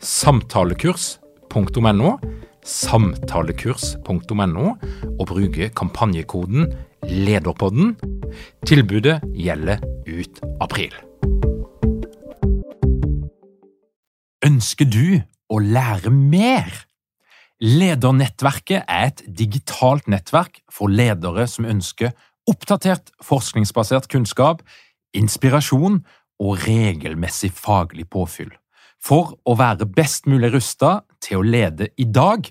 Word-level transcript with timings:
samtalekurs.no, 0.00 2.10
samtalekurs.no, 2.64 4.66
og 5.20 5.26
bruke 5.28 5.68
kampanjekoden 5.76 6.70
LEDERPODDEN. 7.04 7.96
Tilbudet 8.66 9.20
gjelder 9.36 9.82
ut 10.08 10.40
april. 10.60 10.94
Ønsker 14.46 14.88
du 14.88 15.20
å 15.52 15.60
lære 15.60 16.12
mer? 16.14 16.70
Ledernettverket 17.60 18.88
er 18.88 19.10
et 19.10 19.20
digitalt 19.36 20.08
nettverk 20.08 20.62
for 20.72 20.88
ledere 20.88 21.44
som 21.50 21.68
ønsker 21.68 22.14
oppdatert 22.48 23.12
forskningsbasert 23.20 24.08
kunnskap, 24.08 24.64
inspirasjon 25.12 26.00
og 26.40 26.64
regelmessig 26.64 27.52
faglig 27.52 28.08
påfyll 28.08 28.54
for 29.00 29.34
å 29.48 29.56
være 29.58 29.88
best 29.88 30.28
mulig 30.30 30.52
rusta 30.54 31.00
til 31.22 31.40
å 31.40 31.46
lede 31.46 31.90
i 31.96 32.06
dag 32.06 32.46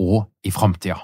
og 0.00 0.30
i 0.44 0.52
framtida. 0.52 1.00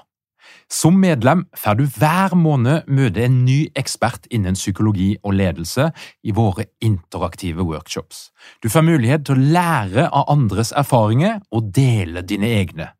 Som 0.71 1.01
medlem 1.03 1.43
får 1.57 1.75
du 1.79 1.83
hver 1.99 2.33
måned 2.39 2.87
møte 2.87 3.25
en 3.25 3.41
ny 3.43 3.65
ekspert 3.77 4.27
innen 4.31 4.55
psykologi 4.55 5.09
og 5.19 5.35
ledelse 5.35 5.89
i 6.23 6.31
våre 6.35 6.69
interaktive 6.79 7.65
workshops. 7.67 8.29
Du 8.63 8.69
får 8.71 8.85
mulighet 8.87 9.25
til 9.27 9.35
å 9.35 9.51
lære 9.57 10.07
av 10.07 10.31
andres 10.31 10.71
erfaringer 10.71 11.41
og 11.51 11.73
dele 11.75 12.23
dine 12.23 12.53
egne. 12.61 12.91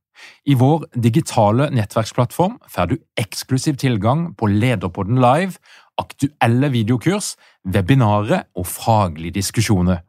I 0.45 0.57
vår 0.59 0.89
digitale 0.99 1.69
nettverksplattform 1.73 2.59
får 2.69 2.91
du 2.91 2.97
eksklusiv 3.19 3.79
tilgang 3.81 4.31
på 4.37 4.51
Lederpodden 4.51 5.21
live, 5.21 5.55
aktuelle 6.01 6.69
videokurs, 6.73 7.35
webinarer 7.63 8.45
og 8.57 8.67
faglige 8.67 9.39
diskusjoner. 9.39 10.03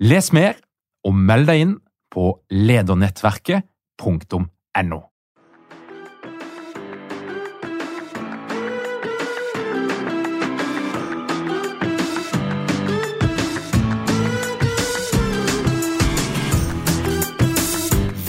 Les 0.00 0.30
mer 0.32 0.56
og 1.04 1.14
meld 1.14 1.46
deg 1.50 1.60
inn 1.64 1.74
på 2.14 2.24
ledernettverket.no. 2.50 5.00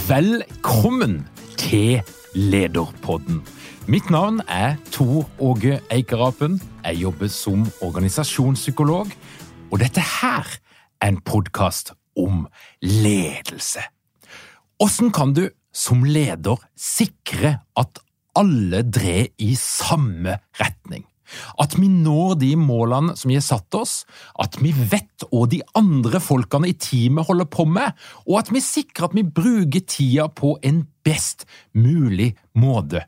Velkommen 0.06 1.24
til 1.58 2.02
Lederpodden. 2.36 3.42
Mitt 3.90 4.12
navn 4.14 4.38
er 4.48 4.76
Tor 4.94 5.26
Åge 5.42 5.80
Eikerapen. 5.92 6.62
Jeg 6.86 7.02
jobber 7.02 7.28
som 7.28 7.66
organisasjonspsykolog, 7.82 9.10
og 9.72 9.80
dette 9.82 10.04
her 10.22 10.46
er 11.02 11.10
en 11.10 11.18
podkast 11.26 11.96
om 12.20 12.46
ledelse. 12.84 13.84
Hvordan 14.80 15.12
kan 15.16 15.34
du 15.36 15.48
som 15.76 16.04
leder 16.08 16.62
sikre 16.76 17.60
at 17.80 18.00
alle 18.36 18.84
drar 18.84 19.28
i 19.38 19.54
samme 19.60 20.40
retning? 20.60 21.06
At 21.60 21.74
vi 21.80 21.88
når 21.90 22.36
de 22.42 22.52
målene 22.60 23.16
som 23.18 23.32
vi 23.32 23.38
har 23.40 23.46
satt 23.46 23.76
oss, 23.78 23.96
at 24.42 24.60
vi 24.62 24.72
vet 24.76 25.26
hva 25.32 25.46
de 25.50 25.62
andre 25.78 26.22
folkene 26.22 26.70
i 26.70 26.78
teamet 26.78 27.26
holder 27.28 27.50
på 27.50 27.66
med, 27.70 27.96
og 28.28 28.40
at 28.44 28.52
vi 28.54 28.62
sikrer 28.64 29.10
at 29.10 29.18
vi 29.18 29.26
bruker 29.26 29.86
tida 29.90 30.28
på 30.30 30.56
en 30.66 30.84
best 31.06 31.48
mulig 31.74 32.34
måte. 32.54 33.06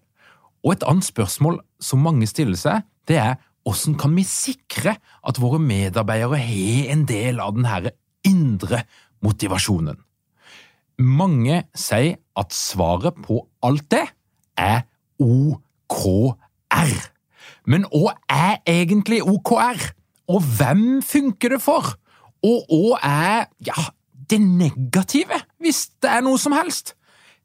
Og 0.65 0.73
et 0.73 0.87
annet 0.87 1.07
spørsmål 1.07 1.61
som 1.83 2.03
mange 2.03 2.27
stiller 2.29 2.57
seg, 2.59 2.81
det 3.07 3.21
er 3.21 3.37
hvordan 3.67 3.97
kan 3.99 4.13
vi 4.15 4.23
sikre 4.27 4.95
at 4.97 5.39
våre 5.43 5.59
medarbeidere 5.59 6.39
har 6.39 6.91
en 6.93 7.03
del 7.07 7.41
av 7.43 7.55
denne 7.55 7.91
indre 8.27 8.83
motivasjonen. 9.23 9.97
Mange 10.97 11.63
sier 11.77 12.17
at 12.37 12.53
svaret 12.53 13.17
på 13.23 13.43
alt 13.65 13.85
det 13.93 14.05
er 14.57 14.83
OKR. 15.21 16.95
Men 17.67 17.85
hva 17.91 18.15
er 18.31 18.59
egentlig 18.67 19.21
OKR, 19.25 19.81
og 20.27 20.43
hvem 20.57 21.01
funker 21.05 21.55
det 21.55 21.61
for? 21.63 21.93
Og 22.45 22.65
hva 22.69 22.99
er 23.05 23.45
ja, 23.65 23.87
det 24.29 24.41
negative, 24.41 25.41
hvis 25.61 25.87
det 26.01 26.11
er 26.11 26.23
noe 26.25 26.39
som 26.41 26.55
helst? 26.57 26.95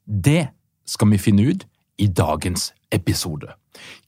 Det 0.07 0.49
skal 0.89 1.13
vi 1.13 1.21
finne 1.21 1.47
ut 1.53 1.67
i 1.99 2.09
dagens 2.09 2.73
episode. 2.93 3.53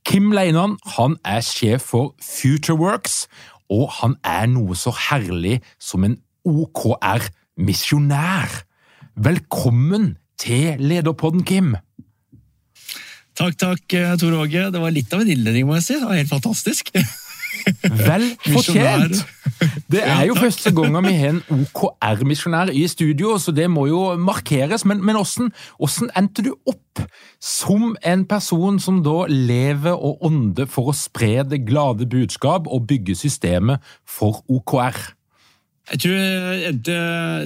Kim 0.04 0.32
Leinan 0.32 0.76
han 0.96 1.16
er 1.24 1.40
sjef 1.44 1.90
for 1.92 2.14
FutureWorks, 2.22 3.24
og 3.72 3.88
han 4.00 4.16
er 4.24 4.48
noe 4.52 4.76
så 4.76 4.92
herlig 5.08 5.60
som 5.80 6.04
en 6.04 6.18
OKR-misjonær. 6.44 8.62
Velkommen 9.15 10.16
til 10.38 10.77
Lederpodden, 10.78 11.44
Kim. 11.44 11.77
Takk, 13.34 13.59
takk, 13.59 13.94
eh, 13.94 14.16
Tor 14.19 14.32
Åge. 14.44 14.71
Det 14.71 14.81
var 14.81 14.91
litt 14.94 15.15
av 15.15 15.21
en 15.25 15.31
innledning, 15.31 15.66
må 15.66 15.75
jeg 15.81 15.88
si. 15.88 15.94
Det 15.99 16.06
var 16.06 16.21
helt 16.21 16.31
fantastisk. 16.31 16.93
Vel 17.82 18.25
fortjent! 18.55 19.25
Det 19.91 20.03
er 20.03 20.27
jo 20.28 20.37
første 20.37 20.72
gangen 20.75 21.06
vi 21.06 21.15
har 21.16 21.32
en 21.32 21.43
OKR-misjonær 21.55 22.72
i 22.75 22.84
studio, 22.91 23.37
så 23.41 23.55
det 23.55 23.69
må 23.71 23.87
jo 23.88 24.00
markeres. 24.21 24.84
Men, 24.84 25.00
men 25.05 25.16
hvordan, 25.16 25.53
hvordan, 25.78 26.12
endte 26.19 26.44
du 26.44 26.53
opp 26.69 27.05
som 27.43 27.94
en 28.05 28.25
person 28.28 28.78
som 28.82 29.00
da 29.06 29.25
lever 29.31 29.94
og 29.94 30.25
ånder 30.26 30.69
for 30.71 30.93
å 30.93 30.97
spre 30.97 31.47
det 31.49 31.65
glade 31.69 32.09
budskap 32.11 32.69
og 32.69 32.88
bygge 32.91 33.16
systemet 33.25 33.94
for 34.05 34.43
OKR? 34.50 35.13
Jeg 35.84 36.00
tror 36.00 36.12
det, 36.80 36.94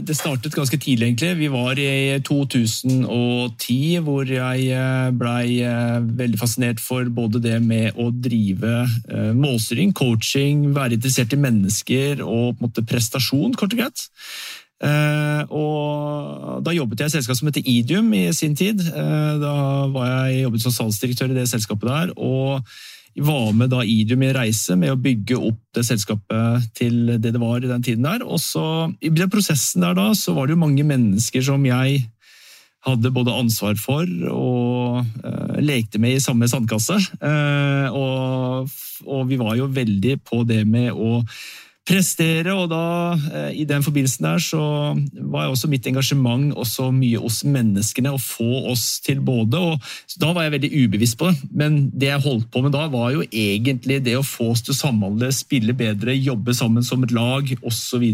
det, 0.07 0.15
startet 0.15 0.55
ganske 0.55 0.79
tidlig, 0.79 1.09
egentlig. 1.09 1.31
Vi 1.41 1.49
var 1.51 1.79
i 1.83 2.21
2010 2.23 3.79
hvor 4.07 4.29
jeg 4.31 4.69
eh, 4.71 5.09
blei 5.19 5.57
eh, 5.67 5.97
veldig 6.21 6.39
fascinert 6.39 6.79
for 6.79 7.09
både 7.11 7.41
det 7.43 7.57
med 7.65 7.99
å 7.99 8.13
drive 8.15 8.85
eh, 8.87 9.33
målstyring, 9.35 9.91
coaching, 9.91 10.69
være 10.77 10.95
interessert 11.01 11.35
i 11.35 11.41
mennesker 11.43 12.23
og 12.23 12.63
måte 12.63 12.87
prestasjon, 12.87 13.59
kort 13.59 13.75
og 13.75 13.83
greit. 13.83 14.07
Og 15.51 16.63
da 16.63 16.71
jobbet 16.71 17.01
jeg 17.03 17.09
i 17.09 17.11
et 17.11 17.15
selskap 17.17 17.41
som 17.41 17.49
heter 17.51 17.67
Idium 17.67 18.13
i 18.15 18.29
sin 18.31 18.55
tid. 18.55 18.79
Da 19.43 19.55
var 19.91 20.29
jeg 20.29 20.45
jobbet 20.45 20.63
som 20.63 20.77
salgsdirektør 20.77 21.35
i 21.35 21.41
det 21.41 21.49
selskapet 21.51 21.91
der. 21.91 22.13
og 22.15 22.63
var 23.25 23.53
med 23.57 23.73
da 23.73 23.83
Idium 23.83 24.23
i 24.23 24.29
en 24.31 24.37
reise 24.37 24.77
med 24.79 24.93
å 24.93 25.01
bygge 25.01 25.39
opp 25.51 25.61
det 25.77 25.85
selskapet 25.89 26.69
til 26.79 27.17
det 27.17 27.33
det 27.35 27.41
var 27.43 27.63
i 27.63 27.71
den 27.71 27.85
tiden 27.85 28.07
der. 28.07 28.25
Og 28.27 28.41
så, 28.43 28.63
I 29.01 29.11
den 29.15 29.33
prosessen 29.33 29.85
der 29.87 29.97
da, 29.99 30.11
så 30.15 30.35
var 30.37 30.47
det 30.47 30.57
jo 30.57 30.65
mange 30.65 30.87
mennesker 30.87 31.45
som 31.45 31.67
jeg 31.67 32.05
hadde 32.87 33.13
både 33.13 33.35
ansvar 33.35 33.79
for 33.81 34.07
og 34.31 35.01
uh, 35.25 35.57
lekte 35.61 36.01
med 36.01 36.17
i 36.17 36.23
samme 36.23 36.49
sandkasse. 36.51 36.99
Uh, 37.19 37.89
og, 37.91 38.77
og, 39.07 39.25
vi 39.29 39.39
var 39.41 39.57
jo 39.59 39.71
veldig 39.73 40.19
på 40.27 40.45
det 40.49 40.63
med 40.69 40.93
å 40.95 41.19
prestere, 41.89 42.53
og 42.53 42.69
da, 42.71 43.17
eh, 43.33 43.61
i 43.63 43.65
den 43.69 43.83
forbindelsen 43.85 44.27
der, 44.27 44.43
så 44.43 44.61
var 45.33 45.49
også 45.49 45.71
mitt 45.71 45.87
engasjement 45.89 46.53
også 46.59 46.91
mye 46.95 47.21
hos 47.23 47.41
menneskene, 47.49 48.13
å 48.13 48.21
få 48.21 48.69
oss 48.73 49.01
til 49.05 49.23
både 49.25 49.59
og 49.59 49.83
Da 50.19 50.33
var 50.35 50.45
jeg 50.45 50.55
veldig 50.57 50.71
ubevisst 50.85 51.17
på 51.19 51.31
det, 51.31 51.49
men 51.55 51.91
det 51.95 52.11
jeg 52.11 52.25
holdt 52.25 52.49
på 52.51 52.63
med 52.63 52.73
da, 52.75 52.87
var 52.91 53.13
jo 53.15 53.23
egentlig 53.31 54.01
det 54.05 54.17
å 54.19 54.27
få 54.27 54.51
oss 54.53 54.63
til 54.63 54.75
å 54.75 54.79
samhandle, 54.79 55.31
spille 55.33 55.75
bedre, 55.77 56.17
jobbe 56.17 56.55
sammen 56.57 56.83
som 56.83 57.05
et 57.05 57.15
lag 57.15 57.49
osv.. 57.63 58.05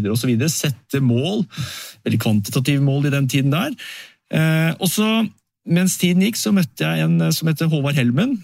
Sette 0.49 1.01
mål, 1.01 1.45
veldig 2.05 2.21
kvantitative 2.21 2.83
mål 2.85 3.07
i 3.07 3.15
den 3.15 3.27
tiden 3.27 3.55
der. 3.55 3.73
Eh, 4.31 4.73
og 4.79 4.87
så, 4.91 5.25
mens 5.65 5.97
tiden 5.97 6.21
gikk, 6.21 6.37
så 6.37 6.53
møtte 6.53 6.85
jeg 6.85 7.05
en 7.05 7.31
som 7.33 7.49
heter 7.49 7.71
Håvard 7.71 7.97
Helmen 7.97 8.37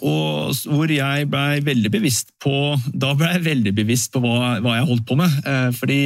og 0.00 0.54
hvor 0.72 0.88
jeg 0.88 1.26
blei 1.28 1.60
veldig 1.60 1.90
bevisst 1.92 2.30
på 2.40 2.78
Da 2.96 3.12
ble 3.18 3.28
jeg 3.34 3.44
veldig 3.44 3.74
bevisst 3.76 4.12
på 4.14 4.22
hva, 4.24 4.54
hva 4.64 4.78
jeg 4.78 4.88
holdt 4.88 5.04
på 5.08 5.18
med. 5.20 5.34
Eh, 5.44 5.68
fordi 5.76 5.98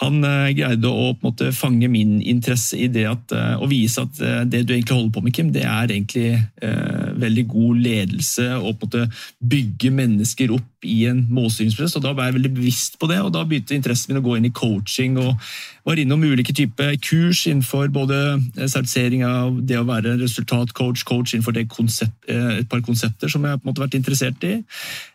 han 0.00 0.24
eh, 0.24 0.52
greide 0.56 0.88
å 0.88 1.10
måte 1.20 1.50
fange 1.52 1.88
min 1.92 2.18
interesse 2.24 2.78
i 2.80 2.88
det 2.92 3.04
at, 3.10 3.34
eh, 3.36 3.56
og 3.60 3.68
vise 3.72 4.00
at 4.00 4.20
eh, 4.24 4.42
det 4.48 4.62
du 4.64 4.72
egentlig 4.74 4.96
holder 4.96 5.12
på 5.16 5.22
med, 5.24 5.34
Kim, 5.36 5.50
det 5.52 5.66
er 5.68 5.92
egentlig 5.92 6.30
eh, 6.38 7.10
veldig 7.20 7.44
god 7.50 7.82
ledelse 7.84 8.46
og 8.56 8.78
på 8.80 8.88
en 8.88 8.88
måte 8.88 9.24
bygge 9.52 9.92
mennesker 9.98 10.54
opp 10.56 10.88
i 10.88 11.02
en 11.10 11.20
målstyringsprosess. 11.28 11.98
og 11.98 12.06
Da 12.06 12.14
ble 12.16 12.30
jeg 12.30 12.38
veldig 12.38 12.52
bevisst 12.56 12.96
på 13.00 13.10
det, 13.10 13.20
og 13.20 13.34
da 13.34 13.44
begynte 13.44 13.76
interessen 13.76 14.14
min 14.14 14.22
å 14.22 14.24
gå 14.24 14.38
inn 14.38 14.48
i 14.48 14.54
coaching. 14.56 15.18
og 15.20 15.36
Var 15.84 16.00
innom 16.00 16.24
ulike 16.24 16.56
typer 16.56 16.96
kurs 17.04 17.44
innenfor 17.50 17.92
både 17.92 18.16
sertifisering 18.56 19.26
av 19.28 19.60
det 19.68 19.76
å 19.76 19.84
være 19.88 20.16
resultatcoach, 20.22 21.04
coach 21.04 21.34
innenfor 21.36 21.60
konsept, 21.68 22.16
et 22.30 22.68
par 22.72 22.80
konsepter 22.86 23.28
som 23.28 23.44
jeg 23.44 23.60
på 23.60 23.66
en 23.66 23.68
måte 23.68 23.82
har 23.82 23.90
vært 23.90 24.00
interessert 24.00 24.48
i. 24.48 24.54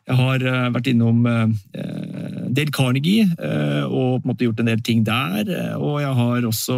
Jeg 0.05 0.15
har 0.19 0.43
vært 0.69 0.87
innom 0.91 1.23
Dale 1.25 2.73
Carnegie 2.73 3.25
og 3.25 4.19
på 4.19 4.21
en 4.21 4.29
måte 4.29 4.45
gjort 4.45 4.59
en 4.61 4.69
del 4.69 4.83
ting 4.85 5.01
der. 5.07 5.49
Og 5.79 5.97
jeg 6.03 6.11
har 6.19 6.45
også 6.45 6.77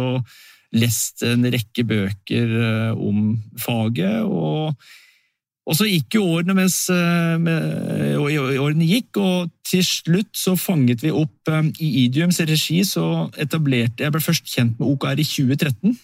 lest 0.76 1.24
en 1.26 1.46
rekke 1.48 1.84
bøker 1.88 2.54
eh, 2.60 2.94
om 2.96 3.36
faget. 3.60 4.24
og 4.24 4.74
og 5.68 5.76
så 5.76 5.84
gikk 5.84 6.14
jo 6.16 6.22
årene 6.32 6.54
mens 6.56 6.78
årene 6.88 8.86
gikk, 8.88 9.18
og 9.20 9.50
til 9.68 9.82
slutt 9.84 10.30
så 10.32 10.54
fanget 10.56 11.02
vi 11.04 11.10
opp 11.12 11.50
eh, 11.52 11.66
I 11.84 11.88
Idiums 12.06 12.40
regi 12.40 12.80
så 12.88 13.28
etablerte 13.36 14.06
Jeg 14.06 14.14
ble 14.14 14.22
først 14.24 14.48
kjent 14.48 14.78
med 14.80 14.88
OKR 14.88 15.20
i 15.20 15.26
2013. 15.28 15.98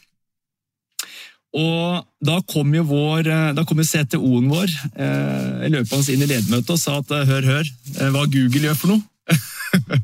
Og 1.54 2.06
da 2.24 2.38
kom 2.50 2.72
jo 2.74 2.82
vår, 2.88 3.28
eh, 3.30 3.50
da 3.54 3.64
kom 3.66 3.78
jo 3.78 3.86
CTO-en 3.86 4.48
vår 4.50 4.70
eh, 4.98 5.66
løpende 5.70 6.14
inn 6.14 6.24
i 6.24 6.30
ledermøtet 6.30 6.74
og 6.74 6.80
sa 6.80 6.98
at 6.98 7.12
hør, 7.28 7.46
hør, 7.46 7.74
hva 8.14 8.24
Google 8.26 8.66
gjør 8.68 8.80
for 8.80 8.94
noe. 8.96 9.04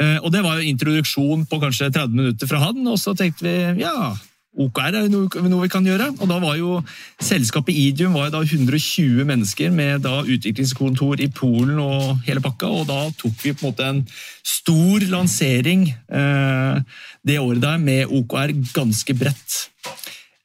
Eh, 0.00 0.16
og 0.22 0.30
Det 0.32 0.40
var 0.40 0.56
jo 0.56 0.70
introduksjon 0.70 1.42
på 1.50 1.58
kanskje 1.60 1.90
30 1.92 2.14
minutter 2.14 2.48
fra 2.48 2.60
han, 2.62 2.78
og 2.88 2.96
så 2.96 3.12
tenkte 3.18 3.44
vi 3.44 3.82
ja, 3.82 4.14
OKR 4.50 4.96
er 4.98 5.08
noe, 5.10 5.42
noe 5.46 5.64
vi 5.64 5.70
kan 5.70 5.86
gjøre. 5.86 6.08
Og 6.18 6.30
da 6.30 6.38
var 6.42 6.56
jo 6.58 6.78
Selskapet 7.22 7.76
Idium 7.76 8.16
var 8.16 8.28
jo 8.28 8.34
da 8.38 8.40
120 8.42 9.26
mennesker 9.28 9.70
med 9.74 10.02
da 10.06 10.20
utviklingskontor 10.24 11.22
i 11.22 11.28
Polen 11.34 11.78
og 11.82 12.24
hele 12.26 12.42
pakka, 12.42 12.70
og 12.80 12.88
da 12.90 13.02
tok 13.18 13.36
vi 13.44 13.54
på 13.54 13.66
en 13.66 13.70
måte 13.70 13.90
en 13.90 14.02
stor 14.46 15.06
lansering 15.12 15.86
eh, 15.90 16.80
det 17.26 17.38
året 17.42 17.62
der 17.62 17.82
med 17.82 18.10
OKR 18.10 18.56
ganske 18.74 19.18
bredt. 19.18 19.60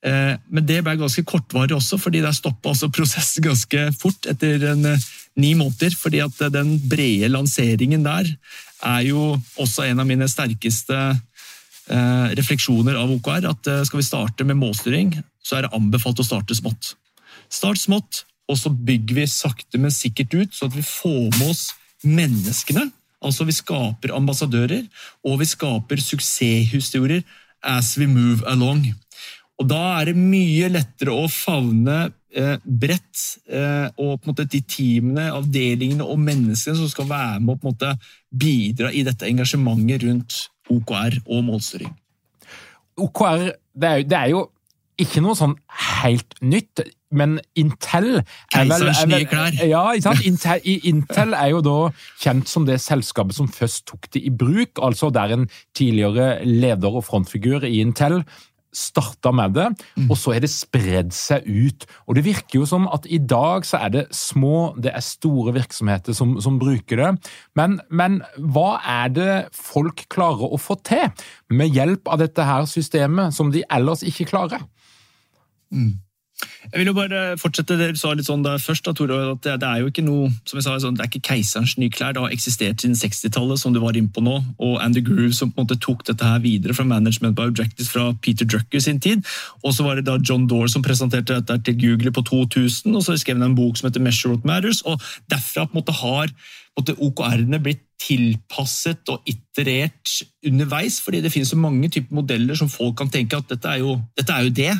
Eh, 0.05 0.33
men 0.53 0.65
det 0.67 0.83
ble 0.85 0.97
ganske 0.99 1.23
kortvarig 1.25 1.75
også, 1.75 1.97
fordi 2.01 2.21
der 2.21 2.35
stoppa 2.35 2.75
prosessen 2.93 3.45
ganske 3.45 3.87
fort 3.97 4.27
etter 4.29 4.71
en, 4.71 4.85
eh, 4.85 5.05
ni 5.35 5.53
måneder. 5.53 5.95
fordi 5.95 6.21
at 6.23 6.51
den 6.53 6.79
brede 6.79 7.29
lanseringen 7.29 8.03
der 8.03 8.37
er 8.83 9.01
jo 9.01 9.39
også 9.57 9.89
en 9.89 9.99
av 9.99 10.07
mine 10.07 10.27
sterkeste 10.27 11.19
eh, 11.89 12.27
refleksjoner 12.37 12.95
av 12.95 13.11
OKR. 13.11 13.49
At 13.49 13.67
eh, 13.67 13.83
skal 13.83 14.01
vi 14.01 14.07
starte 14.07 14.45
med 14.45 14.57
målstyring, 14.57 15.15
så 15.43 15.57
er 15.57 15.65
det 15.65 15.73
anbefalt 15.73 16.21
å 16.21 16.27
starte 16.27 16.57
smått. 16.57 16.95
Start 17.49 17.81
smått, 17.81 18.25
og 18.49 18.57
så 18.57 18.69
bygger 18.69 19.21
vi 19.21 19.25
sakte, 19.29 19.79
men 19.81 19.93
sikkert 19.93 20.33
ut, 20.33 20.53
så 20.53 20.69
at 20.69 20.75
vi 20.75 20.85
får 20.85 21.39
med 21.39 21.49
oss 21.49 21.71
menneskene. 22.05 22.89
Altså 23.25 23.45
Vi 23.47 23.55
skaper 23.57 24.13
ambassadører, 24.13 24.85
og 25.25 25.39
vi 25.41 25.49
skaper 25.49 26.01
suksesshistorier 26.01 27.23
as 27.63 27.95
we 27.97 28.05
move 28.05 28.45
along. 28.45 28.93
Og 29.61 29.67
Da 29.69 29.81
er 30.01 30.11
det 30.11 30.19
mye 30.19 30.69
lettere 30.73 31.15
å 31.15 31.27
favne 31.31 31.99
eh, 32.35 32.57
bredt. 32.65 33.21
Eh, 33.47 33.87
og 33.95 34.17
på 34.19 34.27
en 34.27 34.33
måte 34.33 34.47
de 34.51 34.61
teamene, 34.67 35.29
avdelingene 35.31 36.03
og 36.03 36.19
menneskene 36.19 36.79
som 36.81 36.91
skal 36.91 37.07
være 37.11 37.43
med 37.43 37.55
og 37.55 37.61
på 37.61 37.69
en 37.69 37.75
måte 37.75 37.93
bidra 38.35 38.91
i 38.91 39.05
dette 39.07 39.29
engasjementet 39.29 40.03
rundt 40.03 40.41
OKR 40.73 41.21
og 41.23 41.47
målstyring. 41.47 41.93
OKR 42.99 43.47
det 43.75 43.89
er, 43.89 44.03
det 44.07 44.19
er 44.19 44.29
jo 44.33 44.45
ikke 45.01 45.19
noe 45.23 45.35
sånn 45.35 45.55
helt 45.99 46.37
nytt, 46.43 46.85
men 47.15 47.37
Intel 47.59 48.21
er 48.21 48.69
vel, 48.69 48.85
er 48.87 49.09
vel. 49.11 49.57
Ja, 49.67 49.83
Intel, 50.29 50.63
Intel, 50.87 51.35
er 51.35 51.51
jo 51.51 51.61
da 51.63 51.77
kjent 52.23 52.51
som 52.51 52.67
det 52.67 52.79
selskapet 52.83 53.35
som 53.37 53.49
først 53.51 53.85
tok 53.91 54.07
det 54.15 54.23
i 54.27 54.31
bruk, 54.31 54.79
altså 54.83 55.11
der 55.15 55.35
en 55.35 55.47
tidligere 55.75 56.45
leder 56.47 56.95
og 56.95 57.05
frontfigur 57.07 57.67
i 57.67 57.81
Intel 57.83 58.21
starta 58.75 59.31
med 59.35 59.55
det, 59.55 59.67
mm. 59.95 60.09
og 60.09 60.19
så 60.19 60.35
er 60.35 60.43
det 60.43 60.51
spredd 60.51 61.13
seg 61.15 61.47
ut. 61.47 61.85
Og 62.05 62.17
Det 62.17 62.25
virker 62.25 62.59
jo 62.59 62.67
som 62.69 62.87
at 62.91 63.07
i 63.07 63.19
dag 63.21 63.65
så 63.67 63.81
er 63.85 63.93
det 63.95 64.05
små, 64.15 64.75
det 64.77 64.93
er 64.93 65.05
store 65.05 65.55
virksomheter 65.55 66.15
som, 66.17 66.35
som 66.43 66.59
bruker 66.61 67.01
det. 67.01 67.11
Men, 67.57 67.79
men, 67.89 68.21
hva 68.37 68.79
er 68.81 69.11
det 69.15 69.33
folk 69.55 70.05
klarer 70.11 70.51
å 70.51 70.61
få 70.61 70.77
til 70.85 71.07
med 71.51 71.73
hjelp 71.75 72.11
av 72.11 72.21
dette 72.23 72.45
her 72.45 72.67
systemet, 72.69 73.35
som 73.35 73.51
de 73.53 73.63
ellers 73.71 74.03
ikke 74.05 74.29
klarer? 74.29 74.63
Mm. 75.73 76.04
Jeg 76.43 76.81
vil 76.81 76.89
jo 76.89 76.95
bare 76.97 77.19
fortsette 77.39 77.77
det 77.79 77.93
du 77.95 77.99
sa 77.99 78.11
litt 78.17 78.27
sånn 78.27 78.43
der 78.43 78.59
først, 78.59 78.83
da, 78.83 78.91
Tore, 78.97 79.17
at 79.31 79.45
det, 79.45 79.67
er 79.67 79.83
jo 79.83 79.91
ikke 79.91 80.03
noe 80.03 80.31
som 80.43 80.57
jeg 80.59 80.65
sa, 80.65 80.73
sånn, 80.83 80.97
det 80.97 81.05
er 81.05 81.11
ikke 81.11 81.29
keiserens 81.29 81.75
nye 81.79 81.93
klær. 81.93 82.15
Det 82.15 82.23
har 82.25 82.33
eksistert 82.35 82.83
siden 82.83 82.97
60-tallet, 82.99 83.61
som 83.61 83.75
du 83.75 83.79
var 83.83 83.95
inne 83.95 84.11
på 84.11 84.23
nå. 84.25 84.35
Og 84.65 84.75
Andy 84.83 85.03
Groove 85.05 85.31
som 85.37 85.53
på 85.53 85.61
en 85.61 85.69
måte 85.69 85.79
tok 85.81 86.03
dette 86.09 86.27
her 86.27 86.41
videre 86.43 86.75
fra 86.75 86.87
Management 86.89 87.37
by 87.37 87.47
Objectives 87.53 87.91
fra 87.93 88.09
Peter 88.25 88.49
Drucker 88.49 88.83
sin 88.83 88.99
tid. 88.99 89.23
Og 89.63 89.77
så 89.77 89.85
var 89.87 89.99
det 89.99 90.07
da 90.09 90.17
John 90.19 90.49
Dore 90.51 90.71
som 90.71 90.83
presenterte 90.85 91.39
dette 91.39 91.59
til 91.69 91.79
Google 91.79 92.11
på 92.15 92.25
2000, 92.27 92.91
og 92.91 93.05
så 93.05 93.15
skrev 93.21 93.39
han 93.39 93.51
en 93.51 93.57
bok 93.57 93.79
som 93.79 93.87
heter 93.87 94.03
Measure 94.03 94.35
What 94.35 94.47
Matters. 94.49 94.83
og 94.83 94.99
Derfra 95.31 95.69
på 95.69 95.77
en 95.77 95.83
måte 95.83 95.95
har 96.01 96.33
OKR-ene 96.75 97.61
blitt 97.63 97.85
tilpasset 98.01 99.07
og 99.13 99.23
iterert 99.29 100.17
underveis, 100.45 100.99
fordi 101.01 101.21
det 101.23 101.31
finnes 101.31 101.53
så 101.53 101.59
mange 101.59 101.87
typer 101.89 102.17
modeller 102.17 102.57
som 102.59 102.69
folk 102.69 102.97
kan 102.99 103.09
tenke 103.11 103.39
at 103.39 103.47
dette 103.49 103.71
er 103.71 103.85
jo, 103.85 103.95
dette 104.17 104.35
er 104.35 104.49
jo 104.49 104.53
det. 104.59 104.73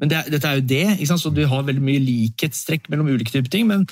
Men 0.00 0.12
det, 0.12 0.24
dette 0.34 0.48
er 0.48 0.58
jo 0.58 0.66
det, 0.68 1.08
så 1.08 1.32
du 1.32 1.42
har 1.48 1.64
veldig 1.64 1.84
mye 1.84 2.02
likhetstrekk 2.04 2.90
mellom 2.92 3.08
ulike 3.08 3.32
typer 3.32 3.52
ting. 3.52 3.68
Men 3.70 3.86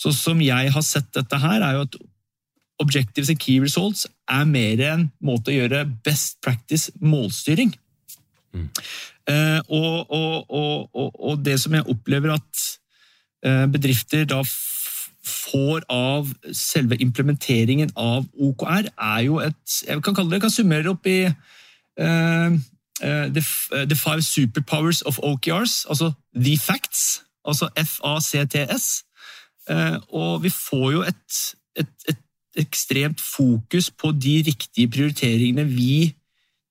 sånn 0.00 0.16
som 0.16 0.40
jeg 0.44 0.72
har 0.72 0.86
sett 0.86 1.10
dette 1.16 1.40
her, 1.42 1.60
er 1.60 1.76
jo 1.76 1.84
at 1.88 2.00
objectives 2.80 3.28
and 3.28 3.40
key 3.40 3.60
results 3.60 4.06
er 4.30 4.46
mer 4.48 4.80
en 4.88 5.10
måte 5.20 5.52
å 5.52 5.58
gjøre 5.58 5.84
best 6.06 6.38
practice 6.44 6.88
målstyring. 7.02 7.74
Mm. 8.56 8.66
Uh, 9.30 9.60
og, 9.68 10.10
og, 10.10 10.34
og, 10.48 11.10
og, 11.12 11.34
det 11.44 11.60
som 11.62 11.76
jeg 11.76 11.86
opplever 11.92 12.32
at 12.34 12.64
uh, 13.46 13.66
bedrifter 13.70 14.24
da 14.26 14.40
får 15.20 15.84
av 15.92 16.32
selve 16.56 16.96
implementeringen 17.04 17.92
av 18.00 18.24
OKR, 18.40 18.88
er 18.90 19.20
jo 19.28 19.36
et 19.44 19.76
Jeg 19.86 20.00
kan 20.02 20.16
kalle 20.16 20.32
det, 20.32 20.40
jeg 20.40 20.46
kan 20.48 20.56
summere 20.56 20.90
opp 20.90 21.06
i 21.06 21.20
uh, 21.28 21.36
uh, 22.00 22.56
the, 23.00 23.42
uh, 23.72 23.84
the, 23.88 23.96
Five 23.96 24.22
Superpowers 24.24 25.02
of 25.02 25.18
OKRs, 25.22 25.86
altså 25.88 26.12
The 26.34 26.58
Facts, 26.58 27.22
altså 27.44 27.68
FACTS. 27.76 29.04
Uh, 29.70 29.96
og 30.08 30.42
vi 30.42 30.50
får 30.50 30.90
jo 30.92 31.02
et, 31.02 31.54
et, 31.76 31.94
et, 32.08 32.26
ekstremt 32.58 33.20
fokus 33.20 33.90
på 33.94 34.10
de 34.12 34.40
riktige 34.46 34.90
prioriteringene 34.90 35.64
vi 35.70 36.10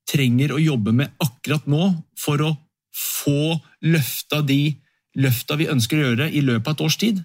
trenger 0.10 0.52
å 0.52 0.60
jobbe 0.60 0.92
med 0.92 1.14
akkurat 1.24 1.70
nå 1.72 1.86
for 2.20 2.44
å 2.44 2.50
få 2.92 3.56
løfta 3.88 4.42
de 4.44 4.76
løfta 5.20 5.56
vi 5.60 5.70
ønsker 5.72 5.98
å 5.98 6.04
gjøre 6.10 6.28
i 6.36 6.44
løpet 6.44 6.68
av 6.68 6.76
et 6.76 6.84
års 6.86 6.98
tid. 7.00 7.22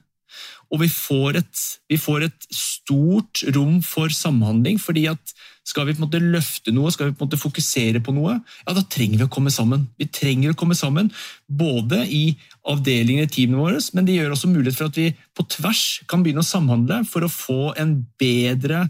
Og 0.72 0.80
vi 0.82 0.88
får 0.90 1.40
et, 1.40 1.64
vi 1.90 1.98
får 2.00 2.26
et 2.26 2.46
stort 2.54 3.44
rom 3.54 3.80
for 3.84 4.12
samhandling, 4.12 4.80
fordi 4.82 5.06
at 5.12 5.34
skal 5.64 5.86
vi 5.88 5.94
på 5.94 6.02
en 6.02 6.06
måte 6.06 6.20
løfte 6.20 6.72
noe, 6.76 6.92
skal 6.92 7.08
vi 7.08 7.16
på 7.16 7.24
en 7.24 7.28
måte 7.30 7.40
fokusere 7.40 8.02
på 8.04 8.12
noe, 8.16 8.36
ja, 8.36 8.74
da 8.76 8.82
trenger 8.90 9.22
vi 9.22 9.26
å 9.28 9.32
komme 9.32 9.52
sammen. 9.54 9.86
Vi 10.00 10.08
trenger 10.12 10.52
å 10.52 10.58
komme 10.60 10.76
sammen, 10.76 11.08
både 11.48 12.02
i 12.04 12.24
avdelingene 12.68 13.28
i 13.28 13.32
teamene 13.32 13.62
våre, 13.62 13.80
men 13.96 14.08
det 14.08 14.18
gjør 14.18 14.36
også 14.36 14.52
mulighet 14.52 14.80
for 14.80 14.92
at 14.92 15.00
vi 15.00 15.08
på 15.36 15.46
tvers 15.56 15.84
kan 16.10 16.24
begynne 16.24 16.44
å 16.44 16.48
samhandle 16.48 17.02
for 17.08 17.24
å 17.24 17.32
få 17.32 17.72
en 17.80 17.96
bedre 18.20 18.84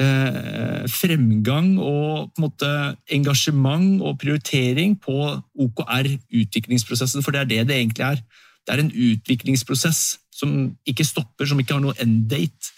eh, 0.00 0.82
fremgang 0.90 1.76
og 1.78 2.32
på 2.32 2.40
en 2.40 2.46
måte 2.48 2.72
engasjement 3.14 4.02
og 4.02 4.18
prioritering 4.22 4.96
på 4.98 5.18
OKR-utviklingsprosessen, 5.66 7.22
for 7.22 7.34
det 7.34 7.44
er 7.44 7.52
det 7.54 7.66
det 7.70 7.78
egentlig 7.78 8.08
er. 8.08 8.24
Det 8.66 8.74
er 8.74 8.82
en 8.82 8.92
utviklingsprosess 8.92 10.02
som 10.40 10.56
ikke 10.88 11.06
stopper, 11.06 11.48
som 11.48 11.60
ikke 11.60 11.76
har 11.76 11.84
noe 11.84 11.96
end 12.00 12.24
date. 12.32 12.72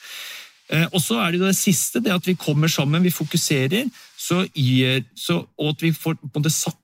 Eh, 0.72 0.86
og 0.90 1.00
så 1.04 1.20
er 1.22 1.34
det 1.34 1.42
det 1.44 1.56
siste, 1.58 2.02
det 2.02 2.14
at 2.14 2.26
vi 2.26 2.38
kommer 2.38 2.70
sammen, 2.70 3.04
vi 3.04 3.14
fokuserer, 3.14 3.88
så 4.18 4.42
gir, 4.54 5.02
så, 5.18 5.42
og 5.58 5.74
at 5.74 5.82
vi 5.84 5.94
får 5.94 6.18
på 6.20 6.30
en 6.30 6.40
måte 6.42 6.54
satt 6.54 6.78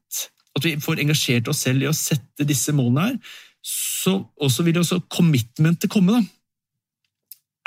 at 0.58 0.64
vi 0.66 0.74
får 0.82 1.02
engasjert 1.02 1.48
oss 1.50 1.62
selv 1.66 1.84
i 1.84 1.90
å 1.90 1.94
sette 1.96 2.46
disse 2.46 2.74
målene 2.74 3.04
her, 3.04 3.36
så 3.62 4.16
også 4.40 4.64
vil 4.66 4.80
også 4.80 5.00
commitmentet 5.12 5.90
komme. 5.92 6.18
da. 6.18 6.22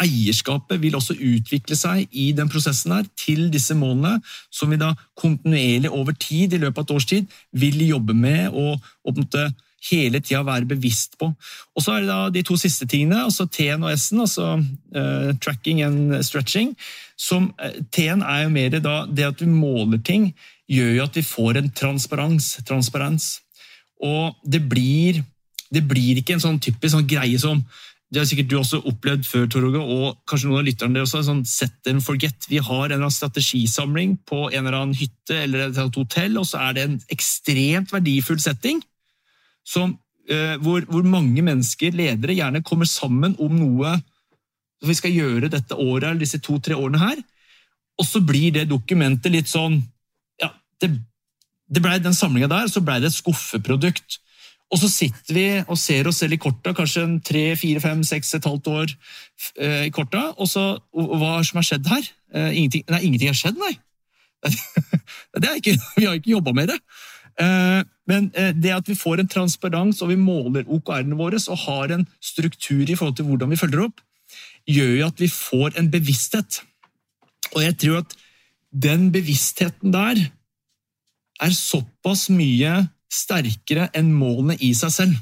Eierskapet 0.02 0.82
vil 0.82 0.96
også 0.98 1.14
utvikle 1.14 1.78
seg 1.78 2.08
i 2.12 2.32
den 2.36 2.50
prosessen 2.50 2.96
her 2.96 3.08
til 3.20 3.50
disse 3.54 3.76
målene, 3.78 4.18
som 4.50 4.72
vi 4.72 4.80
da 4.82 4.94
kontinuerlig 5.20 5.92
over 5.94 6.16
tid 6.18 6.56
i 6.56 6.62
løpet 6.62 6.82
av 6.82 6.88
et 6.88 6.96
års 6.96 7.10
tid 7.12 7.36
vil 7.52 7.84
jobbe 7.86 8.16
med 8.18 8.50
og, 8.50 8.80
og 9.06 9.14
på 9.14 9.20
en 9.20 9.28
måte 9.28 9.46
hele 9.90 10.22
tida 10.22 10.44
være 10.46 10.70
bevisst 10.70 11.18
på. 11.20 11.32
Og 11.76 11.84
så 11.84 11.96
er 11.96 12.04
det 12.04 12.12
da 12.12 12.30
de 12.34 12.44
to 12.46 12.58
siste 12.60 12.86
tingene, 12.90 13.24
altså 13.26 13.48
T-en 13.50 13.84
og 13.84 13.94
S-en, 13.96 14.24
altså 14.26 14.48
uh, 14.60 15.32
tracking 15.42 15.82
and 15.86 16.24
stretching. 16.26 16.76
som 17.18 17.52
uh, 17.62 17.78
T-en 17.92 18.22
er 18.22 18.44
jo 18.44 18.54
mer 18.54 18.80
da, 18.80 19.06
det 19.10 19.26
at 19.26 19.40
du 19.40 19.48
måler 19.50 20.02
ting, 20.06 20.32
gjør 20.72 20.96
jo 20.96 21.04
at 21.04 21.16
vi 21.18 21.26
får 21.26 21.58
en 21.58 21.72
transparens. 21.72 22.58
transparens. 22.68 23.40
Og 24.02 24.36
det 24.46 24.62
blir, 24.70 25.24
det 25.74 25.88
blir 25.88 26.22
ikke 26.22 26.38
en 26.38 26.46
sånn 26.46 26.60
typisk 26.62 26.96
sånn 26.96 27.10
greie 27.10 27.40
som 27.40 27.64
det 28.12 28.20
har 28.20 28.26
sikkert 28.28 28.50
du 28.52 28.58
også 28.60 28.82
opplevd 28.90 29.24
før, 29.24 29.46
Tor 29.48 29.66
og 29.72 30.18
kanskje 30.28 30.50
noen 30.50 30.60
av 30.60 30.66
lytterne 30.68 30.98
der 30.98 31.06
også. 31.06 31.22
sånn 31.24 31.46
Set 31.48 31.88
and 31.88 32.04
forget. 32.04 32.44
Vi 32.52 32.60
har 32.60 32.90
en 32.90 32.92
eller 32.92 33.06
annen 33.06 33.16
strategisamling 33.16 34.18
på 34.28 34.50
en 34.50 34.66
eller 34.66 34.76
annen 34.82 34.98
hytte 35.00 35.38
eller 35.46 35.70
et 35.70 35.96
hotell, 35.96 36.36
og 36.42 36.50
så 36.50 36.60
er 36.60 36.76
det 36.76 36.84
en 36.84 36.98
ekstremt 37.16 37.94
verdifull 37.96 38.42
setting 38.44 38.82
som, 39.68 39.94
uh, 40.32 40.56
hvor, 40.64 40.86
hvor, 40.90 41.06
mange 41.08 41.44
mennesker, 41.46 41.94
ledere, 41.96 42.38
gjerne 42.38 42.64
kommer 42.66 42.90
sammen 42.90 43.36
om 43.40 43.54
noe 43.60 43.98
som 44.82 44.90
vi 44.90 44.98
skal 44.98 45.14
gjøre 45.14 45.52
dette 45.54 45.78
året 45.78 46.10
eller 46.10 46.24
disse 46.24 46.42
to-tre 46.42 46.78
årene 46.78 47.02
her. 47.02 47.22
Og 48.02 48.08
så 48.08 48.22
blir 48.26 48.56
det 48.56 48.70
dokumentet 48.72 49.34
litt 49.34 49.52
sånn 49.52 49.78
ja, 50.42 50.50
det, 50.82 50.96
det 51.70 51.84
ble 51.84 52.00
Den 52.02 52.18
samlinga 52.18 52.50
der 52.50 52.72
så 52.72 52.82
ble 52.82 52.98
det 53.04 53.12
et 53.12 53.20
skuffeprodukt 53.20 54.22
og 54.72 54.80
så 54.80 54.88
sitter 54.88 55.36
vi 55.36 55.46
og 55.66 55.78
ser 55.80 56.08
oss 56.08 56.22
selv 56.22 56.38
i 56.38 56.40
korta, 56.40 56.72
kanskje 56.76 57.04
en 57.04 57.16
tre, 57.28 57.44
fire, 57.60 57.82
fem, 57.84 58.04
seks, 58.08 58.38
et 58.38 58.48
halvt 58.48 58.70
år 58.72 58.94
eh, 59.60 59.88
i 59.90 59.94
korta, 59.94 60.30
og 60.38 60.48
så 60.48 60.64
og 60.96 61.16
Hva 61.20 61.38
er 61.40 61.48
som 61.48 61.60
har 61.60 61.68
skjedd 61.68 61.90
her? 61.92 62.08
Eh, 62.32 62.52
ingenting, 62.62 62.86
nei, 62.88 63.02
ingenting 63.08 63.34
har 63.34 63.40
skjedd, 63.40 63.60
nei. 63.60 63.74
Det 65.42 65.48
er 65.48 65.60
ikke, 65.60 65.76
vi 65.98 66.08
har 66.08 66.16
ikke 66.18 66.32
jobba 66.32 66.54
med 66.56 66.72
det. 66.72 66.78
Eh, 67.40 67.82
men 68.10 68.28
det 68.34 68.74
at 68.76 68.90
vi 68.90 68.98
får 68.98 69.22
en 69.22 69.30
transparens 69.30 70.02
og 70.04 70.10
vi 70.12 70.18
måler 70.20 70.68
OKR-ene 70.68 71.16
våre 71.16 71.40
og 71.54 71.62
har 71.64 71.94
en 71.96 72.04
struktur 72.20 72.84
i 72.84 72.98
forhold 72.98 73.16
til 73.16 73.30
hvordan 73.30 73.54
vi 73.54 73.60
følger 73.62 73.86
opp, 73.86 74.02
gjør 74.68 74.92
jo 74.98 75.08
at 75.08 75.22
vi 75.22 75.30
får 75.32 75.78
en 75.80 75.88
bevissthet. 75.94 76.60
Og 77.56 77.64
jeg 77.64 77.78
tror 77.80 78.02
at 78.02 78.16
den 78.72 79.12
bevisstheten 79.14 79.94
der 79.94 80.20
er 81.42 81.56
såpass 81.56 82.30
mye 82.32 82.86
sterkere 83.12 83.90
enn 83.98 84.14
målene 84.16 84.56
i 84.64 84.72
seg 84.78 84.94
selv. 84.96 85.18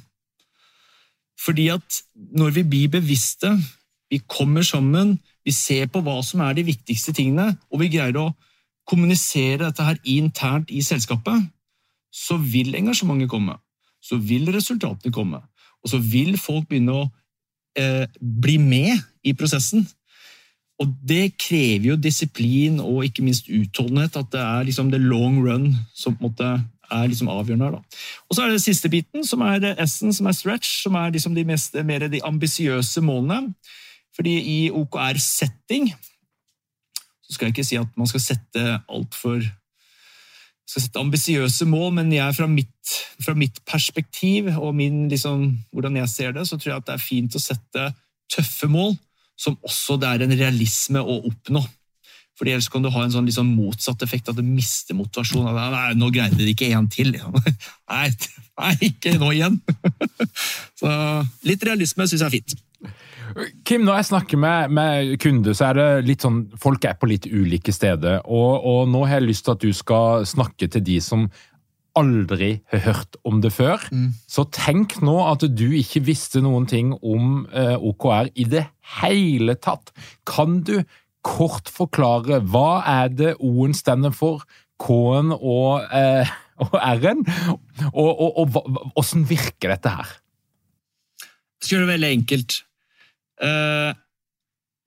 Fordi 1.40 1.70
at 1.74 2.02
når 2.36 2.58
vi 2.58 2.66
blir 2.68 2.92
bevisste, 3.00 3.54
vi 4.12 4.20
kommer 4.28 4.66
sammen, 4.66 5.18
vi 5.46 5.54
ser 5.56 5.88
på 5.88 6.02
hva 6.04 6.20
som 6.26 6.44
er 6.44 6.58
de 6.58 6.68
viktigste 6.68 7.14
tingene, 7.16 7.54
og 7.72 7.82
vi 7.82 7.92
greier 7.94 8.18
å 8.20 8.34
kommunisere 8.90 9.64
dette 9.64 9.86
her 9.86 10.00
internt 10.10 10.72
i 10.74 10.84
selskapet, 10.86 11.48
så 12.12 12.38
vil 12.38 12.76
engasjementet 12.76 13.30
komme. 13.30 13.58
Så 14.02 14.18
vil 14.18 14.50
resultatene 14.54 15.14
komme. 15.14 15.42
Og 15.84 15.92
så 15.94 16.00
vil 16.02 16.38
folk 16.40 16.68
begynne 16.70 16.96
å 16.96 17.06
eh, 17.80 18.06
bli 18.20 18.58
med 18.62 19.00
i 19.24 19.34
prosessen. 19.38 19.86
Og 20.80 20.92
det 21.04 21.36
krever 21.40 21.92
jo 21.92 22.00
disiplin 22.00 22.80
og 22.80 23.04
ikke 23.08 23.24
minst 23.26 23.50
utholdenhet. 23.52 24.16
At 24.16 24.32
det 24.34 24.42
er 24.44 24.68
liksom 24.68 24.92
the 24.92 25.02
long 25.02 25.42
run 25.44 25.74
som 25.94 26.16
på 26.16 26.24
en 26.24 26.30
måte 26.32 26.52
er 26.90 27.08
liksom 27.08 27.30
avgjørende 27.30 27.66
her. 27.66 27.98
Og 28.30 28.36
Så 28.36 28.44
er 28.44 28.50
det 28.50 28.62
siste 28.64 28.90
biten, 28.90 29.26
som 29.26 29.42
er 29.42 29.76
S-en, 29.86 30.14
som 30.14 30.26
er 30.26 30.32
stretch, 30.32 30.82
som 30.84 30.96
er 30.96 31.12
liksom 31.14 31.36
de 31.36 31.44
mest, 31.46 31.76
mer 31.86 32.08
de 32.08 32.24
ambisiøse 32.24 33.02
målene. 33.02 33.54
Fordi 34.16 34.40
i 34.40 34.72
OKR-setting 34.72 35.92
så 37.24 37.34
skal 37.36 37.46
jeg 37.46 37.54
ikke 37.54 37.68
si 37.68 37.78
at 37.78 37.98
man 37.98 38.08
skal 38.10 38.24
sette 38.24 38.64
altfor 38.90 39.44
skal 40.70 40.84
sette 40.86 41.02
ambisiøse 41.02 41.66
mål, 41.66 41.92
men 41.98 42.12
jeg 42.14 42.36
fra 42.38 42.46
mitt, 42.50 42.94
fra 43.24 43.34
mitt 43.38 43.58
perspektiv 43.66 44.52
og 44.54 44.76
min, 44.78 45.08
liksom, 45.10 45.48
hvordan 45.74 45.98
jeg 46.04 46.12
ser 46.12 46.36
det, 46.36 46.46
så 46.46 46.60
tror 46.60 46.76
jeg 46.76 46.84
at 46.84 46.90
det 46.92 46.96
er 46.96 47.04
fint 47.08 47.38
å 47.38 47.42
sette 47.42 47.90
tøffe 48.30 48.70
mål 48.70 48.94
som 49.40 49.58
også 49.66 49.98
det 50.00 50.10
er 50.10 50.26
en 50.26 50.36
realisme 50.36 51.02
å 51.02 51.22
oppnå. 51.30 51.64
Fordi 52.40 52.54
Ellers 52.54 52.70
kan 52.72 52.84
du 52.84 52.92
ha 52.94 53.02
en 53.04 53.12
sånn 53.12 53.28
liksom 53.28 53.50
motsatt 53.52 54.04
effekt, 54.06 54.30
at 54.32 54.38
du 54.38 54.46
mister 54.46 54.96
motivasjonen. 54.96 55.58
Nei, 55.74 55.98
nå 56.00 56.08
greide 56.14 56.40
de 56.40 56.54
ikke 56.54 56.70
en 56.76 56.88
til. 56.92 57.12
Nei, 57.92 58.08
nei 58.62 58.74
ikke 58.92 59.18
nå 59.20 59.34
igjen! 59.36 59.58
Så 60.80 60.92
litt 61.48 61.66
realisme 61.68 62.08
syns 62.08 62.22
jeg 62.22 62.30
er 62.30 62.36
fint. 62.38 62.56
Kim, 63.68 63.84
når 63.86 64.00
jeg 64.00 64.08
snakker 64.10 64.40
med, 64.42 64.74
med, 64.74 65.14
kunder, 65.22 65.56
så 65.58 65.70
er 65.70 65.78
det 65.78 65.88
litt 66.08 66.26
sånn 66.26 66.42
Folk 66.62 66.86
er 66.88 66.98
på 67.00 67.10
litt 67.12 67.28
ulike 67.30 67.74
steder. 67.76 68.24
Og, 68.26 68.66
og, 68.66 68.82
nå 68.92 69.06
har 69.06 69.20
jeg 69.20 69.30
lyst 69.30 69.48
til 69.48 69.56
at 69.56 69.64
du 69.64 69.72
skal 69.76 70.26
snakke 70.30 70.70
til 70.72 70.86
de 70.86 71.00
som 71.04 71.28
aldri 72.00 72.52
har 72.72 72.84
hørt 72.86 73.18
om 73.28 73.42
det 73.44 73.52
før. 73.56 73.82
Mm. 73.92 74.14
Så 74.30 74.46
tenk 74.56 75.00
nå 75.06 75.18
at 75.26 75.44
du 75.44 75.68
ikke 75.76 76.04
visste 76.08 76.42
noen 76.46 76.68
ting 76.70 76.94
om 76.96 77.44
eh, 77.50 77.76
OKR 77.76 78.32
i 78.40 78.46
det 78.50 78.66
hele 79.00 79.58
tatt. 79.60 79.92
Kan 80.30 80.62
du 80.68 80.80
kort 81.26 81.70
forklare 81.74 82.40
hva 82.48 82.82
er 82.88 83.12
det 83.12 83.36
O-en 83.44 83.76
stender 83.76 84.14
for, 84.16 84.46
K-en 84.80 85.34
og, 85.36 85.84
eh, 85.92 86.30
og 86.64 86.76
R-en, 86.80 87.26
og, 87.92 88.10
og, 88.10 88.40
og, 88.40 88.58
hvordan 88.96 89.28
virker 89.30 89.76
dette 89.76 89.94
her? 89.98 90.18
Jeg 91.20 91.66
skal 91.66 91.76
gjøre 91.76 91.88
det 91.88 91.94
veldig 91.98 92.12
enkelt. 92.16 92.60
Eh, 93.40 93.92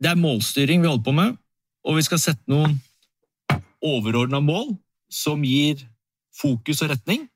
det 0.02 0.10
er 0.10 0.18
målstyring 0.18 0.82
vi 0.82 0.90
holder 0.90 1.06
på 1.06 1.14
med, 1.16 1.36
og 1.86 1.98
vi 1.98 2.04
skal 2.06 2.20
sette 2.20 2.50
noen 2.50 2.78
overordna 3.82 4.40
mål 4.42 4.74
som 5.12 5.42
gir 5.46 5.82
fokus 6.36 6.82
og 6.84 6.92
retning. 6.92 7.26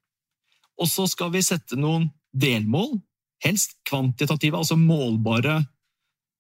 Og 0.81 0.91
så 0.91 1.07
skal 1.09 1.33
vi 1.33 1.45
sette 1.45 1.79
noen 1.79 2.11
delmål, 2.37 2.99
helst 3.45 3.77
kvantitative, 3.89 4.59
altså 4.59 4.77
målbare 4.77 5.63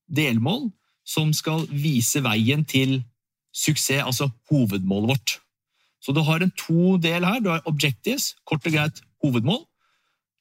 delmål, 0.06 0.68
som 1.06 1.32
skal 1.36 1.66
vise 1.70 2.20
veien 2.24 2.64
til 2.68 2.98
suksess, 3.54 4.04
altså 4.04 4.28
hovedmålet 4.50 5.14
vårt. 5.14 5.36
Så 6.02 6.12
du 6.12 6.20
har 6.22 6.42
en 6.42 6.52
to 6.58 6.96
del 7.02 7.24
her. 7.24 7.40
Du 7.40 7.50
har 7.50 7.64
objectives, 7.66 8.34
kort 8.46 8.66
og 8.66 8.72
greit 8.72 9.00
hovedmål. 9.24 9.64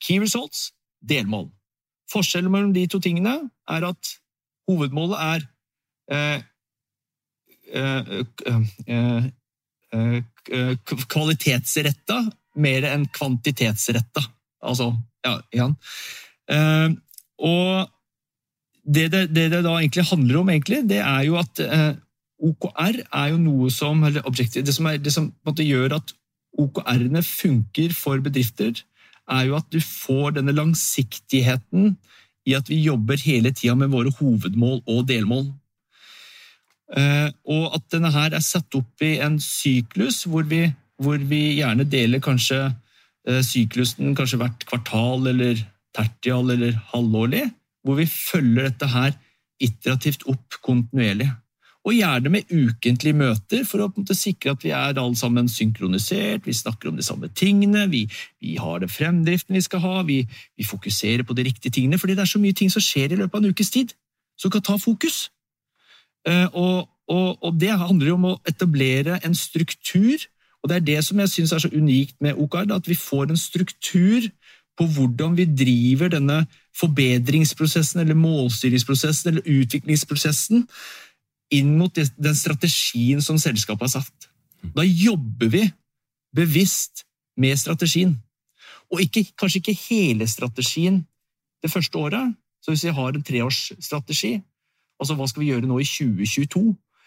Key 0.04 0.20
results, 0.22 0.74
delmål. 1.01 1.50
Forskjellen 2.12 2.51
mellom 2.51 2.74
de 2.75 2.86
to 2.88 3.00
tingene 3.01 3.38
er 3.70 3.88
at 3.88 4.12
hovedmålet 4.69 5.17
er 5.22 5.45
eh, 6.12 6.39
eh, 7.74 9.27
eh, 9.95 10.72
kvalitetsretta 11.12 12.22
mer 12.62 12.88
enn 12.89 13.07
kvantitetsretta. 13.13 14.24
Altså, 14.65 14.91
ja, 15.25 15.36
igjen. 15.53 15.75
og 17.38 17.91
det 18.86 19.10
det, 19.12 19.22
det 19.34 19.50
det, 19.51 19.63
da 19.65 19.74
egentlig 19.79 20.05
handler 20.10 20.39
om, 20.39 20.50
egentlig, 20.50 20.84
det 20.89 21.01
er 21.01 21.24
jo 21.25 21.38
at 21.41 21.62
OKR 22.45 23.01
er 23.03 23.31
jo 23.34 23.39
noe 23.41 23.69
som 23.74 24.03
eller 24.05 24.22
Det 24.22 24.74
som, 24.74 24.86
er, 24.86 24.98
det 24.98 25.13
som 25.13 25.34
gjør 25.57 25.98
at 25.98 26.13
OKR-ene 26.57 27.22
funker 27.24 27.93
for 27.93 28.22
bedrifter, 28.24 28.74
er 29.29 29.45
jo 29.50 29.55
at 29.57 29.67
du 29.74 29.79
får 29.81 30.38
denne 30.38 30.53
langsiktigheten 30.53 31.98
i 32.45 32.55
at 32.57 32.69
vi 32.69 32.79
jobber 32.85 33.21
hele 33.25 33.51
tida 33.55 33.75
med 33.77 33.91
våre 33.93 34.13
hovedmål 34.19 34.81
og 34.85 35.05
delmål. 35.09 35.47
Eh, 36.95 37.29
og 37.49 37.75
at 37.77 37.85
denne 37.93 38.11
her 38.13 38.35
er 38.37 38.45
satt 38.45 38.75
opp 38.77 39.01
i 39.01 39.15
en 39.25 39.39
syklus 39.41 40.23
hvor 40.29 40.45
vi, 40.49 40.67
hvor 41.01 41.17
vi 41.17 41.57
gjerne 41.57 41.87
deler 41.89 42.21
kanskje 42.21 42.59
eh, 42.69 43.41
syklusen 43.45 44.13
kanskje 44.17 44.37
hvert 44.43 44.65
kvartal 44.69 45.31
eller 45.33 45.63
tertial 45.95 46.53
eller 46.53 46.77
halvårlig 46.91 47.47
hvor 47.85 47.97
vi 47.99 48.05
følger 48.09 48.69
dette 48.69 48.89
her 48.89 49.15
iterativt 49.61 50.25
opp 50.29 50.57
kontinuerlig. 50.65 51.29
Og 51.86 51.94
gjerne 51.94 52.32
med 52.34 52.50
ukentlige 52.50 53.13
møter 53.13 53.62
for 53.68 53.84
å 53.84 53.92
måte, 53.94 54.15
sikre 54.18 54.56
at 54.56 54.63
vi 54.65 54.72
er 54.74 54.98
alle 54.98 55.18
sammen 55.20 55.50
synkronisert, 55.51 56.48
vi 56.48 56.56
snakker 56.58 56.89
om 56.89 56.98
de 56.98 57.06
samme 57.06 57.30
tingene, 57.38 57.86
vi, 57.92 58.08
vi 58.42 58.56
har 58.58 58.82
den 58.82 58.89
fremdriften 58.89 59.54
vi 59.54 59.62
skal 59.62 59.84
ha, 59.84 60.00
vi, 60.08 60.24
vi, 60.58 60.65
fokuserer 60.65 61.25
på 61.27 61.38
de 61.38 61.46
riktige 61.46 61.75
tingene, 61.77 62.00
fordi 62.01 62.18
det 62.18 62.25
er 62.25 62.32
så 62.34 62.42
mye 62.42 62.58
ting 62.58 62.74
som 62.74 62.82
skjer 62.82 63.13
i 63.13 63.20
løpet 63.22 63.38
av 63.38 63.44
en 63.44 63.54
ukes 63.54 63.70
tid 63.75 63.94
som 64.42 64.51
kan 64.51 64.65
ta 64.65 64.80
fokus. 64.82 65.27
Uh, 66.25 66.50
og, 66.58 66.89
og, 67.06 67.38
og, 67.44 67.54
det 67.62 67.70
handler 67.77 68.10
jo 68.10 68.18
om 68.18 68.27
å 68.32 68.39
etablere 68.50 69.20
en 69.22 69.38
struktur, 69.38 70.25
og 70.63 70.72
det 70.72 70.80
er 70.80 70.89
det 70.89 71.00
som 71.06 71.22
jeg 71.22 71.36
syns 71.36 71.54
er 71.54 71.62
så 71.68 71.70
unikt 71.70 72.18
med 72.18 72.42
OKR, 72.42 72.65
at 72.74 72.89
vi 72.89 72.98
får 72.98 73.30
en 73.30 73.38
struktur 73.38 74.25
på 74.75 74.89
hvordan 74.92 75.38
vi 75.38 75.46
driver 75.48 76.10
denne 76.12 76.42
forbedringsprosessen 76.75 78.01
eller 78.01 78.18
målstyringsprosessen 78.20 79.32
eller 79.32 79.62
utviklingsprosessen 79.62 80.65
inn 81.53 81.75
mot 81.77 81.93
den 81.95 82.37
strategien 82.37 83.21
som 83.21 83.37
selskapet 83.41 83.87
har 83.87 84.01
satt. 84.01 84.29
Da 84.75 84.85
jobber 84.85 85.51
vi 85.51 85.65
bevisst 86.35 87.05
med 87.37 87.57
strategien. 87.59 88.15
Og 88.91 89.01
ikke, 89.01 89.25
kanskje 89.37 89.61
ikke 89.61 89.77
hele 89.89 90.27
strategien 90.27 91.03
det 91.63 91.71
første 91.71 91.97
året. 91.97 92.33
Så 92.61 92.73
hvis 92.73 92.85
vi 92.87 92.95
har 92.97 93.13
en 93.13 93.23
treårsstrategi, 93.23 94.39
altså 94.99 95.17
hva 95.17 95.27
skal 95.29 95.43
vi 95.43 95.51
gjøre 95.51 95.69
nå 95.69 95.79
i 95.81 95.87
2022, 95.87 96.63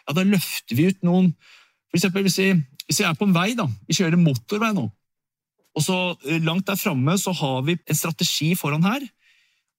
ja, 0.07 0.14
da 0.14 0.25
løfter 0.25 0.78
vi 0.78 0.90
ut 0.92 1.02
noen 1.07 1.33
For 1.88 1.97
eksempel 1.97 2.26
hvis 2.26 2.37
vi, 2.37 2.50
hvis 2.85 2.99
vi 3.00 3.04
er 3.09 3.14
på 3.16 3.25
en 3.25 3.33
vei, 3.33 3.54
da, 3.57 3.64
vi 3.88 3.97
kjører 3.97 4.21
motorvei 4.21 4.75
nå, 4.76 4.83
Og 5.73 5.85
så 5.85 5.97
eh, 6.28 6.42
Langt 6.45 6.66
der 6.68 6.76
framme 6.76 7.14
har 7.16 7.62
vi 7.64 7.78
en 7.78 7.97
strategi 7.97 8.54
foran 8.54 8.85
her. 8.85 9.07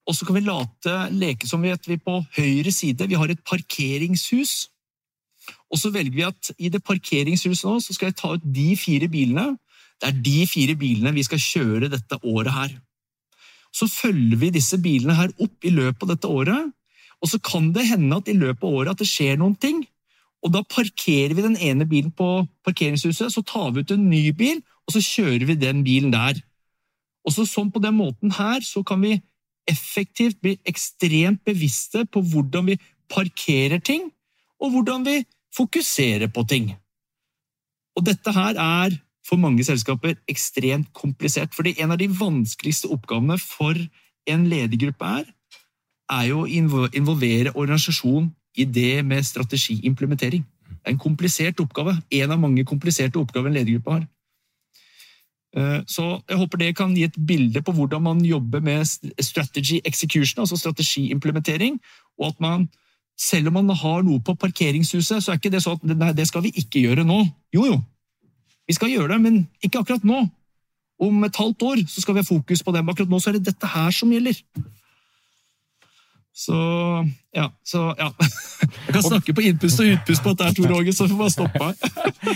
Og 0.08 0.16
så 0.16 0.26
kan 0.26 0.38
vi 0.38 0.46
late, 0.46 0.96
leke 1.14 1.48
som 1.48 1.62
vi, 1.62 1.72
vet 1.74 1.88
vi 1.88 2.00
på 2.02 2.20
høyre 2.38 2.72
side 2.74 3.08
vi 3.10 3.18
har 3.20 3.30
et 3.30 3.44
parkeringshus. 3.46 4.70
Og 5.70 5.82
så 5.82 5.92
velger 5.94 6.16
vi 6.16 6.26
at 6.26 6.52
i 6.58 6.70
det 6.74 6.82
parkeringshuset 6.86 7.68
nå 7.68 7.78
så 7.84 7.96
skal 7.96 8.10
jeg 8.10 8.20
ta 8.20 8.34
ut 8.36 8.46
de 8.46 8.72
fire 8.80 9.10
bilene. 9.12 9.54
Det 10.00 10.10
er 10.10 10.22
de 10.26 10.38
fire 10.50 10.76
bilene 10.80 11.14
vi 11.16 11.26
skal 11.28 11.42
kjøre 11.44 11.92
dette 11.92 12.20
året 12.24 12.54
her. 12.56 12.74
Så 13.76 13.86
følger 13.92 14.40
vi 14.42 14.50
disse 14.56 14.80
bilene 14.82 15.18
her 15.18 15.34
opp 15.38 15.66
i 15.66 15.74
løpet 15.74 16.06
av 16.06 16.14
dette 16.16 16.32
året. 16.42 16.74
Og 17.20 17.30
så 17.30 17.40
kan 17.44 17.70
det 17.76 17.86
hende 17.90 18.18
at 18.18 18.30
i 18.32 18.38
løpet 18.38 18.64
av 18.64 18.78
året 18.82 18.96
at 18.96 19.02
det 19.04 19.10
skjer 19.10 19.38
noen 19.38 19.58
ting. 19.60 19.84
Og 20.46 20.54
da 20.56 20.64
parkerer 20.64 21.36
vi 21.36 21.44
den 21.44 21.58
ene 21.60 21.86
bilen 21.88 22.14
på 22.16 22.48
parkeringshuset, 22.66 23.34
så 23.34 23.44
tar 23.44 23.74
vi 23.76 23.84
ut 23.84 23.92
en 23.92 24.08
ny 24.10 24.30
bil, 24.32 24.62
og 24.88 24.96
så 24.96 25.04
kjører 25.04 25.44
vi 25.50 25.58
den 25.60 25.84
bilen 25.84 26.14
der. 26.16 26.40
Og 27.28 27.36
så 27.36 27.44
sånn 27.46 27.72
På 27.72 27.82
den 27.84 27.98
måten 28.00 28.32
her 28.32 28.64
så 28.64 28.82
kan 28.88 29.04
vi 29.04 29.20
effektivt 29.70 30.40
blir 30.42 30.58
ekstremt 30.68 31.44
bevisste 31.46 32.06
på 32.10 32.24
hvordan 32.32 32.72
vi 32.72 32.80
parkerer 33.10 33.80
ting, 33.80 34.10
og 34.60 34.74
hvordan 34.74 35.06
vi 35.06 35.22
fokuserer 35.56 36.28
på 36.28 36.44
ting. 36.50 36.74
Og 37.98 38.06
dette 38.06 38.32
her 38.34 38.60
er 38.60 38.98
for 39.28 39.38
mange 39.38 39.64
selskaper 39.64 40.16
ekstremt 40.30 40.90
komplisert, 40.94 41.54
fordi 41.56 41.76
en 41.82 41.94
av 41.94 42.00
de 42.02 42.10
vanskeligste 42.10 42.90
oppgavene 42.94 43.38
for 43.42 43.78
en 44.30 44.46
ledergruppe 44.50 45.10
er, 45.20 45.28
er 46.10 46.30
jo 46.32 46.44
å 46.44 46.50
involvere 46.50 47.54
organisasjonen 47.54 48.32
i 48.58 48.66
det 48.66 49.04
med 49.06 49.26
strategiimplementering. 49.26 50.46
Det 50.70 50.88
er 50.88 50.96
en 50.96 51.02
komplisert 51.02 51.60
oppgave. 51.62 51.94
En 52.12 52.34
av 52.34 52.40
mange 52.42 52.66
kompliserte 52.66 53.20
oppgaver 53.22 53.52
en 53.52 53.60
ledergruppe 53.60 53.94
har. 53.94 54.08
Eh, 55.58 55.80
så 55.90 56.20
jeg 56.30 56.38
håper 56.38 56.62
det 56.62 56.76
kan 56.78 56.94
gi 56.94 57.08
et 57.08 57.18
bilde 57.28 57.62
på 57.66 57.74
hvordan 57.74 58.04
man 58.06 58.20
jobber 58.26 58.62
med 58.62 58.86
strategy 58.86 59.80
execution, 59.86 60.44
altså 60.44 60.58
strategiimplementering, 60.60 61.80
og 62.20 62.28
at 62.34 62.42
man, 62.44 62.68
selv 63.18 63.50
om 63.50 63.58
man 63.58 63.76
har 63.76 64.04
noe 64.06 64.22
på 64.22 64.36
parkeringshuset, 64.38 65.24
så 65.24 65.32
er 65.32 65.40
ikke 65.40 65.54
det 65.54 65.64
sånn 65.66 65.80
at 65.80 65.96
nei, 65.98 66.12
det 66.14 66.28
skal 66.30 66.46
vi 66.46 66.54
ikke 66.54 66.84
gjøre 66.86 67.08
nå. 67.08 67.24
Jo, 67.56 67.66
jo, 67.66 67.80
vi 68.70 68.78
skal 68.78 68.94
gjøre 68.94 69.16
det, 69.16 69.22
men 69.24 69.40
ikke 69.66 69.82
akkurat 69.82 70.06
nå. 70.06 70.28
Om 71.00 71.24
et 71.26 71.38
halvt 71.40 71.64
år 71.66 71.82
så 71.88 72.04
skal 72.04 72.18
vi 72.18 72.22
ha 72.22 72.28
fokus 72.28 72.62
på 72.64 72.76
det, 72.76 72.84
men 72.84 72.94
akkurat 72.94 73.10
nå 73.10 73.22
så 73.24 73.32
er 73.32 73.40
det 73.40 73.48
dette 73.50 73.74
her 73.74 73.96
som 73.96 74.12
gjelder. 74.14 74.38
Så 76.40 76.56
ja. 77.36 77.50
Så, 77.64 77.82
ja. 78.00 78.10
Jeg 78.88 78.96
kan 78.96 79.04
snakke 79.04 79.36
på 79.36 79.44
innpust 79.44 79.82
og 79.84 79.92
utpust 79.92 80.24
på 80.24 80.34
dette, 80.40 80.56
Tor 80.56 80.92
så 80.96 81.10
får 81.10 81.20
bare 81.20 81.36
stoppe 81.36 81.62
meg. 81.62 81.76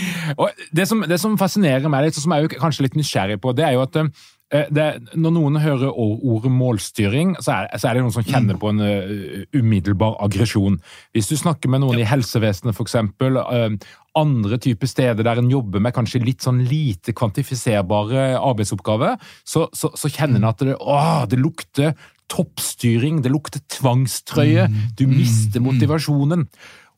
det, 0.76 0.86
som, 0.90 1.02
det 1.08 1.18
som 1.22 1.38
fascinerer 1.40 1.90
meg 1.90 2.08
litt, 2.08 2.20
som 2.20 2.34
jeg 2.36 2.46
er 2.46 2.60
kanskje 2.60 2.86
litt 2.86 2.98
nysgjerrig 2.98 3.40
på, 3.42 3.54
det 3.56 3.66
er 3.66 3.74
jo 3.78 3.82
at 3.86 3.98
eh, 4.02 4.68
det, 4.74 4.86
når 5.18 5.34
noen 5.38 5.58
hører 5.62 5.96
ordet 5.96 6.52
målstyring, 6.52 7.34
så 7.40 7.56
er, 7.56 7.72
så 7.74 7.90
er, 7.90 7.96
det 7.96 8.04
noen 8.04 8.14
som 8.14 8.28
kjenner 8.28 8.60
på 8.60 8.70
en 8.70 8.84
uh, 8.84 9.42
umiddelbar 9.56 10.18
aggresjon. 10.26 10.78
Hvis 11.16 11.32
du 11.32 11.36
snakker 11.40 11.72
med 11.72 11.82
noen 11.82 11.98
ja. 11.98 12.04
i 12.04 12.10
helsevesenet 12.12 12.76
f.eks., 12.76 12.98
uh, 13.00 13.94
andre 14.14 14.60
typer 14.62 14.86
steder 14.86 15.26
der 15.26 15.40
en 15.40 15.50
jobber 15.50 15.82
med 15.82 15.94
kanskje 15.96 16.22
litt 16.22 16.44
sånn 16.44 16.60
lite 16.68 17.16
kvantifiserbare 17.18 18.34
arbeidsoppgaver, 18.38 19.16
så, 19.42 19.66
så, 19.74 19.90
så 19.98 20.12
kjenner 20.12 20.38
en 20.38 20.50
at 20.52 20.62
det, 20.62 20.76
å, 20.78 20.98
det 21.30 21.40
lukter 21.40 21.96
toppstyring, 22.32 23.22
det 23.24 23.32
lukter 23.32 23.62
tvangstrøye, 23.72 24.68
mm. 24.68 24.80
du 24.98 25.06
mister 25.10 25.60
mm. 25.60 25.68
motivasjonen. 25.68 26.46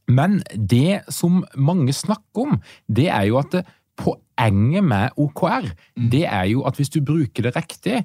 Men 0.07 0.39
det 0.55 1.03
som 1.11 1.43
mange 1.59 1.95
snakker 1.97 2.47
om, 2.47 2.61
det 2.87 3.09
er 3.11 3.27
jo 3.31 3.41
at 3.41 3.59
poenget 3.97 4.85
med 4.85 5.17
OKR, 5.19 5.71
mm. 5.97 6.11
det 6.13 6.27
er 6.29 6.45
jo 6.53 6.63
at 6.69 6.77
hvis 6.79 6.93
du 6.95 7.01
bruker 7.05 7.49
det 7.49 7.57
riktig, 7.57 8.05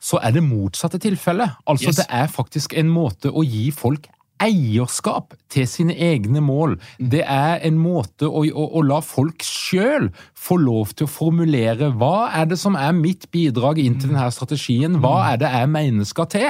så 0.00 0.20
er 0.22 0.36
det 0.36 0.44
motsatte 0.44 1.00
tilfellet. 1.02 1.56
Altså 1.66 1.90
yes. 1.90 1.96
det 2.02 2.06
er 2.08 2.28
faktisk 2.30 2.76
en 2.78 2.92
måte 2.92 3.32
å 3.32 3.42
gi 3.42 3.70
folk 3.74 4.06
eierskap 4.42 5.34
til 5.52 5.66
sine 5.70 5.96
egne 5.96 6.42
mål. 6.44 6.76
Det 6.98 7.22
er 7.22 7.60
en 7.66 7.78
måte 7.80 8.28
å, 8.28 8.44
å, 8.44 8.68
å 8.78 8.84
la 8.86 9.00
folk 9.04 9.44
sjøl 9.46 10.10
få 10.36 10.58
lov 10.62 10.94
til 10.96 11.08
å 11.08 11.12
formulere 11.12 11.90
hva 11.96 12.30
er 12.36 12.48
det 12.50 12.60
som 12.60 12.78
er 12.78 12.94
mitt 12.96 13.28
bidrag 13.34 13.80
inn 13.82 13.98
til 14.00 14.12
denne 14.12 14.28
strategien, 14.34 15.00
hva 15.02 15.32
er 15.32 15.42
det 15.42 15.52
jeg 15.52 15.72
mener 15.72 16.08
skal 16.08 16.30
til. 16.32 16.48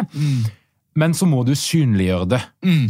Men 0.96 1.12
så 1.12 1.29
må 1.29 1.42
du 1.44 1.53
synliggjøre 1.59 2.29
det. 2.33 2.42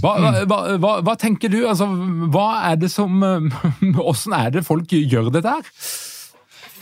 Hva, 0.03 0.13
hva, 0.47 0.59
hva, 0.79 0.93
hva 1.03 1.15
tenker 1.19 1.51
du? 1.51 1.65
Altså, 1.67 1.89
hva 2.31 2.51
er 2.71 2.77
det 2.79 2.93
som 2.93 3.19
Åssen 4.11 4.37
er 4.37 4.53
det 4.55 4.67
folk 4.67 4.93
gjør 4.95 5.33
det 5.35 5.43
der? 5.47 5.73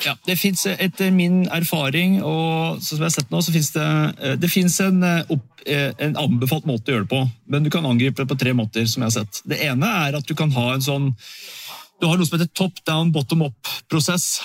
Ja, 0.03 0.15
det 0.27 0.37
fins 0.41 0.65
Etter 0.67 1.13
min 1.15 1.45
erfaring 1.53 2.19
og 2.23 2.81
sånn 2.83 2.99
som 2.99 3.03
jeg 3.03 3.07
har 3.07 3.15
sett 3.15 3.33
nå, 3.33 3.41
så 3.45 3.55
fins 3.55 3.71
det, 3.77 3.87
eh, 4.19 4.37
det 4.41 4.51
finnes 4.53 4.75
en, 4.83 5.03
eh, 5.07 5.35
eh, 5.67 5.93
en, 5.99 6.17
anbefalt 6.21 6.67
måte 6.69 6.91
å 6.91 6.97
gjøre 6.97 7.07
det 7.07 7.13
på. 7.15 7.23
Men 7.47 7.65
du 7.65 7.71
kan 7.71 7.87
angripe 7.87 8.23
det 8.23 8.29
på 8.29 8.39
tre 8.39 8.53
måter. 8.53 8.87
som 8.87 9.03
jeg 9.03 9.13
har 9.13 9.25
sett. 9.25 9.43
Det 9.47 9.61
ene 9.63 9.87
er 9.87 10.19
at 10.19 10.27
du 10.27 10.35
kan 10.35 10.51
ha 10.51 10.75
en 10.75 10.85
sånn 10.85 11.15
Du 12.01 12.09
har 12.09 12.19
noe 12.19 12.27
som 12.27 12.39
heter 12.39 12.51
top 12.53 12.85
down, 12.85 13.13
bottom 13.13 13.43
up-prosess 13.43 14.41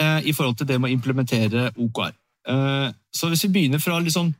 eh, 0.00 0.24
i 0.24 0.32
forhold 0.32 0.56
til 0.58 0.66
det 0.66 0.80
med 0.80 0.90
å 0.90 0.94
implementere 0.96 1.70
OKR. 1.76 2.14
Eh, 2.48 2.92
så 3.12 3.28
hvis 3.28 3.44
vi 3.44 3.52
begynner 3.52 3.78
fra 3.78 3.98
liksom 4.00 4.32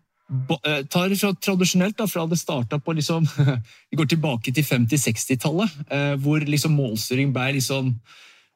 tar 0.92 1.14
fra 1.16 1.32
tradisjonelt, 1.40 1.96
da, 1.96 2.06
fra 2.06 2.26
det 2.28 2.37
starta 2.37 2.78
på 2.78 2.92
liksom, 2.92 3.26
Vi 3.90 3.96
går 3.96 4.06
tilbake 4.06 4.52
til 4.52 4.64
50-60-tallet, 4.64 5.76
eh, 5.90 6.14
hvor 6.20 6.40
liksom 6.44 6.76
målstyring 6.76 7.32
ble 7.32 7.54
liksom 7.56 7.94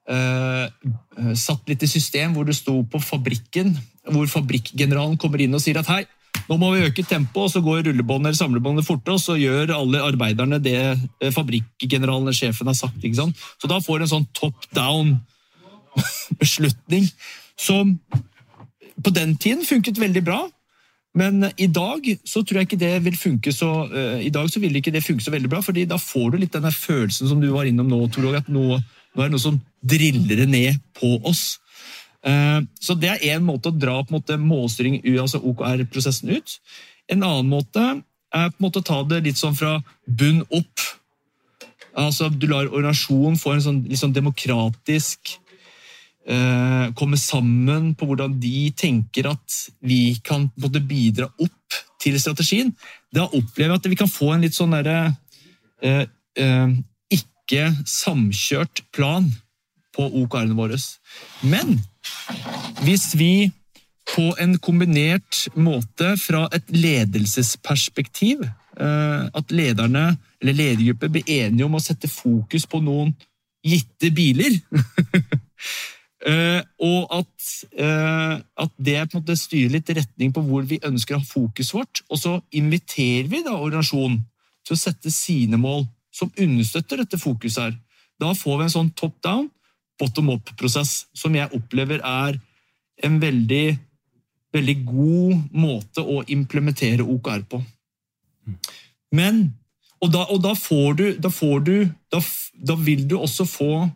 satt 0.02 1.68
litt 1.70 1.84
i 1.86 1.88
system 1.88 2.32
hvor 2.34 2.48
det 2.48 2.56
sto 2.58 2.72
på 2.90 2.98
fabrikken, 2.98 3.68
hvor 4.10 4.26
fabrikkgeneralen 4.26 5.14
kommer 5.20 5.38
inn 5.44 5.54
og 5.54 5.62
sier 5.62 5.78
at 5.78 5.90
hei, 5.92 6.00
nå 6.48 6.58
må 6.58 6.72
vi 6.74 6.86
øke 6.86 7.04
tempoet, 7.06 7.46
og 7.46 7.52
så 7.52 7.62
går 7.62 7.84
rullebåndet 7.86 8.32
eller 8.32 8.38
samlebåndet 8.38 8.86
fortere, 8.86 9.16
og 9.16 9.22
så 9.22 9.36
gjør 9.38 9.74
alle 9.76 10.02
arbeiderne 10.02 10.58
det 10.62 10.78
eh, 10.82 11.30
fabrikkgeneralen 11.34 12.26
eller 12.26 12.36
sjefen 12.36 12.70
har 12.70 12.78
sagt. 12.78 12.98
ikke 13.02 13.20
sant? 13.20 13.44
Så 13.62 13.70
da 13.70 13.78
får 13.82 14.00
du 14.00 14.06
en 14.06 14.14
sånn 14.16 14.28
top 14.36 14.66
down 14.74 15.14
beslutning 16.42 17.06
som 17.60 17.94
på 19.02 19.14
den 19.14 19.36
tiden 19.40 19.64
funket 19.66 20.00
veldig 20.00 20.24
bra. 20.26 20.40
Men 21.18 21.44
i 21.60 21.68
dag 21.68 22.06
så 22.24 22.40
tror 22.40 22.62
jeg 22.62 22.70
ikke 22.70 22.80
det 22.80 22.94
vil 23.04 23.16
funke 23.20 23.52
så 23.52 23.68
uh, 23.90 24.16
i 24.16 24.30
dag 24.32 24.46
så 24.48 24.62
vil 24.62 24.78
ikke 24.78 24.94
det 24.94 25.02
funke 25.04 25.20
så 25.20 25.34
veldig 25.34 25.50
bra, 25.52 25.60
fordi 25.60 25.84
da 25.88 25.98
får 26.00 26.32
du 26.32 26.38
litt 26.40 26.54
den 26.56 26.64
følelsen 26.72 27.28
som 27.28 27.42
du 27.42 27.50
var 27.52 27.68
innom 27.68 27.90
nå, 27.90 27.98
Torog, 28.14 28.38
at 28.40 28.48
nå, 28.48 28.78
nå 29.12 29.22
er 29.22 29.28
det 29.28 29.36
noe 29.36 29.42
som 29.42 29.58
driller 29.82 30.42
det 30.42 30.48
ned 30.50 30.80
på 30.98 31.16
oss. 31.28 31.58
Uh, 32.22 32.62
så 32.80 32.94
det 32.94 33.10
er 33.10 33.26
én 33.34 33.44
måte 33.44 33.72
å 33.72 33.76
dra 33.76 33.98
på 34.04 34.14
måte 34.14 34.38
målstyring, 34.38 35.00
altså 35.18 35.42
OKR-prosessen 35.42 36.32
ut. 36.36 36.56
En 37.10 37.24
annen 37.26 37.50
måte 37.50 37.82
er 37.82 38.50
på 38.50 38.56
en 38.56 38.66
måte 38.66 38.80
å 38.80 38.88
ta 38.88 39.02
det 39.04 39.24
litt 39.26 39.40
sånn 39.40 39.58
fra 39.58 39.76
bunn 40.06 40.44
opp. 40.54 40.88
Altså 41.98 42.30
Du 42.32 42.46
lar 42.48 42.70
organisasjonen 42.70 43.36
få 43.36 43.56
en 43.56 43.64
sånn, 43.66 43.80
sånn 43.98 44.14
demokratisk 44.16 45.34
Eh, 46.22 46.92
komme 46.94 47.18
sammen 47.18 47.96
på 47.98 48.06
hvordan 48.06 48.36
de 48.38 48.70
tenker 48.78 49.26
at 49.32 49.56
vi 49.82 50.14
kan 50.22 50.44
måte, 50.62 50.78
bidra 50.78 51.26
opp 51.26 51.78
til 52.02 52.18
strategien. 52.22 52.70
Da 53.10 53.26
opplever 53.26 53.72
jeg 53.72 53.80
at 53.80 53.88
vi 53.90 53.98
kan 53.98 54.10
få 54.10 54.30
en 54.34 54.44
litt 54.44 54.54
sånn 54.54 54.76
derre 54.76 55.16
eh, 55.82 56.04
eh, 56.38 56.76
ikke 57.42 57.72
samkjørt 57.88 58.84
plan 58.94 59.28
på 59.92 60.06
OKR-ene 60.22 60.56
våre. 60.56 60.78
Men 61.44 61.76
hvis 62.86 63.12
vi 63.18 63.50
på 64.12 64.32
en 64.40 64.56
kombinert 64.58 65.46
måte 65.54 66.16
fra 66.20 66.48
et 66.52 66.72
ledelsesperspektiv 66.74 68.42
At 68.72 69.52
lederne 69.52 70.16
eller 70.40 70.56
ledergrupper 70.56 71.10
blir 71.12 71.28
enige 71.30 71.66
om 71.66 71.76
å 71.76 71.80
sette 71.82 72.08
fokus 72.10 72.64
på 72.66 72.80
noen 72.82 73.12
gitte 73.62 74.10
biler 74.10 74.56
Uh, 76.22 76.62
og 76.90 77.14
at, 77.18 77.46
uh, 77.82 78.38
at, 78.62 78.72
det 78.78 78.96
på 79.10 79.18
en 79.18 79.22
måte 79.22 79.36
styrer 79.38 79.72
litt 79.74 79.90
retning 79.90 80.30
på 80.34 80.42
hvor 80.46 80.66
vi 80.66 80.78
ønsker 80.86 81.16
å 81.16 81.20
ha 81.20 81.26
fokuset 81.26 81.74
vårt. 81.74 82.02
Og 82.10 82.20
så 82.22 82.36
inviterer 82.54 83.26
vi 83.30 83.42
da 83.42 83.56
organisasjonen 83.56 84.20
til 84.66 84.76
å 84.76 84.78
sette 84.78 85.10
sine 85.10 85.58
mål 85.58 85.84
som 86.12 86.32
understøtter 86.38 87.02
dette 87.02 87.18
fokuset. 87.18 87.62
her. 87.62 87.78
Da 88.20 88.34
får 88.36 88.58
vi 88.58 88.66
en 88.66 88.76
sånn 88.76 88.90
top 88.96 89.16
down, 89.24 89.48
bottom 89.98 90.30
up-prosess 90.34 91.06
som 91.14 91.34
jeg 91.34 91.50
opplever 91.56 92.02
er 92.04 92.38
en 93.02 93.18
veldig, 93.22 93.78
veldig 94.52 94.76
god 94.84 95.56
måte 95.56 96.04
å 96.04 96.22
implementere 96.28 97.02
OKR 97.02 97.42
på. 97.48 97.62
Men 99.12 99.50
Og 100.02 100.10
da, 100.10 100.24
og 100.34 100.40
da 100.42 100.50
får 100.58 100.94
du, 100.98 101.04
da, 101.14 101.30
får 101.30 101.60
du 101.62 101.76
da, 102.10 102.18
da 102.58 102.74
vil 102.74 103.04
du 103.06 103.14
også 103.20 103.44
få 103.46 103.86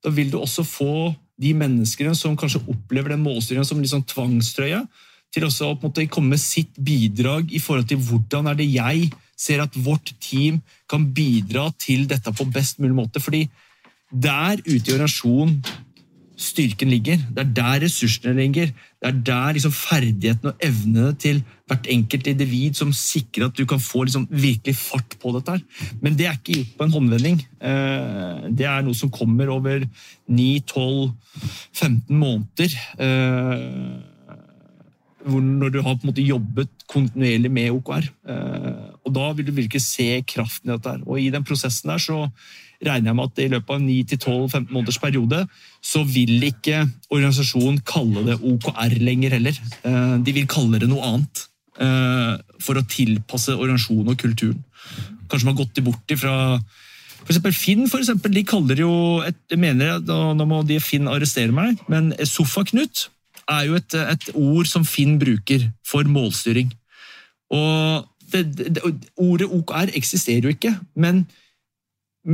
da 0.00 0.08
vil 0.08 0.30
du 0.32 0.38
også 0.40 0.64
få 0.64 1.12
de 1.40 1.52
menneskene 1.56 2.14
som 2.16 2.36
kanskje 2.38 2.62
opplever 2.68 3.12
den 3.12 3.20
målstyringen 3.20 3.68
som 3.68 3.82
sånn 3.84 4.06
tvangstrøye, 4.08 4.82
til 5.30 5.46
også 5.46 5.74
å 5.74 5.90
komme 6.08 6.32
med 6.32 6.40
sitt 6.40 6.72
bidrag 6.80 7.52
i 7.52 7.60
forhold 7.60 7.90
til 7.90 8.00
hvordan 8.02 8.48
er 8.50 8.56
det 8.58 8.70
jeg 8.72 9.10
ser 9.40 9.62
at 9.64 9.76
vårt 9.84 10.12
team 10.20 10.60
kan 10.90 11.06
bidra 11.16 11.70
til 11.80 12.06
dette 12.10 12.32
på 12.36 12.48
best 12.52 12.80
mulig 12.82 12.96
måte. 12.98 13.22
Fordi 13.22 13.46
der 14.10 14.60
ute 14.66 14.90
i 14.90 14.94
organisasjonen 14.96 15.62
styrken 16.40 16.88
ligger. 16.88 17.20
Det 17.30 17.42
er 17.42 17.50
der 17.56 17.82
ressursene 17.84 18.34
ligger. 18.38 18.70
Det 19.00 19.08
er 19.08 19.18
der 19.26 19.52
liksom 19.56 19.72
ferdighetene 19.76 20.52
og 20.52 20.64
evnene 20.64 21.12
til 21.20 21.42
hvert 21.68 21.86
enkelt 21.92 22.26
individ 22.32 22.78
som 22.78 22.92
sikrer 22.96 23.46
at 23.48 23.58
du 23.58 23.66
kan 23.68 23.80
få 23.82 24.04
liksom 24.06 24.26
virkelig 24.30 24.76
fart 24.76 25.16
på 25.20 25.34
dette. 25.36 25.50
her. 25.52 25.60
Men 26.00 26.16
det 26.18 26.26
er 26.26 26.38
ikke 26.38 26.58
gjort 26.58 26.76
på 26.78 26.84
en 26.86 26.94
håndvending. 26.96 27.38
Eh, 27.60 28.48
det 28.56 28.66
er 28.66 28.80
noe 28.86 28.96
som 28.96 29.12
kommer 29.12 29.52
over 29.52 29.84
9-12-15 30.30 32.08
måneder. 32.08 32.70
Eh, 32.98 34.00
når 35.30 35.68
du 35.68 35.82
har 35.82 35.94
på 35.94 36.06
en 36.06 36.10
måte 36.10 36.24
jobbet 36.24 36.79
kontinuerlig 36.90 37.50
med 37.52 37.74
OKR. 37.74 38.08
Eh, 38.28 38.80
og 39.04 39.14
Da 39.14 39.32
vil 39.36 39.46
du 39.46 39.52
virkelig 39.52 39.82
se 39.82 40.22
kraften 40.26 40.70
i 40.70 40.72
dette. 40.76 40.90
her. 40.90 41.02
Og 41.06 41.20
I 41.20 41.30
den 41.30 41.44
prosessen 41.44 41.90
der 41.90 41.98
så 41.98 42.30
regner 42.80 43.10
jeg 43.10 43.16
med 43.16 43.24
at 43.24 43.38
i 43.38 43.48
løpet 43.48 43.70
av 43.70 43.80
9-12-15 43.80 44.72
måneders 44.72 44.98
periode 44.98 45.46
så 45.82 46.02
vil 46.04 46.42
ikke 46.42 46.88
organisasjonen 47.10 47.80
kalle 47.84 48.24
det 48.24 48.40
OKR 48.40 48.98
lenger 49.00 49.36
heller. 49.36 49.56
Eh, 49.84 50.16
de 50.24 50.32
vil 50.32 50.46
kalle 50.46 50.80
det 50.80 50.88
noe 50.88 51.04
annet 51.04 51.46
eh, 51.78 52.36
for 52.60 52.80
å 52.80 52.86
tilpasse 52.88 53.56
organisasjonen 53.56 54.14
og 54.14 54.18
kulturen. 54.18 54.64
Kanskje 55.28 55.46
man 55.46 55.56
har 55.56 55.64
gått 55.64 55.84
bort 55.84 56.10
ifra 56.10 56.36
for 57.20 57.34
eksempel 57.34 57.52
Finn 57.52 57.84
for 57.86 58.00
eksempel, 58.00 58.32
de 58.32 58.42
kaller 58.48 58.80
jo 58.80 58.92
et, 59.22 59.36
jeg 59.50 59.60
mener, 59.60 60.00
Nå 60.00 60.46
må 60.48 60.62
de 60.66 60.80
Finn 60.82 61.06
arrestere 61.06 61.52
meg, 61.52 61.78
men 61.92 62.14
Sofa-Knut 62.26 63.10
er 63.50 63.66
jo 63.68 63.76
et, 63.78 63.96
et, 63.98 64.30
ord 64.38 64.68
som 64.70 64.86
Finn 64.86 65.18
bruker 65.20 65.68
for 65.86 66.06
målstyring. 66.08 66.70
Og 67.50 68.06
det, 68.32 68.44
det, 68.58 68.82
Ordet 69.18 69.48
OKR 69.50 69.94
eksisterer 69.98 70.46
jo 70.46 70.54
ikke, 70.54 70.74
men 70.94 71.24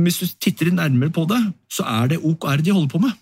hvis 0.03 0.19
du 0.19 0.27
titter 0.41 0.71
nærmere 0.71 1.09
på 1.09 1.25
det, 1.29 1.39
så 1.71 1.83
er 1.87 2.07
det 2.11 2.19
OKR 2.23 2.61
de 2.61 2.75
holder 2.75 2.91
på 2.91 3.01
med. 3.01 3.15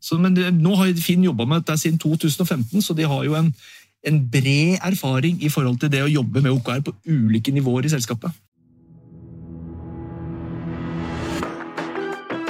Så, 0.00 0.18
men 0.20 0.36
Nå 0.60 0.74
har 0.76 0.92
Finn 1.00 1.24
jobba 1.24 1.46
med 1.48 1.62
dette 1.62 1.78
siden 1.80 1.98
2015, 1.98 2.82
så 2.82 2.94
de 2.94 3.06
har 3.08 3.24
jo 3.24 3.36
en, 3.38 3.54
en 4.04 4.18
bred 4.30 4.82
erfaring 4.82 5.40
i 5.42 5.48
forhold 5.48 5.78
til 5.80 5.92
det 5.92 6.02
å 6.04 6.10
jobbe 6.10 6.42
med 6.44 6.52
OKR 6.52 6.82
på 6.84 6.96
ulike 7.08 7.54
nivåer 7.54 7.88
i 7.88 7.92
selskapet. 7.94 8.32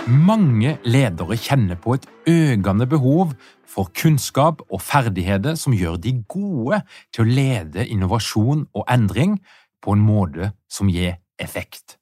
Mange 0.04 0.74
ledere 0.84 1.32
kjenner 1.40 1.78
på 1.80 1.94
et 1.96 2.04
økende 2.28 2.84
behov 2.84 3.30
for 3.64 3.88
kunnskap 3.96 4.58
og 4.68 4.82
ferdigheter 4.84 5.56
som 5.56 5.72
gjør 5.72 5.96
de 5.96 6.12
gode 6.28 6.82
til 7.08 7.24
å 7.24 7.30
lede 7.38 7.86
innovasjon 7.88 8.66
og 8.76 8.84
endring 8.92 9.38
på 9.80 9.94
en 9.96 10.02
måte 10.04 10.50
som 10.68 10.90
gir 10.92 11.16
effekt. 11.40 11.96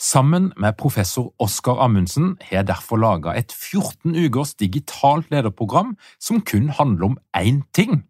Sammen 0.00 0.48
med 0.56 0.78
professor 0.80 1.34
Oskar 1.44 1.82
Amundsen 1.84 2.38
har 2.40 2.62
jeg 2.62 2.70
derfor 2.70 3.02
laga 3.02 3.36
et 3.36 3.52
14 3.52 4.16
ukers 4.16 4.54
digitalt 4.56 5.28
lederprogram 5.28 5.92
som 6.16 6.40
kun 6.40 6.72
handler 6.72 7.10
om 7.10 7.18
én 7.36 7.60
ting, 7.76 8.06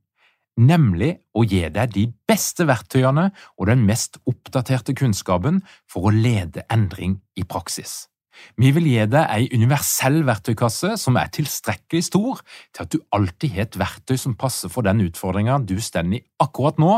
nemlig 0.54 1.16
å 1.34 1.42
gi 1.42 1.66
deg 1.66 1.98
de 1.98 2.06
beste 2.30 2.70
verktøyene 2.70 3.32
og 3.58 3.66
den 3.74 3.82
mest 3.90 4.22
oppdaterte 4.22 4.94
kunnskapen 4.94 5.64
for 5.90 6.06
å 6.06 6.14
lede 6.14 6.62
endring 6.70 7.18
i 7.34 7.42
praksis. 7.42 8.11
Vi 8.56 8.70
vil 8.74 8.86
gi 8.88 9.06
deg 9.10 9.30
ei 9.30 9.48
universell 9.52 10.22
verktøykasse 10.26 10.96
som 11.00 11.16
er 11.20 11.28
tilstrekkelig 11.34 12.04
stor 12.08 12.40
til 12.72 12.82
at 12.84 12.92
du 12.92 12.98
alltid 13.14 13.50
har 13.56 13.62
et 13.66 13.78
verktøy 13.80 14.16
som 14.20 14.38
passer 14.38 14.68
for 14.72 14.82
den 14.86 15.00
utfordringa 15.06 15.58
du 15.66 15.80
står 15.80 16.06
i 16.16 16.24
akkurat 16.42 16.76
nå, 16.80 16.92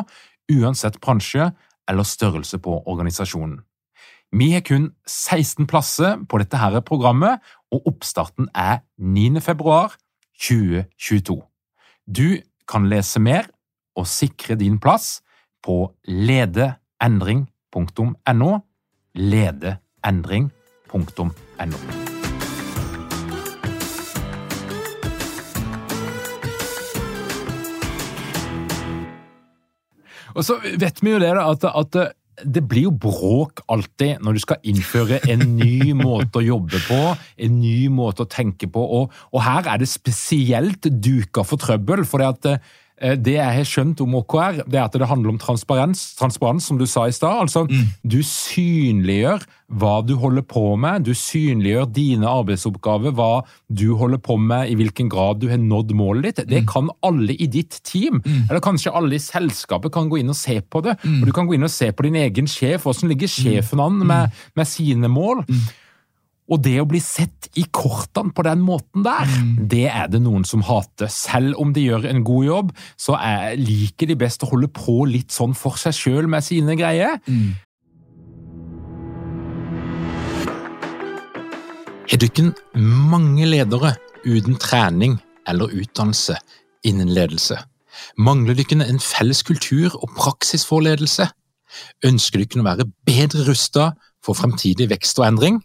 uansett 0.53 1.01
bransje 1.03 1.45
eller 1.91 2.05
størrelse 2.07 2.59
på 2.63 2.73
organisasjonen. 2.91 3.59
Vi 4.35 4.53
har 4.53 4.63
kun 4.67 4.93
16 5.07 5.67
plasser 5.71 6.19
på 6.27 6.39
dette 6.43 6.59
her 6.59 6.81
programmet, 6.83 7.39
og 7.71 7.87
oppstarten 7.87 8.49
er 8.55 8.79
9. 8.99 9.41
februar 9.41 9.97
2022. 10.43 11.43
Du 12.07 12.39
kan 12.67 12.89
lese 12.91 13.21
mer 13.23 13.47
og 13.95 14.07
sikre 14.11 14.55
din 14.59 14.79
plass 14.83 15.23
på 15.63 15.95
ledeendring.no. 16.09 18.59
Ledeendring.no 19.15 20.64
.no. 20.95 21.71
Og 30.35 30.43
så 30.43 30.59
vet 30.63 30.99
vi 31.03 31.13
jo 31.13 31.19
det, 31.23 31.31
da, 31.37 31.51
at, 31.53 31.67
at 31.71 32.47
det 32.55 32.65
blir 32.67 32.89
jo 32.89 32.95
bråk 33.05 33.61
alltid 33.71 34.23
når 34.25 34.35
du 34.35 34.43
skal 34.43 34.65
innføre 34.67 35.21
en 35.31 35.45
ny 35.59 35.93
måte 36.05 36.41
å 36.41 36.47
jobbe 36.47 36.81
på, 36.89 37.03
en 37.15 37.61
ny 37.61 37.91
måte 37.95 38.25
å 38.25 38.31
tenke 38.31 38.67
på, 38.71 38.83
og, 38.83 39.13
og 39.31 39.45
her 39.47 39.71
er 39.71 39.83
det 39.83 39.91
spesielt 39.91 40.91
duka 40.91 41.47
for 41.47 41.63
trøbbel. 41.63 42.03
for 42.09 42.23
det 42.23 42.33
at 42.35 42.51
Eh, 42.55 42.61
det 42.95 43.35
jeg 43.35 43.57
har 43.59 43.67
skjønt 43.67 44.01
om 44.05 44.15
OKR, 44.21 44.61
det 44.71 44.79
er 44.79 44.85
at 44.85 44.95
det 44.95 45.09
handler 45.11 45.33
om 45.33 45.39
transparens, 45.43 46.13
transparens 46.19 46.69
som 46.71 46.79
du 46.79 46.87
sa 46.87 47.09
i 47.09 47.15
stad. 47.15 47.43
Altså, 47.43 47.65
mm. 47.67 47.89
du 48.07 48.21
synliggjør 48.23 49.43
hva 49.75 49.95
du 50.07 50.15
holder 50.21 50.45
på 50.47 50.63
med, 50.79 51.07
du 51.09 51.15
synliggjør 51.17 51.89
dine 51.97 52.29
arbeidsoppgaver, 52.31 53.15
hva 53.17 53.43
du 53.67 53.97
holder 53.99 54.21
på 54.23 54.37
med, 54.39 54.71
i 54.71 54.77
hvilken 54.79 55.11
grad 55.11 55.43
du 55.43 55.49
har 55.51 55.59
nådd 55.61 55.95
målet 55.99 56.29
ditt. 56.29 56.45
Det 56.51 56.63
mm. 56.63 56.69
kan 56.71 56.91
alle 57.07 57.35
i 57.35 57.49
ditt 57.51 57.81
team, 57.83 58.21
mm. 58.23 58.45
eller 58.49 58.63
kanskje 58.65 58.95
alle 58.95 59.19
i 59.19 59.23
selskapet, 59.23 59.93
kan 59.95 60.11
gå 60.13 60.21
inn 60.23 60.31
og 60.31 60.39
se 60.39 60.61
på 60.63 60.85
det. 60.87 60.99
Mm. 61.03 61.23
Og 61.23 61.31
Du 61.31 61.35
kan 61.37 61.49
gå 61.49 61.57
inn 61.59 61.67
og 61.67 61.75
se 61.75 61.91
på 61.91 62.07
din 62.07 62.21
egen 62.23 62.51
sjef, 62.51 62.87
hvordan 62.87 63.11
ligger 63.11 63.31
mm. 63.31 63.39
sjefen 63.41 63.83
an 63.83 64.05
med, 64.05 64.31
mm. 64.31 64.45
med 64.61 64.71
sine 64.71 65.11
mål. 65.11 65.43
Og 66.53 66.61
det 66.61 66.75
å 66.77 66.89
bli 66.89 67.01
sett 67.01 67.49
i 67.57 67.65
kortene 67.73 68.35
på 68.37 68.45
den 68.45 68.61
måten 68.65 69.05
der, 69.07 69.25
mm. 69.25 69.53
det 69.71 69.87
er 69.89 70.11
det 70.13 70.21
noen 70.21 70.45
som 70.45 70.65
hater. 70.67 71.09
Selv 71.09 71.57
om 71.61 71.73
de 71.73 71.87
gjør 71.87 72.05
en 72.11 72.21
god 72.27 72.45
jobb, 72.45 72.75
så 73.01 73.17
er, 73.17 73.55
liker 73.57 74.11
de 74.11 74.19
best 74.21 74.45
å 74.45 74.51
holde 74.53 74.69
på 74.69 75.07
litt 75.09 75.33
sånn 75.33 75.57
for 75.57 75.81
seg 75.81 75.97
sjøl 75.97 76.29
med 76.29 76.45
sine 76.45 76.77
greier. 76.77 77.17
Mm. 77.25 77.55
Er 82.13 82.21
du 82.21 82.29
ikke 82.29 82.51
mange 82.77 83.49
ledere 83.49 83.97
uten 84.29 84.61
trening 84.61 85.17
eller 85.49 85.73
utdannelse 85.73 86.37
innen 86.85 87.09
ledelse? 87.17 87.57
Mangler 88.21 88.53
du 88.53 88.67
ikke 88.67 88.83
en 88.85 89.01
felles 89.01 89.41
kultur 89.47 89.95
og 89.97 90.13
praksis 90.19 90.67
for 90.69 90.85
ledelse? 90.85 91.31
Ønsker 92.05 92.39
du 92.39 92.45
ikke 92.45 92.61
å 92.61 92.69
være 92.69 92.93
bedre 93.09 93.49
rusta 93.49 93.95
for 94.25 94.37
fremtidig 94.37 94.91
vekst 94.93 95.19
og 95.23 95.33
endring? 95.33 95.65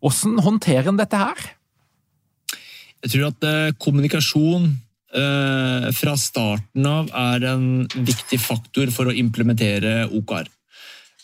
Hvordan 0.00 0.38
håndterer 0.44 0.88
en 0.90 1.00
dette 1.00 1.18
her? 1.20 1.50
Jeg 3.00 3.12
tror 3.14 3.28
at 3.30 3.46
eh, 3.48 3.74
kommunikasjon 3.80 4.66
eh, 5.16 5.90
fra 5.96 6.16
starten 6.20 6.88
av 6.88 7.12
er 7.16 7.46
en 7.52 7.68
viktig 7.94 8.40
faktor 8.42 8.92
for 8.92 9.08
å 9.08 9.16
implementere 9.16 10.08
OKR. 10.08 10.50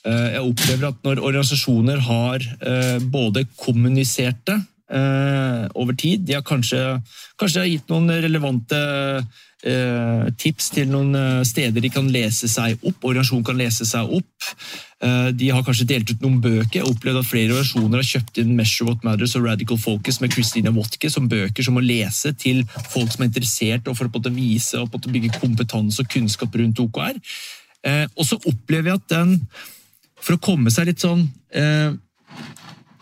Eh, 0.06 0.28
jeg 0.36 0.44
opplever 0.44 0.88
at 0.90 1.02
når 1.04 1.20
organisasjoner 1.20 2.00
har 2.08 2.46
eh, 2.60 2.96
både 3.00 3.44
kommunisert 3.60 4.40
det 4.48 4.58
eh, 4.92 5.66
over 5.76 5.96
tid, 5.98 6.24
de 6.28 6.38
har 6.38 6.46
kanskje, 6.46 6.80
kanskje 7.40 7.68
gitt 7.72 7.92
noen 7.92 8.12
relevante 8.24 8.80
Eh, 9.66 10.26
tips 10.38 10.68
til 10.74 10.90
noen 10.92 11.42
steder 11.48 11.82
de 11.82 11.88
kan 11.90 12.06
lese 12.12 12.46
seg 12.50 12.76
opp. 12.86 13.00
Organisasjonen 13.00 13.46
kan 13.48 13.58
lese 13.58 13.86
seg 13.88 14.12
opp. 14.18 14.50
Eh, 15.04 15.28
de 15.36 15.50
har 15.52 15.64
kanskje 15.64 15.84
delt 15.90 16.08
ut 16.08 16.22
noen 16.24 16.38
bøker. 16.40 16.78
Jeg 16.78 16.88
opplevd 16.88 17.20
at 17.20 17.28
Flere 17.28 17.58
versjoner 17.58 18.00
har 18.00 18.08
kjøpt 18.08 18.40
inn 18.40 18.54
Measure 18.56 18.88
What 18.88 19.04
Matters 19.04 19.34
og 19.36 19.44
Radical 19.44 19.80
Focus 19.80 20.22
med 20.22 20.32
Christina 20.32 20.72
Wotke 20.72 21.10
som 21.12 21.28
bøker 21.28 21.66
som 21.66 21.76
må 21.76 21.84
lese 21.84 22.32
til 22.40 22.62
folk 22.88 23.12
som 23.12 23.26
er 23.26 23.30
interessert, 23.30 23.90
og 23.90 23.98
for 23.98 24.08
å 24.08 24.32
vise 24.32 24.80
og 24.80 24.96
bygge 25.04 25.36
kompetanse 25.36 26.00
og 26.00 26.10
kunnskap 26.12 26.56
rundt 26.56 26.80
OKR. 26.80 27.20
Og 28.16 28.24
så 28.26 28.38
opplever 28.48 28.90
jeg 28.90 28.98
at 28.98 29.12
den, 29.12 29.36
for 30.18 30.34
å 30.34 30.42
komme 30.42 30.72
seg 30.74 30.88
litt 30.88 31.04
sånn 31.04 31.28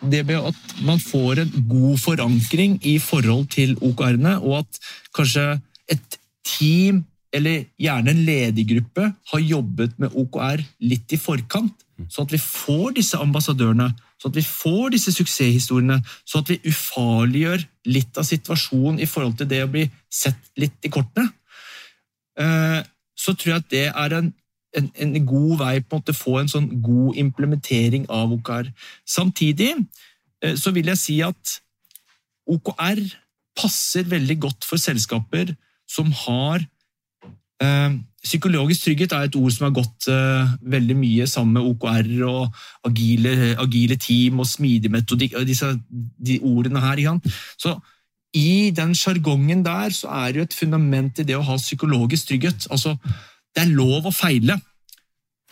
det 0.04 0.20
med 0.28 0.50
at 0.50 0.74
man 0.85 1.00
får 1.00 1.40
en 1.40 1.54
god 1.70 2.02
forankring 2.02 2.76
i 2.85 2.98
forhold 3.00 3.48
til 3.54 3.78
OKR-ene, 3.80 4.37
og 4.42 4.64
at 4.64 4.80
kanskje 5.16 5.46
et 5.94 6.18
team 6.44 7.04
eller 7.35 7.64
gjerne 7.80 8.12
en 8.12 8.24
ledergruppe 8.26 9.09
har 9.33 9.42
jobbet 9.42 9.96
med 10.02 10.12
OKR 10.14 10.62
litt 10.87 11.14
i 11.14 11.18
forkant, 11.18 11.84
Sånn 12.11 12.26
at 12.26 12.35
vi 12.35 12.40
får 12.42 12.94
disse 12.96 13.18
ambassadørene, 13.22 13.90
sånn 14.18 14.33
at 14.33 14.38
vi 14.38 14.46
får 14.46 14.94
disse 14.94 15.12
suksesshistoriene. 15.14 16.00
Sånn 16.26 16.44
at 16.44 16.52
vi 16.52 16.72
ufarliggjør 16.72 17.66
litt 17.94 18.18
av 18.18 18.26
situasjonen 18.28 19.02
i 19.02 19.09
forhold 19.11 19.38
til 19.38 19.50
det 19.50 19.62
å 19.64 19.70
bli 19.70 19.85
sett 20.11 20.50
litt 20.61 20.78
i 20.87 20.92
kortene. 20.92 21.30
Eh, 22.40 22.80
så 23.14 23.35
tror 23.38 23.52
jeg 23.52 23.62
at 23.62 23.70
det 23.70 23.85
er 23.90 24.16
en, 24.18 24.33
en, 24.74 24.88
en 25.07 25.18
god 25.28 25.59
vei 25.62 25.74
på 25.87 26.00
å 26.00 26.16
få 26.16 26.38
en 26.40 26.50
sånn 26.50 26.70
god 26.83 27.20
implementering 27.20 28.09
av 28.12 28.33
OKR. 28.35 28.72
Samtidig 29.07 29.76
eh, 29.78 30.57
så 30.59 30.74
vil 30.74 30.90
jeg 30.90 31.02
si 31.02 31.20
at 31.24 31.59
OKR 32.50 33.04
passer 33.54 34.09
veldig 34.11 34.40
godt 34.42 34.66
for 34.66 34.83
selskaper 34.83 35.54
som 35.90 36.11
har 36.24 36.64
Psykologisk 38.24 38.87
trygghet 38.87 39.12
er 39.12 39.27
et 39.27 39.37
ord 39.37 39.53
som 39.53 39.66
har 39.66 39.74
gått 39.77 40.07
uh, 40.09 40.55
veldig 40.72 40.94
mye 40.96 41.27
sammen 41.29 41.59
med 41.59 41.66
OKR 41.74 42.07
og 42.24 42.55
agile, 42.88 43.53
agile 43.61 43.98
team 44.00 44.40
og 44.40 44.48
smidig 44.48 44.88
metodikk 44.92 45.37
og 45.37 45.44
disse 45.48 45.68
de 45.92 46.38
ordene 46.40 46.81
her. 46.81 47.03
Så 47.61 47.77
I 48.33 48.72
den 48.72 48.96
sjargongen 48.96 49.61
der 49.66 49.92
så 49.92 50.09
er 50.22 50.33
det 50.33 50.40
jo 50.40 50.46
et 50.48 50.57
fundament 50.57 51.20
i 51.20 51.29
det 51.29 51.37
å 51.37 51.44
ha 51.44 51.59
psykologisk 51.61 52.33
trygghet. 52.33 52.66
Altså, 52.72 52.96
det 53.53 53.66
er 53.66 53.77
lov 53.77 54.09
å 54.09 54.14
feile. 54.14 54.57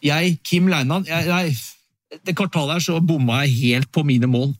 Jeg, 0.03 0.41
Kim 0.43 0.67
Leinan 0.73 1.05
jeg, 1.07 1.29
jeg, 1.29 2.19
Det 2.27 2.35
kvartalet 2.35 2.79
her 2.79 2.83
så 2.83 2.99
bomma 3.05 3.45
jeg 3.45 3.59
helt 3.61 3.93
på 3.93 4.03
mine 4.03 4.27
mål. 4.27 4.57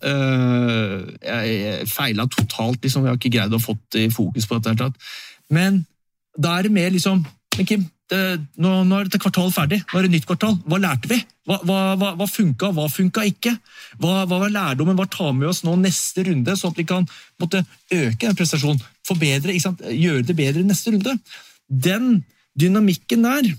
Jeg 1.25 1.89
feila 1.89 2.29
totalt. 2.29 2.85
Liksom. 2.85 3.09
Jeg 3.09 3.17
har 3.17 3.19
ikke 3.19 3.39
greid 3.39 3.57
å 3.57 3.61
få 3.61 3.75
fokus 4.13 4.47
på 4.47 4.61
dette. 4.61 4.93
Men 5.51 5.87
da 6.37 6.59
er 6.59 6.69
det 6.69 6.77
mer 6.77 6.93
liksom 6.93 7.25
Men 7.59 7.69
Kim, 7.69 7.85
nå, 8.13 8.71
nå, 8.87 8.97
er 8.97 9.09
dette 9.09 9.21
kvartalet 9.21 9.55
ferdig. 9.55 9.79
Nå 9.91 9.99
er 9.99 10.07
det 10.07 10.13
nytt 10.15 10.29
kvartal. 10.29 10.57
Hva 10.69 10.79
lærte 10.81 11.11
vi? 11.11 11.19
Hva, 11.49 11.59
hva, 11.67 12.13
hva 12.19 12.29
funka, 12.31 12.71
hva 12.77 12.87
funka 12.93 13.25
ikke? 13.29 13.55
Hva, 14.01 14.23
hva 14.31 14.39
var 14.45 14.53
lærdommen? 14.55 14.97
Hva 14.99 15.09
tar 15.11 15.33
med 15.37 15.51
oss 15.51 15.63
nå 15.67 15.75
neste 15.81 16.25
runde, 16.29 16.57
sånn 16.59 16.75
at 16.75 16.81
vi 16.81 16.87
kan 16.89 17.09
måtte, 17.43 17.65
øke 17.93 18.27
den 18.27 18.39
prestasjonen? 18.39 18.83
Forbedre, 19.09 19.57
gjøre 19.57 20.27
det 20.29 20.39
bedre 20.39 20.65
neste 20.67 20.95
runde? 20.95 21.17
Den 21.67 22.23
dynamikken 22.59 23.27
der, 23.27 23.53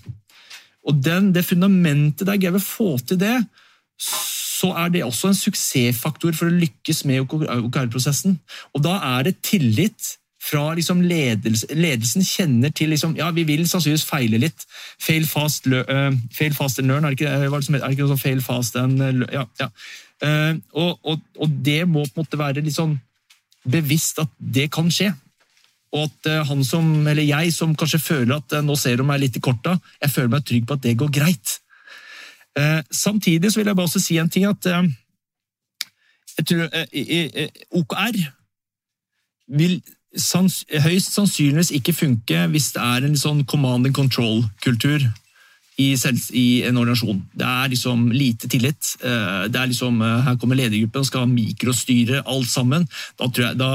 og 0.84 1.00
den, 1.02 1.32
det 1.36 1.46
fundamentet 1.48 2.28
der, 2.28 2.40
greier 2.40 2.58
vi 2.58 2.62
å 2.62 2.66
få 2.66 2.90
til 3.08 3.20
det, 3.22 3.38
så 4.00 4.72
er 4.80 4.92
det 4.94 5.06
også 5.06 5.32
en 5.32 5.38
suksessfaktor 5.38 6.36
for 6.38 6.50
å 6.50 6.60
lykkes 6.62 7.04
med 7.10 7.24
OKR-prosessen. 7.26 8.38
Og 8.74 8.84
da 8.86 8.98
er 9.18 9.28
det 9.28 9.42
tillit 9.46 10.16
fra 10.44 10.74
liksom 10.76 11.02
ledelse, 11.08 11.68
ledelsen 11.72 12.26
kjenner 12.26 12.72
til 12.76 12.92
liksom, 12.94 13.16
ja, 13.18 13.30
Vi 13.32 13.46
vil 13.48 13.64
sannsynligvis 13.70 14.06
feile 14.08 14.40
litt. 14.42 14.66
Fail 15.02 15.28
fast, 15.28 15.68
uh, 15.72 16.12
fail 16.36 16.56
fast 16.56 16.82
and 16.82 16.92
learn, 16.92 17.06
er 17.06 17.14
det 17.14 17.22
ikke, 17.22 17.32
er 17.32 17.46
det, 17.46 17.52
er 17.54 17.86
det 17.86 17.94
ikke 17.96 18.04
noe 18.04 18.14
sånn 18.16 18.24
fail 18.26 18.44
fast 18.44 18.80
and 18.80 19.28
ja, 19.32 19.46
ja. 19.62 19.70
Uh, 20.24 20.60
og, 20.72 21.00
og, 21.04 21.24
og, 21.40 21.56
det 21.66 21.84
må 21.88 22.06
på 22.06 22.16
en 22.16 22.24
måte 22.24 22.40
være 22.40 22.64
litt 22.64 22.76
sånn 22.76 22.96
bevisst 23.68 24.20
at 24.24 24.32
det 24.38 24.70
kan 24.72 24.92
skje. 24.92 25.14
Og 25.94 26.08
at 26.08 26.30
uh, 26.32 26.44
han 26.50 26.64
som, 26.68 26.92
eller 27.08 27.24
jeg 27.24 27.56
som 27.56 27.76
kanskje 27.80 28.04
føler 28.04 28.38
at 28.38 28.60
nå 28.66 28.78
ser 28.80 29.00
de 29.00 29.08
meg 29.08 29.24
litt 29.24 29.40
i 29.40 29.44
korta, 29.44 29.78
jeg 30.04 30.12
føler 30.12 30.36
meg 30.36 30.48
trygg 30.48 30.68
på 30.68 30.80
at 30.80 30.86
det 30.88 30.98
går 31.00 31.14
greit. 31.22 31.60
samtidig 32.94 33.50
så 33.50 33.58
vil 33.58 33.68
jeg 33.68 33.76
bare 33.76 33.90
også 33.90 34.00
si 34.00 34.18
en 34.22 34.28
ting 34.30 34.44
at 34.46 34.68
jeg 36.38 36.44
tror 36.46 36.68
OKR 37.80 38.20
vil 39.58 39.80
sans, 40.16 40.64
høyst 40.84 41.14
sannsynligvis 41.16 41.74
ikke 41.78 41.96
funke 41.96 42.46
hvis 42.54 42.72
det 42.76 42.82
er 42.84 43.08
en 43.08 43.20
sånn 43.20 43.44
command 43.50 43.88
and 43.88 43.96
control-kultur 43.98 45.06
i, 45.82 45.94
i, 46.38 46.48
en 46.68 46.78
organisasjon. 46.78 47.22
Det 47.34 47.48
er 47.50 47.72
liksom 47.72 48.10
lite 48.14 48.50
tillit. 48.52 48.94
Eh, 49.02 49.46
det 49.50 49.60
er 49.60 49.72
liksom, 49.72 50.02
eh, 50.02 50.22
Her 50.28 50.38
kommer 50.38 50.60
ledergruppen 50.60 51.02
og 51.02 51.10
skal 51.10 51.32
mikrostyre 51.32 52.22
alt 52.30 52.50
sammen. 52.50 52.86
Da 53.18 53.28
tror 53.28 53.48
jeg, 53.48 53.58
da, 53.58 53.72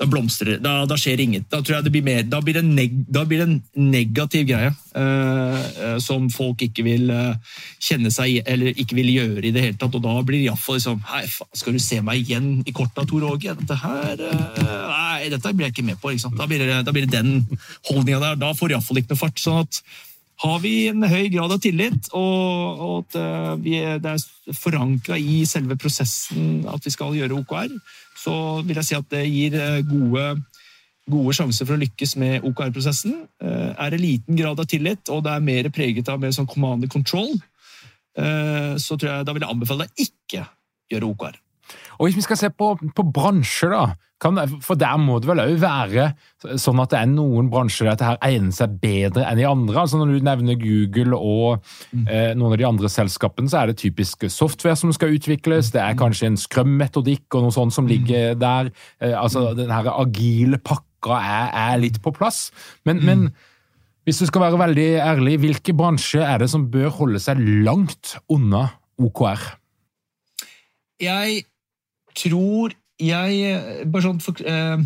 da 0.00 0.06
blomstrer. 0.10 0.58
Da, 0.58 0.72
da, 0.90 0.96
skjer 0.98 1.20
inget. 1.22 1.46
Da 1.52 1.60
tror 1.62 1.76
jeg 1.76 1.86
det 1.86 1.92
blir 1.94 2.04
mer, 2.06 2.22
da 2.26 2.40
blir 2.42 2.56
det, 2.58 2.64
neg, 2.66 2.94
da 3.14 3.22
blir 3.28 3.42
det 3.42 3.46
en 3.46 3.90
negativ 3.92 4.48
greie 4.48 4.72
uh, 4.98 5.98
som 6.02 6.26
folk 6.34 6.64
ikke 6.66 6.82
vil 6.86 7.12
uh, 7.14 7.36
kjenne 7.78 8.10
seg 8.14 8.40
eller 8.42 8.74
ikke 8.74 8.98
vil 8.98 9.12
gjøre 9.12 9.44
i 9.44 9.52
det 9.54 9.62
hele 9.68 9.78
tatt. 9.78 9.94
Og 9.94 10.02
da 10.02 10.16
blir 10.26 10.40
det 10.40 10.48
iallfall 10.48 10.80
liksom 10.80 11.02
Hei, 11.12 11.22
skal 11.54 11.76
du 11.76 11.82
se 11.82 12.00
meg 12.02 12.24
igjen 12.24 12.48
i 12.66 12.74
korta, 12.74 13.06
Tor 13.06 13.28
Åge? 13.30 13.54
Dette 13.60 13.78
her 13.84 14.24
uh, 14.24 14.64
Nei, 14.64 15.30
dette 15.30 15.54
blir 15.54 15.68
jeg 15.68 15.76
ikke 15.76 15.86
med 15.92 16.02
på. 16.02 16.16
Da 16.26 16.48
blir, 16.50 16.64
det, 16.64 16.82
da 16.88 16.94
blir 16.94 17.06
det 17.06 17.14
den 17.14 17.60
holdninga 17.86 18.22
der. 18.24 18.42
Da 18.42 18.50
får 18.58 18.74
iallfall 18.74 18.98
ikke 19.02 19.14
noe 19.14 19.22
fart. 19.22 19.38
sånn 19.38 19.62
at 19.62 19.82
har 20.42 20.56
vi 20.64 20.88
en 20.90 21.04
høy 21.06 21.28
grad 21.30 21.52
av 21.54 21.60
tillit, 21.62 22.08
og, 22.16 22.80
og 22.84 22.94
at 23.04 23.60
vi, 23.62 23.76
det 24.02 24.14
er 24.16 24.56
forankra 24.58 25.18
i 25.20 25.44
selve 25.46 25.76
prosessen 25.78 26.64
at 26.68 26.82
vi 26.84 26.92
skal 26.92 27.14
gjøre 27.14 27.38
OKR, 27.38 27.76
så 28.24 28.34
vil 28.64 28.78
jeg 28.80 28.88
si 28.88 28.98
at 28.98 29.08
det 29.12 29.24
gir 29.28 29.56
eh, 29.58 29.80
gode, 29.86 30.24
gode 31.10 31.36
sjanser 31.36 31.68
for 31.68 31.76
å 31.76 31.82
lykkes 31.82 32.16
med 32.20 32.46
OKR-prosessen. 32.48 33.16
Eh, 33.42 33.70
er 33.72 33.94
det 33.94 34.02
liten 34.02 34.38
grad 34.38 34.60
av 34.60 34.68
tillit, 34.70 35.10
og 35.12 35.24
det 35.26 35.34
er 35.34 35.48
mer 35.50 35.70
preget 35.74 36.10
av 36.12 36.22
mer 36.22 36.34
sånn 36.36 36.48
command 36.50 36.86
and 36.86 36.92
control, 36.92 37.32
eh, 38.18 38.74
så 38.80 38.96
tror 38.96 39.10
jeg 39.10 39.28
da 39.28 39.36
vil 39.36 39.44
jeg 39.44 39.56
anbefale 39.56 39.88
deg 39.88 40.08
ikke 40.08 40.46
gjøre 40.92 41.10
OKR. 41.12 41.40
Og 41.98 42.08
Hvis 42.08 42.18
vi 42.18 42.26
skal 42.26 42.40
se 42.40 42.50
på, 42.50 42.74
på 42.96 43.04
bransjer, 43.14 43.70
da, 43.74 43.84
kan, 44.24 44.38
for 44.64 44.78
der 44.78 44.96
må 45.00 45.18
det 45.20 45.28
vel 45.28 45.42
òg 45.42 45.54
være 45.60 46.06
sånn 46.60 46.80
at 46.82 46.92
det 46.94 47.00
er 47.02 47.10
noen 47.10 47.50
bransjer 47.52 47.88
der 47.88 47.96
dette 47.96 48.08
her 48.08 48.20
egner 48.24 48.54
seg 48.56 48.76
bedre 48.80 49.26
enn 49.28 49.42
i 49.42 49.46
andre. 49.48 49.82
altså 49.82 50.00
Når 50.00 50.14
du 50.14 50.26
nevner 50.26 50.58
Google 50.60 51.18
og 51.18 51.64
mm. 51.92 52.04
eh, 52.06 52.30
noen 52.38 52.54
av 52.54 52.60
de 52.60 52.68
andre 52.68 52.90
selskapene, 52.92 53.50
så 53.50 53.60
er 53.60 53.70
det 53.70 53.80
typisk 53.82 54.26
software 54.32 54.78
som 54.80 54.92
skal 54.96 55.14
utvikles. 55.16 55.72
Det 55.74 55.82
er 55.82 55.98
kanskje 55.98 56.30
en 56.30 56.40
Scrum-metodikk 56.40 57.36
og 57.36 57.46
noe 57.46 57.56
sånt 57.56 57.76
som 57.76 57.90
ligger 57.90 58.32
mm. 58.32 58.42
der. 58.42 58.70
Eh, 59.02 59.16
altså 59.18 59.50
Den 59.58 59.72
her 59.74 59.90
agile 59.92 60.62
pakka 60.62 61.20
er, 61.20 61.50
er 61.66 61.82
litt 61.82 62.00
på 62.02 62.14
plass. 62.16 62.46
Men, 62.88 63.02
mm. 63.02 63.10
men 63.10 63.26
hvis 64.08 64.20
du 64.20 64.28
skal 64.28 64.46
være 64.46 64.60
veldig 64.60 64.90
ærlig, 65.00 65.38
hvilke 65.42 65.76
bransjer 65.76 66.24
er 66.24 66.42
det 66.42 66.50
som 66.52 66.68
bør 66.72 66.90
holde 66.96 67.20
seg 67.22 67.40
langt 67.64 68.16
unna 68.32 68.66
OKR? 69.00 69.50
Jeg 71.02 71.44
tror 72.16 72.74
jeg 73.00 73.86
bare 73.90 74.06
sånn 74.06 74.22
for, 74.22 74.38
eh, 74.46 74.78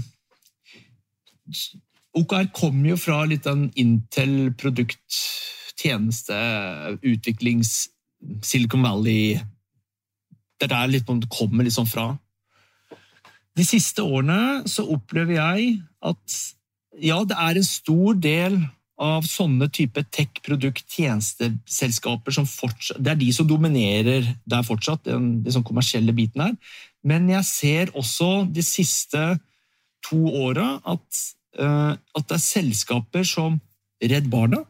OKR 2.18 2.50
kommer 2.56 2.92
jo 2.92 2.98
fra 3.00 3.22
litt 3.28 3.46
den 3.46 3.68
Intel-produkt, 3.78 5.20
tjeneste, 5.78 6.34
utviklings 7.06 7.88
Silicon 8.42 8.82
Valley 8.82 9.38
Det 10.58 10.66
er 10.66 10.72
der 10.72 10.88
litt, 10.90 11.06
det 11.06 11.30
kommer 11.30 11.62
liksom 11.62 11.86
fra. 11.86 12.18
De 13.54 13.64
siste 13.66 14.02
årene 14.02 14.66
så 14.66 14.82
opplever 14.90 15.38
jeg 15.38 15.76
at 16.02 16.38
ja, 16.98 17.22
det 17.22 17.36
er 17.38 17.58
en 17.58 17.66
stor 17.66 18.14
del 18.18 18.58
av 18.98 19.22
sånne 19.22 19.68
type 19.70 20.02
tech-produkt-tjenesteselskaper 20.14 22.32
som 22.34 22.46
fortsatt 22.50 22.98
Det 22.98 23.10
er 23.12 23.18
de 23.20 23.32
som 23.34 23.46
dominerer 23.46 24.34
der 24.42 24.62
fortsatt, 24.66 25.04
den, 25.06 25.42
den 25.44 25.52
sånn 25.54 25.66
kommersielle 25.66 26.12
biten 26.16 26.40
her. 26.42 26.56
Men 27.06 27.28
jeg 27.30 27.46
ser 27.46 27.92
også 27.96 28.48
de 28.50 28.64
siste 28.64 29.22
to 30.06 30.18
åra 30.40 30.78
at, 30.86 31.22
uh, 31.60 31.94
at, 31.94 32.24
det 32.26 32.36
er 32.36 32.44
selskaper 32.44 33.26
som 33.26 33.58
Redd 34.02 34.28
Barna, 34.30 34.62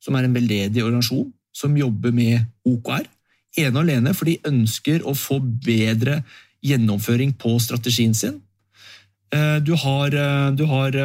som 0.00 0.16
er 0.16 0.26
en 0.26 0.36
veldedig 0.36 0.84
organisasjon, 0.84 1.30
som 1.52 1.76
jobber 1.76 2.12
med 2.14 2.44
OKR. 2.68 3.08
Ene 3.58 3.74
og 3.74 3.82
alene 3.82 4.14
for 4.14 4.28
de 4.28 4.38
ønsker 4.46 5.04
å 5.04 5.16
få 5.18 5.40
bedre 5.40 6.20
gjennomføring 6.64 7.34
på 7.40 7.56
strategien 7.62 8.14
sin. 8.16 8.38
Uh, 9.34 9.58
du 9.64 9.74
har, 9.78 10.14
uh, 10.14 10.50
du 10.56 10.66
har 10.70 10.96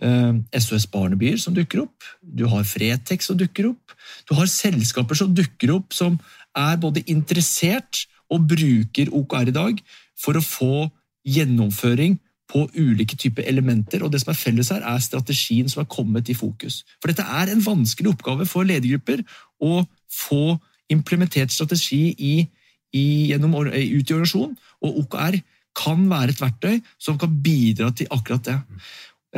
SOS 0.00 0.86
Barnebyer 0.88 1.36
som 1.36 1.52
dukker 1.52 1.82
opp. 1.82 2.06
Du 2.24 2.46
har 2.48 2.64
Fretex 2.64 3.26
som 3.28 3.36
dukker 3.36 3.66
opp. 3.68 3.92
Du 4.24 4.32
har 4.38 4.48
selskaper 4.48 5.18
som 5.18 5.34
dukker 5.36 5.74
opp 5.74 5.92
som 5.92 6.16
er 6.56 6.78
både 6.80 7.02
interessert 7.12 8.06
og 8.30 8.48
bruker 8.50 9.12
OKR 9.12 9.50
i 9.50 9.56
dag 9.56 9.80
for 10.18 10.38
å 10.38 10.44
få 10.44 10.88
gjennomføring 11.26 12.18
på 12.50 12.64
ulike 12.74 13.16
typer 13.18 13.46
elementer. 13.46 14.02
og 14.02 14.12
Det 14.12 14.22
som 14.22 14.32
er 14.32 14.40
felles 14.40 14.70
her, 14.74 14.82
er 14.82 15.02
strategien 15.02 15.68
som 15.70 15.82
er 15.82 15.90
kommet 15.90 16.28
i 16.28 16.34
fokus. 16.34 16.82
For 17.00 17.10
dette 17.10 17.22
er 17.22 17.52
en 17.52 17.62
vanskelig 17.64 18.14
oppgave 18.14 18.46
for 18.48 18.66
ledergrupper 18.66 19.22
å 19.62 19.84
få 20.10 20.58
implementert 20.90 21.54
strategi 21.54 22.10
i, 22.18 22.34
i, 22.96 23.04
gjennom, 23.30 23.54
ut 23.54 23.70
i 23.70 24.16
organisasjonen, 24.16 24.56
og 24.82 25.04
OKR 25.04 25.38
kan 25.78 26.02
være 26.10 26.34
et 26.34 26.42
verktøy 26.42 26.80
som 26.98 27.18
kan 27.20 27.36
bidra 27.44 27.92
til 27.94 28.10
akkurat 28.10 28.48
det. 28.48 28.56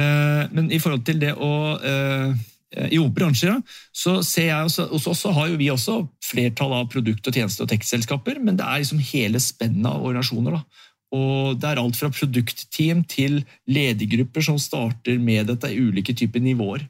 Eh, 0.01 0.45
men 0.57 0.71
i 0.73 0.81
forhold 0.81 1.05
til 1.05 1.21
det 1.21 1.35
å 1.37 1.53
eh, 1.77 2.33
i 2.73 2.99
bransjer, 3.13 3.59
så 3.93 4.23
ser 4.25 4.49
jeg 4.49 4.69
også, 4.69 4.87
hos 4.89 5.09
oss 5.11 5.25
har 5.37 5.51
jo 5.51 5.59
vi 5.61 5.69
også 5.73 5.99
flertall 6.25 6.73
av 6.73 6.89
produkt- 6.93 7.27
og 7.29 7.37
tjeneste- 7.37 7.65
og 7.65 7.69
tech-selskaper, 7.69 8.41
men 8.41 8.57
det 8.57 8.65
er 8.65 8.81
liksom 8.81 9.03
hele 9.13 9.41
spennet 9.41 9.91
av 9.91 10.01
organisasjoner. 10.01 10.57
da. 10.57 10.63
Og 11.13 11.61
Det 11.61 11.69
er 11.69 11.79
alt 11.79 11.97
fra 11.97 12.09
produktteam 12.09 13.05
til 13.05 13.43
ledergrupper 13.69 14.43
som 14.43 14.59
starter 14.59 15.19
med 15.21 15.47
dette 15.47 15.69
i 15.69 15.77
ulike 15.77 16.15
typer 16.17 16.41
nivåer. 16.41 16.89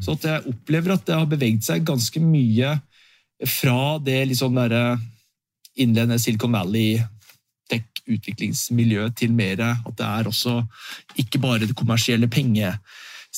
Så 0.00 0.16
jeg 0.22 0.46
opplever 0.48 0.94
at 0.94 1.04
det 1.04 1.14
har 1.14 1.26
beveget 1.26 1.64
seg 1.64 1.84
ganske 1.84 2.20
mye 2.20 2.80
fra 3.46 3.98
det 3.98 4.28
liksom 4.28 4.56
innledende 5.76 6.18
Silicon 6.18 6.52
Valley 6.52 6.98
tech-utviklingsmiljøet 7.68 9.14
til 9.16 9.32
mer 9.36 9.60
at 9.60 9.96
det 9.98 10.06
er 10.06 10.30
også 10.30 10.62
ikke 11.20 11.38
bare 11.38 11.66
det 11.66 11.76
kommersielle 11.76 12.28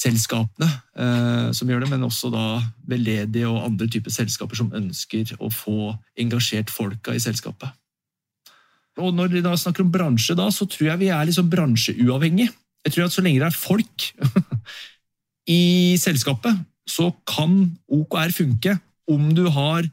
pengeselskapene 0.00 0.68
eh, 0.96 1.52
som 1.52 1.68
gjør 1.68 1.84
det, 1.84 1.90
men 1.90 2.04
også 2.06 2.30
da 2.32 2.60
veldedige 2.88 3.48
og 3.48 3.64
andre 3.66 3.88
typer 3.88 4.10
selskaper 4.10 4.56
som 4.56 4.72
ønsker 4.72 5.34
å 5.38 5.50
få 5.50 5.94
engasjert 6.18 6.70
folka 6.70 7.14
i 7.14 7.20
selskapet. 7.20 7.68
Og 8.98 9.14
når 9.14 9.30
vi 9.32 9.42
da 9.44 9.54
snakker 9.56 9.84
om 9.84 9.92
bransje, 9.92 10.34
da, 10.34 10.50
så 10.50 10.66
tror 10.66 10.90
jeg 10.90 11.00
vi 11.00 11.10
er 11.12 11.24
liksom 11.26 11.48
bransjeuavhengig. 11.50 12.50
Jeg 12.84 12.92
tror 12.92 13.06
at 13.06 13.14
så 13.14 13.22
lenge 13.22 13.40
det 13.40 13.48
er 13.48 13.56
folk 13.56 14.08
i 15.60 15.96
selskapet, 16.00 16.56
så 16.88 17.12
kan 17.28 17.70
OKR 17.88 18.32
funke. 18.34 18.78
Om 19.10 19.32
du 19.34 19.46
har 19.52 19.86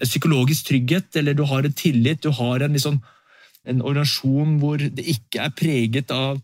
psykologisk 0.00 0.70
trygghet, 0.70 1.10
eller 1.16 1.34
du 1.36 1.44
har 1.44 1.64
en 1.64 1.76
tillit, 1.76 2.22
du 2.22 2.30
har 2.32 2.62
en, 2.62 2.72
liksom, 2.72 3.00
en 3.68 3.82
organisasjon 3.82 4.56
hvor 4.62 4.80
det 4.80 5.04
ikke 5.04 5.44
er 5.44 5.56
preget 5.56 6.14
av 6.14 6.40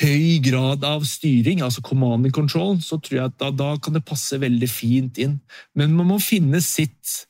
høy 0.00 0.40
grad 0.42 0.84
av 0.86 1.04
styring, 1.06 1.62
altså 1.62 1.82
command 1.84 2.26
and 2.26 2.34
control, 2.34 2.78
så 2.82 2.98
tror 2.98 3.18
jeg 3.18 3.30
at 3.30 3.38
da, 3.38 3.50
da 3.54 3.74
kan 3.82 3.94
det 3.94 4.04
passe 4.06 4.40
veldig 4.42 4.70
fint 4.70 5.20
inn. 5.22 5.38
Men 5.78 5.94
man 5.94 6.10
må 6.10 6.18
finne 6.22 6.60
sitt. 6.64 7.26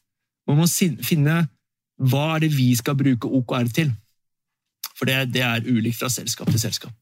Man 0.48 0.62
må 0.62 0.68
finne 0.68 1.42
hva 2.00 2.24
er 2.34 2.46
det 2.46 2.54
vi 2.56 2.72
skal 2.76 2.96
bruke 2.98 3.28
OKR 3.28 3.68
til. 3.74 3.92
For 4.94 5.10
det, 5.10 5.34
det 5.34 5.42
er 5.44 5.66
ulikt 5.66 6.00
fra 6.00 6.12
selskap 6.12 6.50
til 6.52 6.62
selskap. 6.62 6.94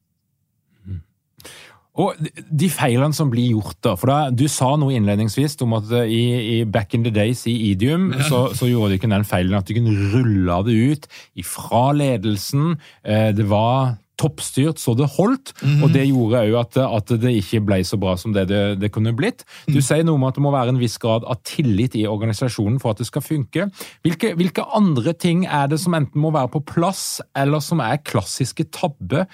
Og 1.93 2.17
de 2.33 2.67
feilene 2.73 3.13
som 3.13 3.29
blir 3.29 3.51
gjort, 3.51 3.77
da. 3.85 3.91
For 3.99 4.09
da, 4.09 4.31
du 4.33 4.47
sa 4.49 4.71
noe 4.81 4.95
innledningsvis 4.97 5.59
om 5.61 5.75
at 5.77 5.91
i, 6.09 6.23
i 6.55 6.55
back 6.65 6.95
in 6.97 7.03
the 7.05 7.13
days 7.13 7.43
i 7.49 7.53
Idium, 7.69 8.07
ja. 8.15 8.25
så, 8.25 8.47
så, 8.57 8.65
gjorde 8.65 8.95
du 8.95 8.97
ikke 8.97 9.11
den 9.11 9.27
feilen 9.29 9.59
at 9.59 9.69
du 9.69 9.75
kunne 9.77 9.93
rulle 10.09 10.57
det 10.65 10.73
ut 10.73 11.05
ifra 11.37 11.83
ledelsen. 11.93 12.79
Eh, 13.05 13.29
det 13.37 13.45
var 13.51 13.93
toppstyrt 14.23 14.81
så 14.81 14.95
det 14.97 15.09
holdt, 15.17 15.53
mm 15.61 15.69
-hmm. 15.69 15.83
og 15.83 15.93
det 15.93 16.07
gjorde 16.07 16.43
òg 16.47 16.59
at, 16.59 16.77
at, 16.77 17.21
det 17.21 17.35
ikke 17.43 17.61
ble 17.65 17.83
så 17.83 17.97
bra 17.99 18.15
som 18.17 18.33
det 18.33 18.47
det, 18.47 18.79
det 18.79 18.91
kunne 18.91 19.13
blitt. 19.13 19.43
Du 19.67 19.79
mm. 19.79 19.81
sier 19.81 20.03
noe 20.03 20.15
om 20.15 20.23
at 20.23 20.35
det 20.35 20.43
må 20.43 20.51
være 20.51 20.69
en 20.69 20.79
viss 20.79 20.97
grad 20.97 21.23
av 21.23 21.41
tillit 21.43 21.95
i 21.95 22.07
organisasjonen 22.07 22.79
for 22.79 22.91
at 22.91 22.97
det 22.97 23.07
skal 23.07 23.21
funke. 23.21 23.69
Hvilke, 24.03 24.35
hvilke 24.35 24.63
andre 24.73 25.13
ting 25.13 25.45
er 25.45 25.67
det 25.67 25.79
som 25.79 25.93
enten 25.93 26.21
må 26.21 26.31
være 26.31 26.51
på 26.55 26.63
plass, 26.65 27.21
eller 27.35 27.59
som 27.59 27.79
er 27.79 28.01
klassiske 28.03 28.63
tabber, 28.71 29.25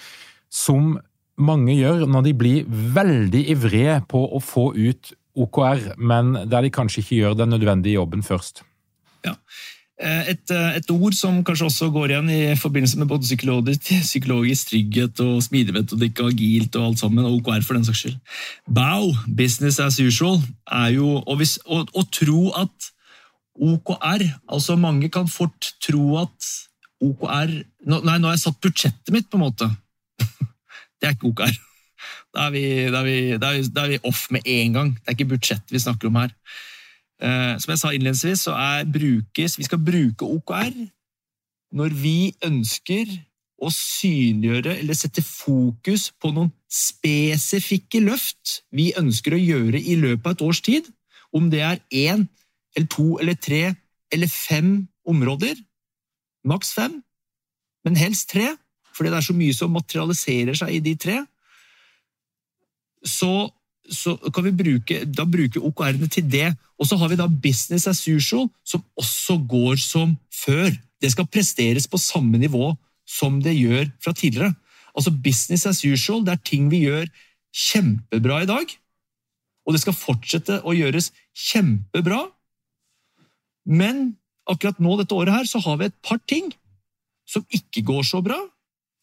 som 0.50 1.00
mange 1.38 1.76
gjør 1.78 2.06
når 2.08 2.22
de 2.28 2.34
blir 2.34 2.66
veldig 2.68 3.44
ivrige 3.54 4.02
på 4.12 4.26
å 4.36 4.42
få 4.44 4.74
ut 4.76 5.14
OKR, 5.40 5.94
men 5.98 6.34
der 6.50 6.66
de 6.66 6.74
kanskje 6.74 7.04
ikke 7.04 7.20
gjør 7.22 7.38
den 7.40 7.54
nødvendige 7.54 8.00
jobben 8.00 8.24
først. 8.26 8.64
Ja. 9.26 9.36
Eh, 10.00 10.30
et, 10.32 10.52
eh, 10.56 10.78
et, 10.80 10.92
ord 10.96 11.12
som 11.12 11.42
kanskje 11.44 11.66
også 11.68 11.90
går 11.92 12.14
igjen 12.14 12.30
i 12.32 12.56
forbindelse 12.56 13.02
med 13.02 13.10
både 13.12 13.28
psykologisk, 13.28 13.90
psykologisk 14.08 14.70
trygghet 14.72 15.20
og 15.26 15.42
smidigmetodikk 15.44 16.22
og 16.24 16.30
agilt 16.32 16.78
og 16.80 16.86
alt 16.86 17.02
sammen, 17.02 17.26
og 17.28 17.42
OKR 17.42 17.66
for 17.68 17.76
den 17.76 17.84
saks 17.84 18.06
skyld. 18.06 18.16
BAU, 18.72 19.12
business 19.36 19.80
as 19.84 20.00
usual, 20.00 20.40
er 20.72 20.94
jo 20.96 21.18
å, 21.20 21.36
å, 21.36 21.82
å 21.84 22.06
tro 22.16 22.46
at 22.62 22.90
OKR 23.60 24.24
Altså, 24.48 24.78
mange 24.80 25.10
kan 25.12 25.28
fort 25.28 25.74
tro 25.84 26.22
at 26.22 26.48
OKR 27.04 27.52
Nei, 27.90 28.00
nå 28.06 28.28
har 28.30 28.38
jeg 28.38 28.44
satt 28.46 28.60
budsjettet 28.64 29.12
mitt, 29.16 29.28
på 29.28 29.40
en 29.40 29.46
måte. 29.50 29.68
Det 31.00 31.10
er 31.10 31.16
ikke 31.16 31.34
OKR. 31.34 31.60
Da 32.36 32.48
er, 32.48 32.56
vi, 32.56 32.64
da, 32.88 33.02
er 33.02 33.08
vi, 33.08 33.20
da, 33.36 33.52
er 33.52 33.60
vi, 33.60 33.70
da 33.74 33.84
er, 33.84 33.94
vi, 33.96 34.02
off 34.08 34.28
med 34.32 34.48
en 34.48 34.76
gang. 34.76 34.96
Det 34.96 35.12
er 35.12 35.18
ikke 35.18 35.32
budsjett 35.34 35.76
vi 35.76 35.82
snakker 35.82 36.08
om 36.08 36.20
her. 36.22 36.32
Uh, 37.20 37.58
som 37.60 37.74
jeg 37.74 37.82
sa 37.82 37.92
innledningsvis, 37.92 38.46
så 38.48 38.54
er 38.56 38.88
brukes 38.88 39.58
Vi 39.60 39.66
skal 39.68 39.82
bruke 39.84 40.24
OKR 40.24 40.72
når 41.76 41.96
vi 42.00 42.32
ønsker 42.48 43.10
å 43.60 43.68
synliggjøre 43.74 44.78
eller 44.80 44.96
sette 44.96 45.22
fokus 45.26 46.08
på 46.16 46.32
noen 46.32 46.54
spesifikke 46.72 48.00
løft 48.06 48.62
vi 48.72 48.94
ønsker 48.98 49.36
å 49.36 49.42
gjøre 49.42 49.82
i 49.82 49.98
løpet 50.00 50.26
av 50.26 50.38
et 50.38 50.46
års 50.48 50.62
tid. 50.66 50.88
Om 51.36 51.52
det 51.52 51.62
er 51.66 51.82
én 51.92 52.26
eller 52.78 52.88
to 52.90 53.10
eller 53.20 53.36
tre 53.36 53.76
eller 54.14 54.32
fem 54.32 54.88
områder. 55.06 55.60
Maks 56.48 56.72
fem, 56.74 57.02
men 57.84 58.00
helst 58.00 58.32
tre 58.32 58.54
fordi 59.00 59.14
det 59.14 59.20
er 59.22 59.28
så 59.30 59.36
mye 59.38 59.56
som 59.56 59.72
materialiserer 59.72 60.58
seg 60.60 60.74
i 60.76 60.80
de 60.84 60.92
tre, 61.00 61.22
så, 63.08 63.48
så 63.90 64.16
kan 64.34 64.46
vi 64.46 64.56
bruke, 64.56 65.02
da 65.06 65.26
bruke 65.26 65.62
OKR-ene 65.62 66.10
til 66.12 66.28
det. 66.30 66.54
Og 66.80 66.88
så 66.88 66.98
har 67.00 67.12
vi 67.12 67.18
da 67.20 67.28
business 67.28 67.88
as 67.90 68.06
usual, 68.08 68.48
som 68.64 68.84
også 69.00 69.40
går 69.50 69.80
som 69.82 70.16
før. 70.34 70.72
Det 71.02 71.12
skal 71.12 71.28
presteres 71.28 71.88
på 71.88 72.00
samme 72.02 72.38
nivå 72.38 72.74
som 73.10 73.40
det 73.44 73.58
gjør 73.58 73.90
fra 74.04 74.14
tidligere. 74.14 74.54
Altså 74.96 75.12
Business 75.12 75.66
as 75.66 75.82
usual, 75.86 76.24
det 76.26 76.36
er 76.36 76.46
ting 76.46 76.70
vi 76.72 76.84
gjør 76.86 77.10
kjempebra 77.56 78.44
i 78.44 78.50
dag. 78.50 78.78
Og 79.66 79.76
det 79.76 79.82
skal 79.84 79.98
fortsette 79.98 80.62
å 80.66 80.76
gjøres 80.76 81.12
kjempebra. 81.50 82.24
Men 83.70 84.16
akkurat 84.50 84.80
nå 84.82 84.96
dette 85.00 85.16
året 85.16 85.34
her, 85.34 85.50
så 85.50 85.62
har 85.64 85.78
vi 85.80 85.90
et 85.90 86.00
par 86.06 86.22
ting 86.30 86.50
som 87.30 87.46
ikke 87.54 87.84
går 87.86 88.08
så 88.08 88.22
bra. 88.26 88.40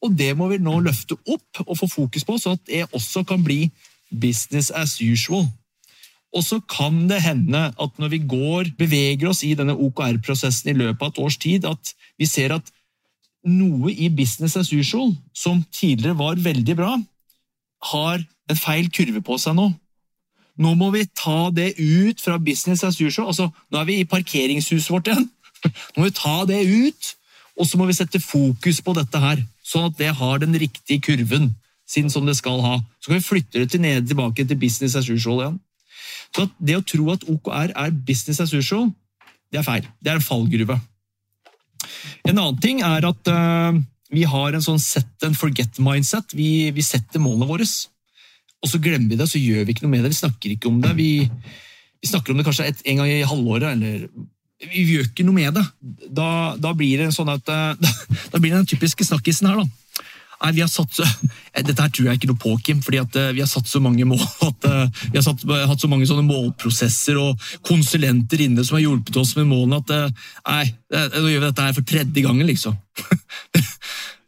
Og 0.05 0.15
det 0.19 0.33
må 0.39 0.49
vi 0.51 0.59
nå 0.63 0.79
løfte 0.85 1.17
opp 1.25 1.63
og 1.65 1.77
få 1.79 1.89
fokus 1.91 2.27
på, 2.27 2.37
så 2.39 2.57
at 2.57 2.65
det 2.69 2.87
også 2.91 3.25
kan 3.27 3.43
bli 3.45 3.67
business 4.11 4.71
as 4.71 4.99
usual. 5.01 5.47
Og 6.37 6.45
så 6.45 6.61
kan 6.69 7.07
det 7.09 7.23
hende 7.25 7.71
at 7.73 7.99
når 7.99 8.09
vi 8.13 8.19
går, 8.29 8.73
beveger 8.79 9.31
oss 9.31 9.43
i 9.47 9.55
denne 9.57 9.77
OKR-prosessen 9.77 10.73
i 10.73 10.77
løpet 10.77 11.03
av 11.03 11.13
et 11.13 11.21
års 11.23 11.39
tid, 11.41 11.65
at 11.65 11.95
vi 12.19 12.29
ser 12.29 12.55
at 12.59 12.73
noe 13.47 13.93
i 13.93 14.11
business 14.11 14.57
as 14.59 14.73
usual, 14.73 15.15
som 15.35 15.63
tidligere 15.73 16.19
var 16.19 16.41
veldig 16.43 16.77
bra, 16.77 16.97
har 17.93 18.25
en 18.51 18.59
feil 18.59 18.91
kurve 18.91 19.23
på 19.25 19.39
seg 19.41 19.57
nå. 19.57 19.71
Nå 20.57 20.73
må 20.79 20.91
vi 20.95 21.05
ta 21.13 21.51
det 21.55 21.75
ut 21.79 22.21
fra 22.21 22.39
business 22.41 22.85
as 22.85 22.99
usual. 23.01 23.29
Altså, 23.31 23.51
nå 23.71 23.81
er 23.81 23.89
vi 23.89 24.01
i 24.01 24.09
parkeringshuset 24.09 24.91
vårt 24.91 25.11
igjen. 25.11 25.29
Nå 25.67 26.01
må 26.01 26.09
vi 26.09 26.17
ta 26.17 26.37
det 26.49 26.63
ut, 26.65 27.13
og 27.57 27.69
så 27.69 27.79
må 27.81 27.87
vi 27.89 27.97
sette 27.97 28.21
fokus 28.21 28.81
på 28.85 28.95
dette 28.97 29.21
her 29.21 29.41
sånn 29.67 29.89
at 29.89 29.97
det 29.99 30.13
har 30.19 30.41
den 30.43 30.57
riktige 30.61 31.03
kurven 31.03 31.51
sin 31.87 32.11
som 32.11 32.27
det 32.27 32.37
skal 32.39 32.61
ha. 32.65 32.77
Så 33.01 33.11
kan 33.11 33.21
vi 33.21 33.29
flytte 33.29 33.63
det 33.63 33.71
til 33.73 33.83
ned, 33.83 34.09
tilbake 34.09 34.45
til 34.47 34.59
business 34.59 34.97
as 34.99 35.09
usual 35.11 35.43
igjen. 35.43 35.59
Så 36.35 36.49
Det 36.59 36.77
å 36.77 36.85
tro 36.85 37.11
at 37.15 37.25
OKR 37.31 37.73
er 37.73 37.91
business 38.07 38.41
as 38.43 38.53
usual, 38.53 38.91
det 39.53 39.61
er 39.61 39.67
feil. 39.67 39.87
Det 40.03 40.11
er 40.11 40.19
en 40.19 40.27
fallgruve. 40.27 40.81
En 42.27 42.35
annen 42.35 42.59
ting 42.61 42.83
er 42.85 43.07
at 43.07 43.31
uh, 43.31 43.77
vi 44.13 44.25
har 44.27 44.55
en 44.55 44.65
sånn 44.65 44.81
set 44.83 45.27
and 45.27 45.39
forget-mindset. 45.39 46.35
Vi, 46.37 46.71
vi, 46.75 46.85
setter 46.85 47.23
målene 47.23 47.49
våre, 47.49 47.67
og 48.63 48.71
så 48.71 48.81
glemmer 48.83 49.13
vi 49.13 49.21
det, 49.21 49.29
så 49.31 49.41
gjør 49.41 49.67
vi 49.67 49.77
ikke 49.77 49.87
noe 49.87 49.95
med 49.95 50.05
det. 50.05 50.15
Vi 50.15 50.23
snakker 50.23 50.55
ikke 50.55 50.71
om 50.71 50.81
det. 50.83 50.95
Vi, 50.99 51.11
vi 52.03 52.11
snakker 52.11 52.33
om 52.33 52.41
det 52.41 52.47
kanskje 52.49 52.71
et, 52.73 52.83
en 52.91 53.03
gang 53.03 53.13
i 53.13 53.27
halvåret, 53.27 53.77
eller 53.77 54.09
vi 54.67 54.87
gjør 54.89 55.11
ikke 55.11 55.27
noe 55.27 55.37
med 55.37 55.59
det. 55.59 55.65
Da, 56.17 56.29
da 56.61 56.73
blir 56.77 57.05
det 57.05 57.13
sånn 57.15 57.31
at 57.33 57.45
da, 57.47 57.75
da, 58.33 58.39
blir 58.41 58.53
det 58.53 58.63
den 58.63 58.71
typiske 58.75 59.07
snakkisen 59.07 59.51
her, 59.51 59.63
da. 59.63 59.86
Nei, 60.43 60.53
vi 60.53 60.63
har 60.65 60.71
satt 60.71 60.93
så, 60.99 61.07
Dette 61.57 61.81
her 61.81 61.93
tror 61.93 62.11
jeg 62.11 62.19
ikke 62.19 62.31
noe 62.31 62.41
på, 62.41 62.53
Kim. 62.65 62.83
fordi 62.85 63.01
at 63.01 63.15
vi 63.37 63.41
har 63.41 63.49
satt 63.51 63.69
så 63.71 63.81
mange 63.83 64.05
mål, 64.09 64.21
at 64.51 64.69
vi 65.09 65.17
har 65.17 65.25
satt, 65.25 65.45
hatt 65.47 65.83
så 65.83 65.89
mange 65.91 66.09
sånne 66.09 66.27
målprosesser 66.29 67.17
og 67.21 67.47
konsulenter 67.67 68.45
inne 68.45 68.65
som 68.67 68.77
har 68.77 68.85
hjulpet 68.85 69.17
oss 69.23 69.33
med 69.39 69.49
målene 69.49 69.81
at 69.81 69.95
nei, 70.45 70.67
nå 70.93 71.25
gjør 71.31 71.41
vi 71.41 71.49
dette 71.49 71.69
her 71.69 71.79
for 71.79 71.89
tredje 71.89 72.27
gangen, 72.27 72.47
liksom. 72.49 72.77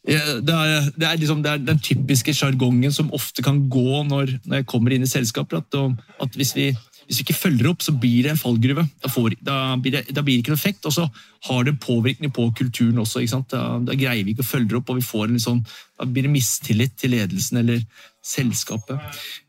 Det 0.09 0.17
er, 0.17 0.87
det 0.97 1.05
er, 1.05 1.17
liksom, 1.21 1.43
det 1.45 1.51
er 1.51 1.59
den 1.61 1.81
typiske 1.85 2.33
sjargongen 2.33 2.93
som 2.95 3.11
ofte 3.13 3.43
kan 3.45 3.59
gå 3.69 4.05
når, 4.09 4.39
når, 4.47 4.63
jeg 4.63 4.67
kommer 4.71 4.95
inn 4.95 5.05
i 5.05 5.11
selskaper. 5.11 5.61
At, 5.61 5.77
at 6.25 6.39
hvis 6.39 6.55
vi 6.57 6.71
hvis 7.09 7.23
vi 7.23 7.25
ikke 7.25 7.39
følger 7.39 7.71
opp, 7.71 7.81
så 7.81 7.95
blir 7.97 8.27
det 8.27 8.35
en 8.35 8.41
fallgruve. 8.41 8.83
Da, 9.01 9.09
får, 9.09 9.39
da, 9.41 9.55
blir, 9.81 9.95
det, 9.97 10.03
da 10.13 10.21
blir, 10.21 10.37
det, 10.37 10.43
ikke 10.43 10.53
noe 10.53 10.61
effekt, 10.61 10.85
og 10.85 10.93
så 10.93 11.07
har 11.49 11.63
det 11.65 11.79
påvirkning 11.81 12.33
på 12.37 12.45
kulturen 12.59 13.01
også. 13.01 13.23
Da, 13.49 13.63
da, 13.81 13.97
greier 13.97 14.27
vi 14.27 14.35
ikke 14.35 14.45
å 14.45 14.51
følge 14.51 14.77
opp, 14.77 14.93
og 14.93 14.99
vi 15.01 15.07
får 15.07 15.31
en 15.31 15.41
sånn, 15.41 15.63
da 15.97 16.05
blir 16.05 16.29
det 16.29 16.35
mistillit 16.35 16.99
til 17.01 17.15
ledelsen 17.17 17.63
eller 17.63 17.81
selskapet. 18.29 19.01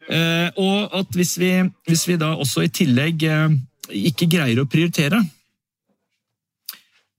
Eh, 0.08 0.48
og 0.56 0.96
at 1.02 1.20
hvis 1.20 1.36
vi, 1.42 1.52
hvis 1.90 2.06
vi, 2.08 2.16
da 2.22 2.32
også 2.40 2.64
i 2.64 2.72
tillegg 2.80 3.28
eh, 3.28 3.60
ikke 4.08 4.30
greier 4.32 4.64
å 4.64 4.70
prioritere 4.70 5.20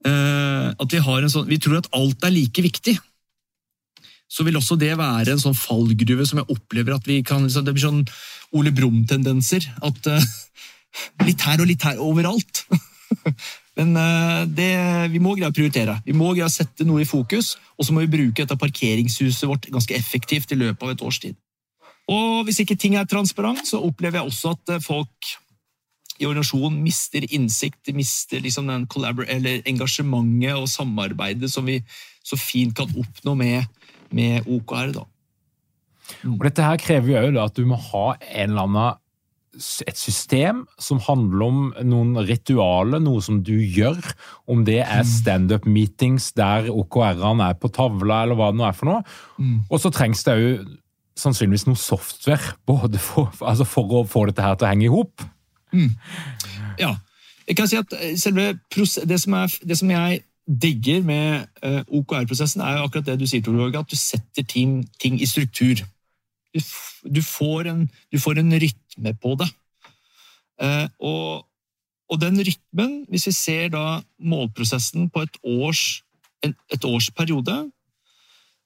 eh, 0.07 0.67
At 0.73 0.91
vi 0.91 1.03
har 1.03 1.23
en 1.23 1.31
sånn 1.31 1.49
Vi 1.51 1.59
tror 1.63 1.81
at 1.81 1.89
alt 1.95 2.27
er 2.27 2.35
like 2.35 2.65
viktig 2.65 2.97
så 4.31 4.47
vil 4.47 4.59
også 4.61 4.79
det 4.79 4.93
være 4.99 5.35
en 5.35 5.43
sånn 5.43 5.57
fallgruve 5.59 6.27
som 6.29 6.41
jeg 6.41 6.53
opplever 6.55 6.95
at 6.95 7.09
vi 7.09 7.19
kan 7.27 7.43
liksom, 7.43 7.67
Det 7.67 7.75
blir 7.75 7.83
sånn 7.83 8.05
Ole 8.55 8.71
Brumm-tendenser. 8.75 9.67
At 9.83 10.07
uh, 10.07 10.31
litt 11.27 11.43
her 11.47 11.63
og 11.63 11.69
litt 11.71 11.83
her 11.87 11.99
overalt. 12.03 12.63
Men 13.79 13.93
uh, 13.99 14.47
det, 14.47 14.71
vi 15.11 15.23
må 15.23 15.35
greie 15.35 15.51
å 15.51 15.57
prioritere. 15.57 15.99
Vi 16.07 16.15
må 16.15 16.33
greie 16.35 16.47
å 16.47 16.53
sette 16.53 16.87
noe 16.87 17.03
i 17.03 17.09
fokus, 17.09 17.57
og 17.75 17.87
så 17.87 17.95
må 17.95 18.05
vi 18.05 18.15
bruke 18.15 18.43
dette 18.43 18.59
parkeringshuset 18.61 19.49
vårt 19.51 19.71
ganske 19.73 19.99
effektivt 19.99 20.55
i 20.55 20.61
løpet 20.61 20.87
av 20.87 20.95
et 20.95 21.07
års 21.07 21.21
tid. 21.23 21.39
Og 22.11 22.45
hvis 22.47 22.63
ikke 22.63 22.79
ting 22.79 22.97
er 22.99 23.07
transparent, 23.09 23.63
så 23.67 23.83
opplever 23.87 24.21
jeg 24.21 24.31
også 24.31 24.55
at 24.57 24.75
eh, 24.75 24.83
folk 24.83 25.35
i 26.21 26.27
organisasjonen 26.29 26.81
mister 26.85 27.25
innsikt, 27.33 27.93
mister 27.97 28.43
liksom 28.45 28.69
engasjementet 28.69 30.57
og 30.59 30.69
samarbeidet 30.69 31.49
som 31.49 31.65
vi 31.65 31.79
så 32.27 32.37
fint 32.37 32.75
kan 32.77 32.91
oppnå 33.01 33.35
med, 33.39 33.65
med 34.17 34.47
OKR. 34.47 34.95
da. 34.97 35.07
Mm. 36.25 36.35
Og 36.39 36.45
Dette 36.49 36.67
her 36.67 36.83
krever 36.83 37.31
jo 37.31 37.41
at 37.43 37.57
du 37.57 37.65
må 37.69 37.79
ha 37.91 38.07
en 38.19 38.51
eller 38.51 38.67
annen 38.67 38.99
et 39.61 39.99
system 39.99 40.63
som 40.79 41.01
handler 41.03 41.43
om 41.43 41.63
noen 41.83 42.21
ritualer, 42.23 43.03
noe 43.03 43.23
som 43.25 43.41
du 43.43 43.57
gjør. 43.59 43.99
Om 44.51 44.63
det 44.69 44.79
er 44.85 45.03
mm. 45.03 45.11
standup-meetings 45.11 46.31
der 46.39 46.71
OKR-ene 46.71 47.51
er 47.51 47.59
på 47.59 47.73
tavla, 47.75 48.23
eller 48.25 48.39
hva 48.39 48.53
det 48.53 48.61
nå 48.61 48.69
er 48.69 48.79
for 48.79 48.91
noe. 48.93 49.03
Mm. 49.43 49.59
Og 49.67 49.83
så 49.83 49.91
trengs 49.95 50.23
det 50.27 50.37
jo 50.39 50.55
sannsynligvis 51.21 51.67
noe 51.67 51.81
software 51.81 52.55
både 52.69 53.01
for, 53.03 53.35
altså 53.43 53.67
for, 53.69 53.91
å 54.01 54.07
få 54.09 54.29
dette 54.31 54.45
her 54.45 54.57
til 54.57 54.69
å 54.69 54.71
henge 54.71 54.87
i 54.87 54.93
hop. 54.93 55.27
Mm. 55.75 55.91
Ja. 56.81 56.95
Jeg 57.51 57.59
kan 57.59 57.67
si 57.67 57.81
at 57.81 57.95
selve 58.23 58.53
det 59.11 59.19
som, 59.19 59.35
er, 59.35 59.55
det 59.67 59.77
som 59.81 59.91
jeg 59.91 60.23
digger 60.51 61.03
med 61.07 61.47
eh, 61.63 61.83
OKR-prosessen, 61.87 62.63
er 62.65 62.79
jo 62.79 62.87
akkurat 62.89 63.07
det 63.07 63.21
du 63.21 63.27
sier, 63.29 63.43
Tor 63.45 63.61
at 63.79 63.91
du 63.91 63.97
setter 63.97 64.43
ting, 64.43 64.83
ting 64.99 65.21
i 65.21 65.29
struktur. 65.29 65.83
Du, 66.51 66.61
du, 67.07 67.23
får 67.23 67.71
en, 67.71 67.85
du, 68.11 68.19
får 68.19 68.41
en, 68.43 68.51
rytme 68.53 69.15
på 69.23 69.37
det. 69.39 69.47
Uh, 70.61 70.89
og, 70.99 71.47
og, 72.11 72.19
den 72.21 72.43
rytmen, 72.45 73.05
hvis 73.09 73.29
vi 73.31 73.33
ser 73.33 73.71
da 73.73 74.01
målprosessen 74.19 75.07
på 75.15 75.23
et 75.25 75.39
års, 75.47 76.03
en, 76.45 76.57
et 76.73 76.85
års 76.85 77.09
periode, 77.15 77.55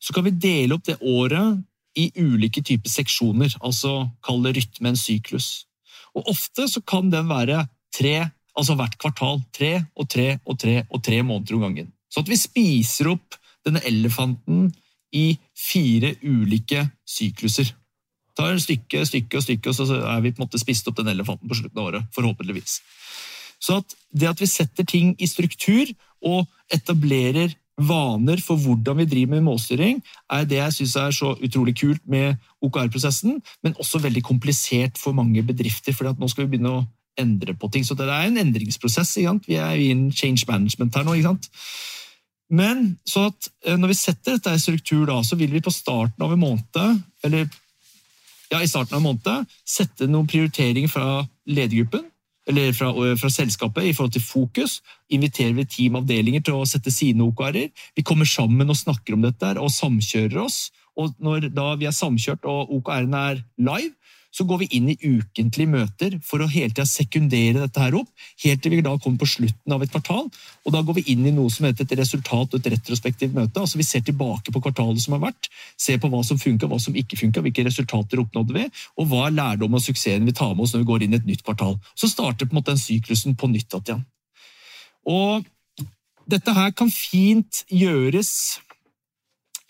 så 0.01 0.17
kan 0.17 0.25
vi 0.27 0.33
dele 0.35 0.75
opp 0.75 0.89
det 0.89 0.97
året 1.01 1.61
i 1.95 2.09
ulike 2.19 2.65
typer 2.65 2.91
seksjoner, 2.91 3.55
altså 3.63 4.09
kall 4.25 4.43
det 4.43 4.57
rytme 4.57 4.91
en 4.91 4.99
syklus. 4.99 5.69
Og 6.17 6.33
ofte 6.33 6.67
så 6.71 6.83
kan 6.83 7.13
den 7.13 7.29
være 7.31 7.67
tre, 7.95 8.31
altså 8.59 8.77
hvert 8.79 8.97
kvartal. 9.01 9.43
Tre 9.55 9.73
og 9.97 10.09
tre 10.11 10.29
og 10.45 10.59
tre 10.61 10.81
og 10.89 11.03
tre 11.05 11.23
måneder 11.23 11.59
om 11.59 11.67
gangen. 11.67 11.93
Så 12.11 12.23
at 12.23 12.31
vi 12.31 12.39
spiser 12.39 13.11
opp 13.15 13.39
denne 13.67 13.83
elefanten 13.89 14.69
i 15.15 15.35
fire 15.57 16.15
ulike 16.23 16.85
sykluser. 17.09 17.71
Tar 18.35 18.59
stykke, 18.59 19.05
stykke 19.07 19.39
og 19.39 19.45
stykke, 19.47 19.71
og 19.71 19.77
så 19.79 20.01
er 20.03 20.23
vi 20.23 20.33
på 20.35 20.43
en 20.43 20.49
måte 20.49 20.59
spist 20.59 20.89
opp 20.91 20.99
den 20.99 21.13
elefanten 21.13 21.49
på 21.51 21.59
slutten 21.59 21.81
av 21.81 21.91
året. 21.91 22.09
Forhåpentligvis. 22.15 22.81
Så 23.63 23.79
at 23.81 23.95
det 24.11 24.29
at 24.29 24.41
vi 24.43 24.51
setter 24.51 24.87
ting 24.87 25.15
i 25.23 25.29
struktur 25.31 25.93
og 26.25 26.49
etablerer 26.75 27.55
vaner 27.75 28.39
for 28.43 28.61
hvordan 28.61 29.01
vi 29.01 29.07
driver 29.11 29.35
med 29.35 29.47
målstyring, 29.49 30.03
er 30.31 30.45
det 30.47 30.61
jeg 30.61 30.75
syns 30.77 30.97
er 30.97 31.15
så 31.15 31.33
utrolig 31.43 31.75
kult 31.79 32.03
med 32.07 32.37
OKR-prosessen, 32.63 33.41
men 33.63 33.79
også 33.83 33.99
veldig 34.03 34.23
komplisert 34.23 34.99
for 35.01 35.17
mange 35.17 35.43
bedrifter. 35.43 35.95
For 35.95 36.07
nå 36.07 36.29
skal 36.31 36.47
vi 36.47 36.55
begynne 36.55 36.75
å 36.75 36.85
endre 37.21 37.55
på 37.59 37.71
ting. 37.73 37.85
Så 37.87 37.97
det 37.99 38.07
er 38.09 38.29
en 38.29 38.41
endringsprosess. 38.41 39.17
Vi 39.47 39.59
er 39.59 39.81
i 39.81 39.91
en 39.93 40.11
change 40.13 40.47
management 40.49 40.97
her 40.97 41.05
nå. 41.07 41.17
ikke 41.19 41.33
sant? 41.33 41.51
Men 42.55 42.99
så 43.09 43.29
at 43.31 43.51
eh, 43.67 43.77
når 43.81 43.95
vi 43.95 43.99
setter 43.99 44.37
dette 44.37 44.55
i 44.55 44.63
struktur, 44.63 45.07
da, 45.09 45.21
så 45.25 45.37
vil 45.41 45.53
vi 45.53 45.65
på 45.65 45.73
starten 45.73 46.25
av 46.25 46.35
en 46.35 46.43
måned, 46.43 47.05
eller 47.25 47.47
ja, 48.51 48.61
i 48.61 48.69
starten 48.69 48.95
av 48.95 49.01
en 49.01 49.09
måned, 49.09 49.55
sette 49.67 50.09
noen 50.11 50.29
prioriteringer 50.31 50.93
fra 50.93 51.25
ledergruppen 51.49 52.11
eller 52.49 52.75
fra, 52.77 52.91
fra, 53.17 53.31
selskapet 53.33 53.87
i 53.89 53.93
forhold 53.97 54.13
til 54.13 54.25
fokus. 54.25 54.79
Inviterer 55.09 55.55
vi 55.57 55.65
teamavdelinger 55.65 56.45
til 56.45 56.59
å 56.59 56.67
sette 56.69 56.93
sine 56.93 57.25
OKR-er. 57.25 57.71
Vi 57.97 58.05
kommer 58.05 58.29
sammen 58.29 58.69
og 58.69 58.77
snakker 58.77 59.17
om 59.17 59.25
dette 59.25 59.55
og 59.57 59.73
samkjører 59.73 60.43
oss. 60.45 60.67
Og 61.01 61.15
når 61.25 61.49
da 61.57 61.71
vi 61.81 61.89
er 61.89 61.97
samkjørt 61.97 62.45
og 62.45 62.75
OKR-ene 62.77 63.23
er 63.31 63.41
live, 63.57 63.95
så 64.35 64.45
går 64.49 64.65
vi 64.65 64.69
inn 64.77 64.89
i 64.91 64.97
ukentlige 64.99 65.71
møter 65.71 66.17
for 66.27 66.43
å 66.43 66.49
hele 66.51 66.73
tida 66.73 66.87
sekundere 66.89 67.61
dette 67.63 67.83
her 67.83 67.95
opp, 68.01 68.09
helt 68.43 68.63
til 68.65 68.73
vi 68.75 68.83
da 68.83 68.97
kommer 68.99 69.21
på 69.23 69.29
slutten 69.31 69.75
av 69.77 69.85
et 69.85 69.93
kvartal. 69.93 70.27
og 70.65 70.75
Da 70.75 70.81
går 70.83 70.99
vi 70.99 71.05
inn 71.13 71.27
i 71.29 71.35
noe 71.35 71.53
som 71.55 71.69
heter 71.69 71.87
et 71.87 71.95
resultat 72.01 72.57
og 72.57 72.59
et 72.59 72.73
retrospektivt 72.75 73.37
møte. 73.37 73.61
altså 73.61 73.79
Vi 73.79 73.87
ser 73.87 74.03
tilbake 74.03 74.51
på 74.51 74.63
kvartalet 74.65 75.05
som 75.05 75.15
har 75.15 75.23
vært, 75.29 75.51
ser 75.79 76.01
på 76.03 76.11
hva 76.11 76.25
som 76.27 76.41
funka, 76.41 76.67
hva 76.67 76.81
som 76.83 76.97
ikke 76.99 77.21
funka, 77.21 77.45
hvilke 77.47 77.67
resultater 77.69 78.25
oppnådde 78.25 78.59
vi, 78.59 78.67
og 78.99 79.07
hva 79.07 79.29
er 79.29 79.39
lærdom 79.39 79.79
og 79.79 79.85
suksessen 79.85 80.27
vi 80.27 80.35
tar 80.35 80.55
med 80.55 80.67
oss 80.67 80.75
når 80.75 80.83
vi 80.83 80.91
går 80.91 81.07
inn 81.07 81.15
i 81.15 81.21
et 81.23 81.31
nytt 81.31 81.47
kvartal. 81.47 81.79
Så 81.95 82.11
starter 82.11 82.51
på 82.51 82.57
en 82.57 82.63
måte 82.63 82.75
den 82.75 82.83
syklusen 82.83 83.39
på 83.39 83.51
nytt 83.53 83.79
igjen. 83.79 84.03
Og 85.07 85.47
dette 86.27 86.57
her 86.57 86.73
kan 86.75 86.91
fint 86.91 87.63
gjøres 87.71 88.59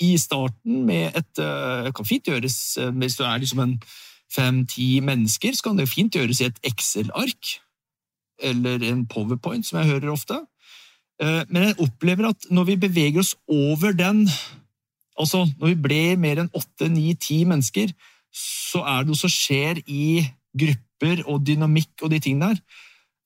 i 0.02 0.14
starten 0.18 0.82
med 0.86 1.14
et 1.14 1.42
eh, 1.42 1.92
kan 1.94 2.06
fint 2.06 2.26
gjøres 2.26 2.56
eh, 2.80 2.90
hvis 2.94 3.18
du 3.18 3.24
er 3.26 3.38
liksom 3.42 3.62
en 3.62 3.76
fem-ti 4.32 5.00
mennesker, 5.04 5.54
så 5.54 5.68
kan 5.68 5.78
det 5.78 5.90
fint 5.90 6.14
gjøres 6.14 6.40
i 6.40 6.48
et 6.48 6.58
Excel-ark 6.66 7.58
eller 8.42 8.82
en 8.88 9.04
powerpoint, 9.06 9.66
som 9.66 9.78
jeg 9.78 9.92
hører 9.92 10.12
ofte. 10.12 10.40
Eh, 11.22 11.42
men 11.48 11.68
jeg 11.68 11.78
opplever 11.84 12.30
at 12.32 12.48
når 12.50 12.70
vi 12.72 12.80
beveger 12.86 13.22
oss 13.22 13.34
over 13.48 13.94
den, 13.94 14.24
altså 15.18 15.44
når 15.60 15.74
vi 15.74 15.82
blir 15.86 16.16
mer 16.18 16.42
enn 16.42 16.50
åtte, 16.54 16.88
ni, 16.90 17.12
ti 17.14 17.44
mennesker, 17.46 17.94
så 18.34 18.82
er 18.82 19.04
det 19.04 19.12
noe 19.12 19.20
som 19.20 19.30
skjer 19.30 19.84
i 19.86 20.24
grupper 20.58 21.22
og 21.30 21.44
dynamikk 21.46 22.02
og 22.02 22.10
de 22.10 22.20
tingene 22.22 22.54
der. 22.54 22.64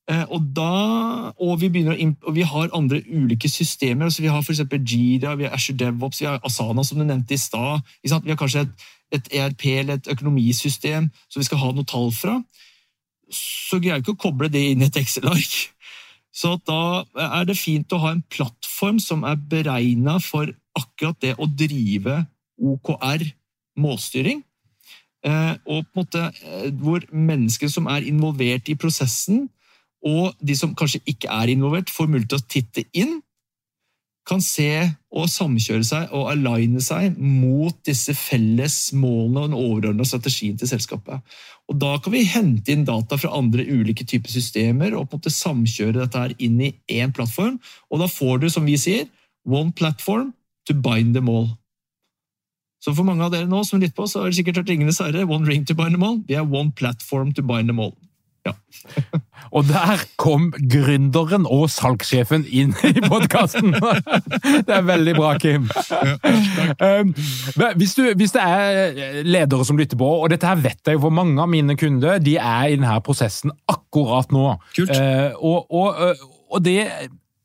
Eh, 0.09 0.25
og, 0.33 0.45
da, 0.57 1.33
og, 1.37 1.59
vi 1.61 1.83
å, 1.85 1.97
og 2.25 2.37
vi 2.37 2.45
har 2.49 2.71
andre 2.77 3.03
ulike 3.13 3.49
systemer. 3.49 4.09
altså 4.09 4.25
Vi 4.25 4.31
har 4.33 4.45
f.eks. 4.45 4.63
Jira, 4.81 5.35
vi 5.37 5.45
har 5.45 5.57
Asher 5.57 5.77
DevOps, 5.77 6.23
vi 6.23 6.29
har 6.29 6.41
Asana, 6.45 6.85
som 6.85 7.01
du 7.01 7.05
nevnte 7.05 7.37
i 7.37 7.41
stad. 7.41 7.85
Vi 8.05 8.13
har 8.13 8.41
kanskje 8.41 8.65
et 8.65 8.87
et 9.15 9.31
ERP 9.33 9.65
eller 9.73 9.99
et 9.99 10.11
økonomisystem 10.13 11.09
som 11.29 11.41
vi 11.41 11.47
skal 11.47 11.63
ha 11.63 11.73
noe 11.75 11.89
tall 11.89 12.11
fra, 12.15 12.39
så 13.33 13.81
greier 13.81 14.01
vi 14.01 14.07
ikke 14.07 14.17
å 14.17 14.23
koble 14.29 14.51
det 14.53 14.63
inn 14.71 14.85
i 14.85 14.89
et 14.89 14.99
Excel-ark. 15.01 15.57
Så 16.33 16.55
da 16.69 17.05
er 17.19 17.49
det 17.49 17.59
fint 17.59 17.93
å 17.93 18.01
ha 18.03 18.13
en 18.15 18.25
plattform 18.31 19.01
som 19.03 19.25
er 19.27 19.41
beregna 19.51 20.19
for 20.23 20.51
akkurat 20.79 21.19
det 21.25 21.35
å 21.37 21.49
drive 21.51 22.21
OKR, 22.59 23.25
målstyring. 23.79 24.43
Eh, 25.27 25.55
og 25.67 25.87
på 25.87 25.99
en 25.99 25.99
måte 25.99 26.25
eh, 26.31 26.69
hvor 26.79 27.03
mennesker 27.11 27.71
som 27.73 27.89
er 27.91 28.07
involvert 28.07 28.71
i 28.71 28.77
prosessen, 28.79 29.49
og 30.07 30.37
de 30.39 30.55
som 30.55 30.77
kanskje 30.79 31.03
ikke 31.11 31.31
er 31.35 31.51
involvert, 31.51 31.91
får 31.91 32.07
mulighet 32.07 32.31
til 32.31 32.39
å 32.39 32.51
titte 32.55 32.85
inn 32.95 33.19
kan 34.29 34.43
se 34.45 34.71
og 35.09 35.29
samkjøre 35.33 35.87
seg 35.89 36.11
og 36.15 36.29
aligne 36.35 36.83
seg 36.85 37.17
mot 37.17 37.77
disse 37.89 38.13
felles 38.17 38.77
målene 38.93 39.41
og 39.41 39.47
den 39.49 39.57
overordna 39.59 40.07
strategien 40.07 40.59
til 40.61 40.69
selskapet. 40.71 41.23
Og 41.69 41.79
Da 41.81 41.95
kan 42.01 42.13
vi 42.13 42.25
hente 42.29 42.73
inn 42.73 42.87
data 42.89 43.17
fra 43.21 43.33
andre 43.37 43.65
ulike 43.65 44.05
typer 44.09 44.33
systemer 44.33 44.95
og 44.97 45.09
på 45.09 45.17
en 45.17 45.23
måte 45.23 45.33
samkjøre 45.33 46.01
dette 46.01 46.25
her 46.25 46.35
inn 46.39 46.61
i 46.65 46.75
én 46.89 47.13
plattform. 47.13 47.59
Og 47.93 48.01
da 48.01 48.09
får 48.09 48.45
du, 48.45 48.49
som 48.53 48.69
vi 48.69 48.77
sier, 48.81 49.09
one 49.45 49.73
platform 49.73 50.33
to 50.69 50.75
bind 50.75 51.15
them 51.17 51.29
all. 51.29 51.49
Så 52.85 52.95
for 52.95 53.05
mange 53.05 53.25
av 53.25 53.33
dere 53.35 53.49
nå 53.51 53.65
som 53.67 53.81
lytter 53.81 53.97
på, 53.97 54.07
så 54.07 54.21
har 54.21 54.29
dere 54.29 54.39
sikkert 54.39 54.61
hørt 54.61 54.71
Ringenes 54.71 55.01
herre. 55.03 55.27
One 55.27 55.49
ring 55.49 55.65
to 55.67 55.75
bind 55.75 55.97
them 55.97 56.05
all. 56.07 56.21
Vi 56.29 56.37
er 56.39 56.47
one 56.47 56.71
platform 56.73 57.33
to 57.33 57.43
bind 57.43 57.69
them 57.69 57.81
all. 57.83 57.97
Ja. 58.49 59.21
Og 59.57 59.65
der 59.65 60.03
kom 60.21 60.51
gründeren 60.71 61.47
og 61.49 61.71
salgssjefen 61.73 62.45
inn 62.45 62.75
i 62.85 63.01
podkasten! 63.01 63.73
Det 64.69 64.75
er 64.75 64.85
veldig 64.85 65.15
bra, 65.17 65.35
Kim. 65.41 65.69
Um, 66.79 67.11
hvis, 67.81 67.95
du, 67.97 68.05
hvis, 68.17 68.33
det 68.35 68.43
er 68.43 69.23
ledere 69.27 69.65
som 69.67 69.79
lytter 69.79 69.99
på, 69.99 70.07
og 70.23 70.29
dette 70.31 70.47
her 70.47 70.61
vet 70.61 70.79
jeg 70.87 70.99
jo 70.99 71.03
for 71.07 71.15
mange 71.15 71.41
av 71.43 71.49
mine 71.51 71.75
kunder, 71.81 72.21
de 72.23 72.37
er 72.37 72.69
i 72.69 72.77
denne 72.77 72.93
prosessen 73.05 73.53
akkurat 73.71 74.31
nå. 74.35 74.45
Kult. 74.77 74.93
Uh, 74.93 75.33
og, 75.41 75.73
og, 75.75 76.21
og 76.53 76.63
det 76.65 76.77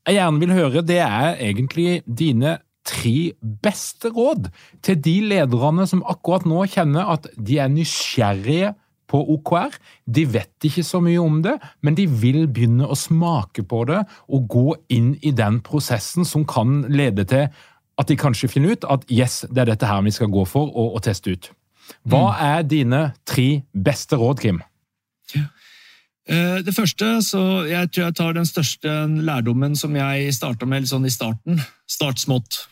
jeg 0.04 0.18
gjerne 0.18 0.42
vil 0.42 0.54
høre, 0.54 0.84
det 0.86 1.00
er 1.02 1.40
egentlig 1.40 2.02
dine 2.04 2.58
tre 2.84 3.32
beste 3.64 4.12
råd 4.12 4.50
til 4.84 4.98
de 5.00 5.16
lederne 5.32 5.86
som 5.88 6.04
akkurat 6.08 6.44
nå 6.48 6.66
kjenner 6.70 7.14
at 7.16 7.28
de 7.36 7.58
er 7.62 7.72
nysgjerrige 7.72 8.74
på 9.10 9.20
OKR. 9.36 9.76
De 10.06 10.24
vet 10.32 10.68
ikke 10.68 10.84
så 10.86 11.00
mye 11.04 11.20
om 11.22 11.40
det, 11.44 11.54
men 11.84 11.96
de 11.98 12.06
vil 12.08 12.44
begynne 12.48 12.88
å 12.88 12.98
smake 12.98 13.66
på 13.68 13.84
det 13.90 14.02
og 14.28 14.48
gå 14.50 14.66
inn 14.94 15.14
i 15.22 15.34
den 15.36 15.60
prosessen 15.64 16.26
som 16.28 16.46
kan 16.48 16.82
lede 16.92 17.26
til 17.28 17.48
at 17.94 18.10
de 18.10 18.16
kanskje 18.18 18.50
finner 18.50 18.74
ut 18.74 18.86
at 18.90 19.04
yes, 19.12 19.44
det 19.50 19.64
er 19.64 19.74
dette 19.74 19.88
her 19.88 20.02
vi 20.02 20.14
skal 20.14 20.32
gå 20.32 20.42
for 20.48 20.72
og, 20.72 20.96
og 20.96 21.04
teste 21.06 21.34
ut. 21.34 21.50
Hva 22.08 22.24
mm. 22.30 22.42
er 22.48 22.66
dine 22.66 23.02
tre 23.28 23.48
beste 23.72 24.18
råd, 24.18 24.40
Kim? 24.42 24.62
Eh, 25.34 26.58
det 26.64 26.72
første, 26.74 27.18
så 27.22 27.64
jeg 27.68 27.90
tror 27.92 28.06
jeg 28.06 28.16
tar 28.16 28.36
den 28.36 28.48
største 28.48 28.92
lærdommen 29.28 29.76
som 29.76 29.96
jeg 29.96 30.32
starta 30.34 30.66
med 30.68 30.88
sånn 30.88 31.04
i 31.04 31.12
starten. 31.12 31.60
Start 31.90 32.22
smått. 32.22 32.64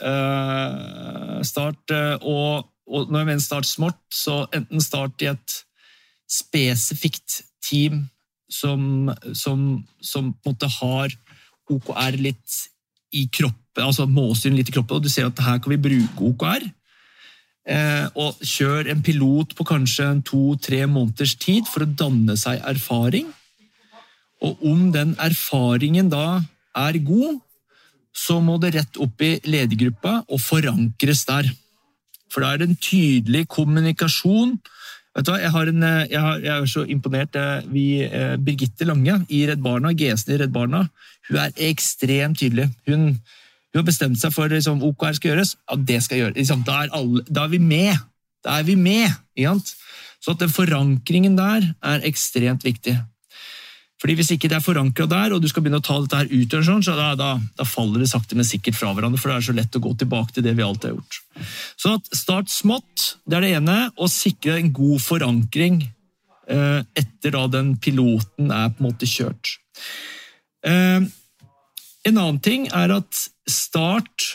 Uh, 0.00 1.42
start 1.44 1.92
uh, 1.92 2.16
og 2.24 2.69
og 2.90 3.10
når 3.10 3.22
jeg 3.22 3.28
mener 3.28 3.44
start 3.44 3.68
smart, 3.68 4.00
så 4.12 4.42
enten 4.54 4.82
start 4.82 5.22
i 5.22 5.30
et 5.30 5.56
spesifikt 6.30 7.40
team 7.64 8.04
som, 8.50 9.10
som, 9.34 9.84
som 10.02 10.32
på 10.34 10.50
en 10.50 10.54
måte 10.54 10.70
har 10.80 11.14
OKR 11.70 12.18
litt 12.18 12.58
i 13.14 13.26
kroppen, 13.30 13.84
altså 13.86 14.06
målstyring 14.10 14.58
litt 14.58 14.70
i 14.70 14.74
kroppen, 14.74 14.98
og 14.98 15.06
du 15.06 15.10
ser 15.10 15.28
at 15.30 15.42
her 15.42 15.58
kan 15.62 15.74
vi 15.74 15.82
bruke 15.82 16.30
OKR. 16.32 16.66
Eh, 17.70 18.06
og 18.18 18.40
kjør 18.42 18.88
en 18.90 19.02
pilot 19.04 19.52
på 19.54 19.66
kanskje 19.68 20.08
to-tre 20.26 20.82
måneders 20.90 21.36
tid 21.38 21.68
for 21.70 21.84
å 21.84 21.92
danne 22.02 22.34
seg 22.40 22.62
erfaring. 22.66 23.28
Og 24.40 24.62
om 24.66 24.88
den 24.94 25.12
erfaringen 25.20 26.08
da 26.10 26.40
er 26.76 26.98
god, 27.04 27.38
så 28.16 28.40
må 28.42 28.56
det 28.58 28.74
rett 28.74 28.98
opp 29.02 29.22
i 29.22 29.36
ledergruppa 29.46 30.22
og 30.26 30.40
forankres 30.42 31.26
der. 31.28 31.50
For 32.30 32.44
da 32.44 32.52
er 32.52 32.62
det 32.62 32.68
en 32.70 32.78
tydelig 32.78 33.46
kommunikasjon. 33.50 34.56
Vet 35.16 35.26
du 35.26 35.32
hva, 35.32 35.40
Jeg, 35.42 35.74
en, 35.74 35.82
eh, 35.82 36.06
jeg, 36.12 36.20
har, 36.22 36.38
jeg 36.38 36.54
er 36.54 36.70
så 36.70 36.84
imponert. 36.86 37.34
eh, 37.36 37.66
Vi, 37.66 38.02
eh, 38.06 38.36
Birgitte 38.36 38.86
Lange 38.86 39.26
i 39.28 39.46
Redd 39.48 39.62
Barna, 39.62 39.92
GS-en 39.92 40.34
i 40.34 40.38
Redd 40.38 40.52
Barna, 40.54 40.88
hun 41.28 41.36
er 41.36 41.50
ekstremt 41.70 42.38
tydelig. 42.38 42.70
Hun, 42.86 43.18
hun 43.70 43.80
har 43.80 43.86
bestemt 43.86 44.18
seg 44.18 44.32
for 44.34 44.50
liksom, 44.50 44.82
OKR 44.82 45.14
skal 45.18 45.32
gjøres. 45.32 45.56
Ja, 45.68 45.76
det 45.76 46.02
skal 46.02 46.18
gjøres. 46.18 46.36
Liksom, 46.38 46.62
da, 46.66 46.84
er 46.84 46.94
alle, 46.94 47.24
da 47.28 47.44
er 47.44 47.54
vi 47.54 47.58
med! 47.58 47.98
Da 48.44 48.58
er 48.58 48.62
vi 48.64 48.74
med! 48.78 49.10
Så 50.20 50.34
at 50.34 50.40
den 50.40 50.52
forankringen 50.52 51.36
der 51.36 51.72
er 51.82 52.06
ekstremt 52.08 52.64
viktig. 52.64 52.96
Fordi 54.00 54.16
Hvis 54.16 54.30
ikke 54.32 54.48
det 54.48 54.56
er 54.56 54.64
forankra 54.64 55.04
der, 55.10 55.34
og 55.34 55.42
du 55.42 55.48
skal 55.50 55.62
begynne 55.62 55.82
å 55.82 55.84
ta 55.84 55.98
dette 56.00 56.16
her 56.22 56.30
ut, 56.32 56.54
sånn, 56.64 56.84
så 56.84 56.94
da, 56.96 57.10
da, 57.18 57.34
da, 57.58 57.66
faller 57.68 58.00
det 58.00 58.08
sakte, 58.08 58.36
men 58.38 58.48
sikkert 58.48 58.78
fra 58.78 58.94
hverandre. 58.96 59.20
For 59.20 59.28
det 59.28 59.36
er 59.36 59.46
så 59.50 59.56
lett 59.58 59.76
å 59.76 59.82
gå 59.84 59.92
tilbake 60.00 60.36
til 60.36 60.46
det 60.46 60.54
vi 60.56 60.64
alltid 60.64 60.88
har 60.88 60.96
gjort. 60.96 61.18
Så 61.76 61.92
at 61.98 62.08
start 62.16 62.52
smått, 62.52 63.10
det 63.28 63.36
er 63.36 63.44
det 63.44 63.54
ene. 63.58 63.78
Og 64.00 64.08
sikre 64.12 64.56
en 64.56 64.72
god 64.72 65.04
forankring 65.04 65.82
eh, 65.84 66.80
etter 66.96 67.36
da 67.36 67.44
den 67.52 67.74
piloten 67.82 68.48
er 68.48 68.72
på 68.72 68.80
en 68.80 68.88
måte 68.88 69.08
kjørt. 69.10 69.58
Eh, 70.64 71.04
en 72.08 72.16
annen 72.16 72.40
ting 72.40 72.70
er 72.72 72.96
at 72.96 73.26
start 73.50 74.30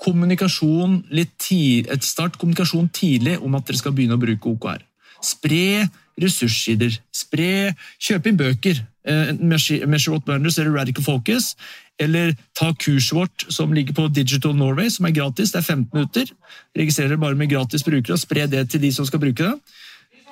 kommunikasjon 0.00 1.02
litt 1.12 1.36
tidlig, 1.40 2.00
start 2.04 2.40
kommunikasjon 2.40 2.88
tidlig 2.94 3.36
om 3.44 3.54
at 3.56 3.68
dere 3.68 3.80
skal 3.80 3.94
begynne 3.96 4.16
å 4.16 4.22
bruke 4.22 4.52
OKR. 4.52 4.84
Spre 5.24 5.88
ressurssider. 6.22 6.98
Spre, 7.14 7.74
Kjøp 8.02 8.30
inn 8.30 8.38
bøker. 8.40 8.80
Measure 9.40 10.12
What 10.12 10.24
Burners 10.26 10.58
eller 10.58 10.74
Radical 10.74 11.04
Focus. 11.04 11.54
Eller 11.98 12.34
ta 12.58 12.72
kurset 12.74 13.16
vårt 13.16 13.46
som 13.52 13.72
ligger 13.72 13.94
på 13.96 14.08
Digital 14.08 14.56
Norway, 14.56 14.90
som 14.92 15.06
er 15.06 15.14
gratis. 15.16 15.52
Det 15.52 15.62
er 15.62 15.68
15 15.68 15.90
minutter. 15.94 16.32
Registrerer 16.76 17.16
bare 17.16 17.34
med 17.34 17.50
gratis 17.50 17.84
brukere 17.84 18.16
og 18.16 18.20
spre 18.20 18.46
det 18.46 18.68
til 18.70 18.82
de 18.82 18.92
som 18.92 19.06
skal 19.06 19.22
bruke 19.22 19.44
det. 19.44 19.54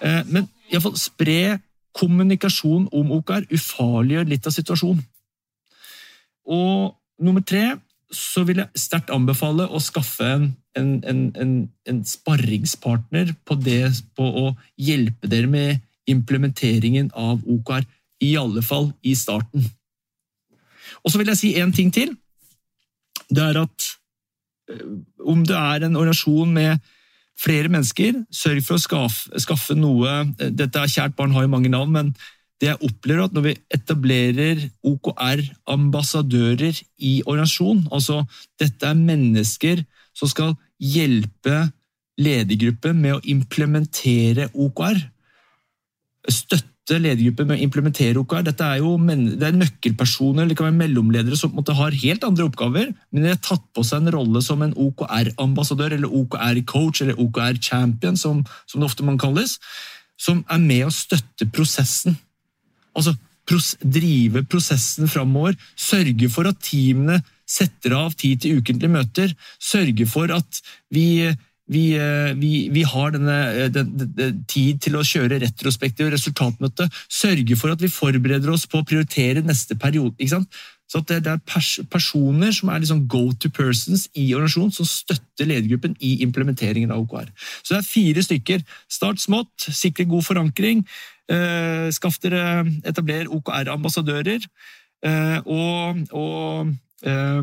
Eh, 0.02 0.20
men 0.28 0.48
iallfall 0.70 0.98
spre 0.98 1.58
kommunikasjon 1.94 2.88
om 2.92 3.12
OKR. 3.16 3.46
Ufarliggjør 3.54 4.28
litt 4.28 4.46
av 4.46 4.56
situasjonen. 4.56 5.04
Og 6.44 6.94
nummer 7.24 7.40
tre 7.40 7.76
så 8.12 8.44
vil 8.44 8.60
jeg 8.60 8.84
sterkt 8.84 9.12
anbefale 9.14 9.66
å 9.66 9.80
skaffe 9.82 10.26
en, 10.28 10.50
en, 10.78 10.90
en, 11.36 11.54
en 11.88 12.00
sparringspartner 12.06 13.34
på, 13.46 13.56
det, 13.62 13.82
på 14.16 14.24
å 14.24 14.46
hjelpe 14.80 15.30
dere 15.30 15.50
med 15.50 15.82
implementeringen 16.10 17.10
av 17.16 17.42
OKR. 17.46 17.86
I 18.24 18.34
alle 18.40 18.62
fall 18.64 18.92
i 19.04 19.12
starten. 19.18 19.64
Og 21.02 21.12
så 21.12 21.20
vil 21.20 21.30
jeg 21.32 21.40
si 21.40 21.50
én 21.60 21.72
ting 21.74 21.90
til. 21.92 22.14
Det 23.28 23.42
er 23.42 23.58
at 23.64 23.88
eh, 24.70 24.84
om 25.24 25.42
det 25.46 25.56
er 25.58 25.84
en 25.84 25.98
organisasjon 25.98 26.54
med 26.54 26.92
flere 27.40 27.68
mennesker, 27.72 28.22
sørg 28.30 28.62
for 28.64 28.78
å 28.78 28.82
skaffe, 28.82 29.40
skaffe 29.42 29.74
noe 29.74 30.22
Dette 30.38 30.78
er 30.78 30.92
kjært 30.92 31.16
barn 31.18 31.34
har 31.34 31.42
jo 31.44 31.50
mange 31.50 31.72
navn, 31.72 31.90
men 31.96 32.12
det 32.62 32.68
jeg 32.70 32.86
opplever 32.86 33.26
at 33.26 33.34
når 33.34 33.44
vi 33.48 33.54
etablerer 33.74 34.60
OKR-ambassadører 34.86 36.78
i 37.02 37.16
organisasjon, 37.26 37.88
altså 37.90 38.22
dette 38.60 38.86
er 38.86 38.94
mennesker 38.96 39.82
som 40.14 40.30
skal 40.30 40.54
hjelpe 40.82 41.68
ledergruppen 42.20 43.00
med 43.00 43.16
å 43.16 43.24
implementere 43.30 44.48
OKR, 44.52 45.00
støtte 46.30 46.98
ledergruppen 47.00 47.48
med 47.48 47.58
å 47.58 47.64
implementere 47.64 48.20
OKR. 48.20 48.44
Dette 48.46 48.66
er 48.68 48.82
jo 48.82 48.94
det 49.00 49.48
er 49.48 49.56
nøkkelpersoner 49.56 50.48
det 50.48 50.56
kan 50.58 50.68
være 50.68 50.82
mellomledere 50.82 51.38
som 51.38 51.56
har 51.56 51.96
helt 52.04 52.26
andre 52.26 52.46
oppgaver, 52.46 52.92
men 53.10 53.24
de 53.24 53.32
har 53.32 53.40
tatt 53.42 53.64
på 53.74 53.84
seg 53.86 54.04
en 54.04 54.14
rolle 54.14 54.42
som 54.44 54.62
en 54.62 54.76
OKR-ambassadør 54.86 55.96
eller 55.96 56.12
OKR-coach 56.22 57.02
eller 57.02 57.18
OKR-champion, 57.24 58.20
som, 58.20 58.44
som 58.66 58.80
det 58.80 58.90
ofte 58.90 59.06
man 59.06 59.18
kalles, 59.18 59.58
som 60.20 60.44
er 60.52 60.62
med 60.62 60.86
å 60.86 60.94
støtte 60.94 61.50
prosessen 61.50 62.18
Altså 62.94 63.16
drive 63.82 64.44
prosessen 64.46 65.08
framover. 65.10 65.56
Sørge 65.76 66.28
for 66.32 66.48
at 66.48 66.60
teamene 66.62 67.18
setter 67.46 67.96
av 67.96 68.14
tid 68.18 68.42
til 68.42 68.60
ukentlige 68.60 68.92
møter. 68.92 69.34
sørger 69.60 70.06
for 70.10 70.32
at 70.34 70.60
vi, 70.92 71.32
vi, 71.70 71.84
vi, 72.40 72.52
vi 72.72 72.84
har 72.88 73.14
denne 73.14 73.68
den, 73.72 73.92
den, 74.16 74.44
tid 74.48 74.80
til 74.84 74.96
å 74.96 75.04
kjøre 75.06 75.40
retrospektiv 75.42 76.12
resultatmøte. 76.14 76.88
Sørge 77.08 77.58
for 77.60 77.74
at 77.74 77.82
vi 77.82 77.92
forbereder 77.92 78.52
oss 78.52 78.66
på 78.66 78.80
å 78.80 78.86
prioritere 78.88 79.44
neste 79.44 79.76
periode. 79.76 80.16
ikke 80.18 80.36
sant? 80.36 80.64
Så 80.90 81.00
det, 81.08 81.22
det, 81.24 81.32
er 81.32 81.46
pers 81.48 81.78
personer 81.90 82.52
som 82.54 82.68
er 82.70 82.82
liksom 82.82 83.06
go 83.10 83.24
to 83.40 83.48
persons 83.50 84.04
i 84.12 84.28
organisasjonen, 84.36 84.74
som 84.76 84.86
støtter 84.88 85.48
ledergruppen 85.48 85.96
i 86.04 86.18
implementeringen 86.22 86.92
av 86.92 87.02
OKR. 87.02 87.32
Så 87.62 87.74
det 87.74 87.80
er 87.80 87.88
fire 87.88 88.24
stykker. 88.26 88.64
Start 88.92 89.22
smått, 89.22 89.68
sikre 89.72 90.06
god 90.10 90.26
forankring. 90.28 90.84
Eh, 91.32 91.88
skaff 91.96 92.20
dere 92.22 92.66
Etabler 92.84 93.32
OKR-ambassadører. 93.32 94.44
Eh, 95.04 95.38
og, 95.44 96.04
og 96.12 96.74
eh, 97.04 97.42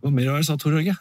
hva 0.00 0.10
mer 0.14 0.30
har 0.30 0.38
jeg 0.40 0.46
sa, 0.48 0.54
Tor 0.60 0.74
Åge? 0.78 0.90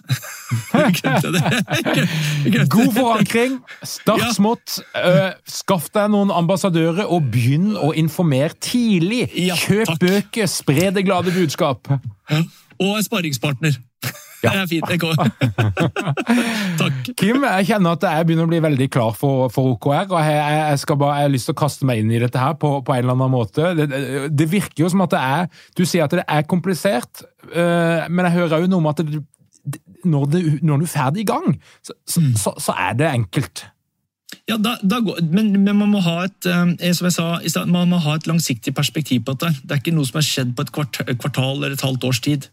God 2.74 2.90
forankring, 2.96 3.54
start 3.88 4.24
ja. 4.26 4.32
smått. 4.36 4.80
Uh, 4.92 5.32
skaff 5.48 5.88
deg 5.96 6.10
noen 6.12 6.34
ambassadører, 6.36 7.06
og 7.08 7.30
begynn 7.32 7.78
å 7.80 7.94
informere 7.98 8.54
tidlig. 8.60 9.30
Ja, 9.40 9.56
Kjøp 9.60 9.88
takk. 9.94 10.02
bøker, 10.04 10.46
spre 10.52 10.90
det 10.96 11.06
glade 11.08 11.32
budskap. 11.36 11.88
Ja. 12.30 12.44
Og 12.80 12.98
en 12.98 13.08
sparringspartner. 13.08 13.74
Ja. 14.44 14.54
Det 14.54 14.60
er 14.62 14.68
fint. 14.72 14.88
Det. 14.88 15.00
Takk. 16.82 17.10
Kim, 17.20 17.44
jeg 17.44 17.68
kjenner 17.68 17.98
at 17.98 18.06
jeg 18.08 18.28
begynner 18.28 18.48
å 18.48 18.52
bli 18.52 18.62
veldig 18.64 18.88
klar 18.94 19.16
for, 19.18 19.50
for 19.54 19.74
OKR. 19.74 20.14
og 20.14 20.20
jeg, 20.24 20.38
jeg, 20.38 20.82
skal 20.84 21.00
bare, 21.02 21.18
jeg, 21.20 21.28
har 21.28 21.34
lyst 21.34 21.50
til 21.50 21.58
å 21.58 21.60
kaste 21.60 21.90
meg 21.90 22.04
inn 22.04 22.14
i 22.14 22.22
dette 22.22 22.40
her 22.40 22.56
på, 22.60 22.78
på 22.86 22.96
en 22.96 23.04
eller 23.04 23.18
annen 23.18 23.34
måte. 23.34 23.74
Det, 23.78 23.90
det, 24.32 24.48
virker 24.50 24.86
jo 24.86 24.92
som 24.92 25.04
at 25.06 25.16
det 25.16 25.24
er 25.24 25.66
Du 25.78 25.84
sier 25.84 26.06
at 26.06 26.16
det 26.16 26.24
er 26.24 26.48
komplisert, 26.50 27.26
uh, 27.52 28.08
men 28.08 28.30
jeg 28.30 28.38
hører 28.38 28.62
òg 28.62 28.70
noe 28.72 28.80
om 28.80 28.92
at 28.92 29.04
det, 29.04 29.24
når, 30.08 30.30
det, 30.32 30.44
når, 30.64 30.80
du 30.80 30.88
er 30.88 30.94
ferdig 30.94 31.26
i 31.26 31.28
gang, 31.28 31.60
så, 31.84 31.96
så, 32.08 32.24
mm. 32.24 32.32
så, 32.40 32.56
så 32.64 32.76
er 32.80 32.96
det 33.00 33.12
enkelt. 33.12 33.66
Ja, 34.50 34.56
da, 34.62 34.76
da 34.82 35.02
går, 35.04 35.20
men, 35.26 35.52
men, 35.58 35.76
man 35.78 35.92
må 35.92 36.00
ha 36.06 36.24
et 36.28 36.48
um, 36.50 36.72
som 36.96 37.10
jeg 37.10 37.52
sa, 37.52 37.66
man 37.70 37.92
må 37.92 38.00
ha 38.06 38.16
et 38.18 38.30
langsiktig 38.30 38.74
perspektiv 38.78 39.26
på 39.28 39.36
dette. 39.36 39.60
Det 39.66 39.76
er 39.76 39.82
ikke 39.84 39.94
noe 39.98 40.08
som 40.08 40.22
har 40.22 40.26
skjedd 40.26 40.56
på 40.56 40.66
et 40.66 40.72
kvartal 41.20 41.58
eller 41.58 41.76
et 41.76 41.86
halvt 41.86 42.08
års 42.08 42.22
tid. 42.26 42.48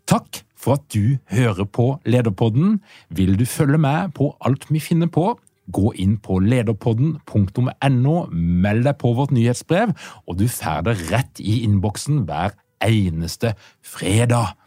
Takk 0.09 0.43
for 0.63 0.79
at 0.79 0.85
du 0.93 1.17
hører 1.33 1.67
på 1.67 1.97
Lederpodden. 2.07 2.79
Vil 3.09 3.35
du 3.39 3.45
følge 3.45 3.79
med 3.81 4.13
på 4.15 4.31
alt 4.41 4.69
vi 4.71 4.79
finner 4.83 5.11
på? 5.11 5.33
Gå 5.71 5.93
inn 5.95 6.17
på 6.19 6.41
lederpodden.no, 6.43 8.15
meld 8.33 8.83
deg 8.83 8.97
på 8.99 9.13
vårt 9.15 9.31
nyhetsbrev, 9.31 9.93
og 10.27 10.39
du 10.41 10.49
får 10.51 10.83
det 10.89 10.97
rett 11.07 11.39
i 11.39 11.61
innboksen 11.63 12.25
hver 12.27 12.57
eneste 12.83 13.55
fredag. 13.79 14.57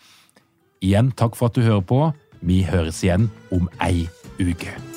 Igjen 0.80 1.12
takk 1.12 1.36
for 1.36 1.50
at 1.50 1.56
du 1.56 1.66
hører 1.66 1.84
på. 1.84 2.02
Vi 2.40 2.62
høres 2.68 3.04
igjen 3.04 3.30
om 3.52 3.68
ei 3.84 4.06
uke. 4.40 4.95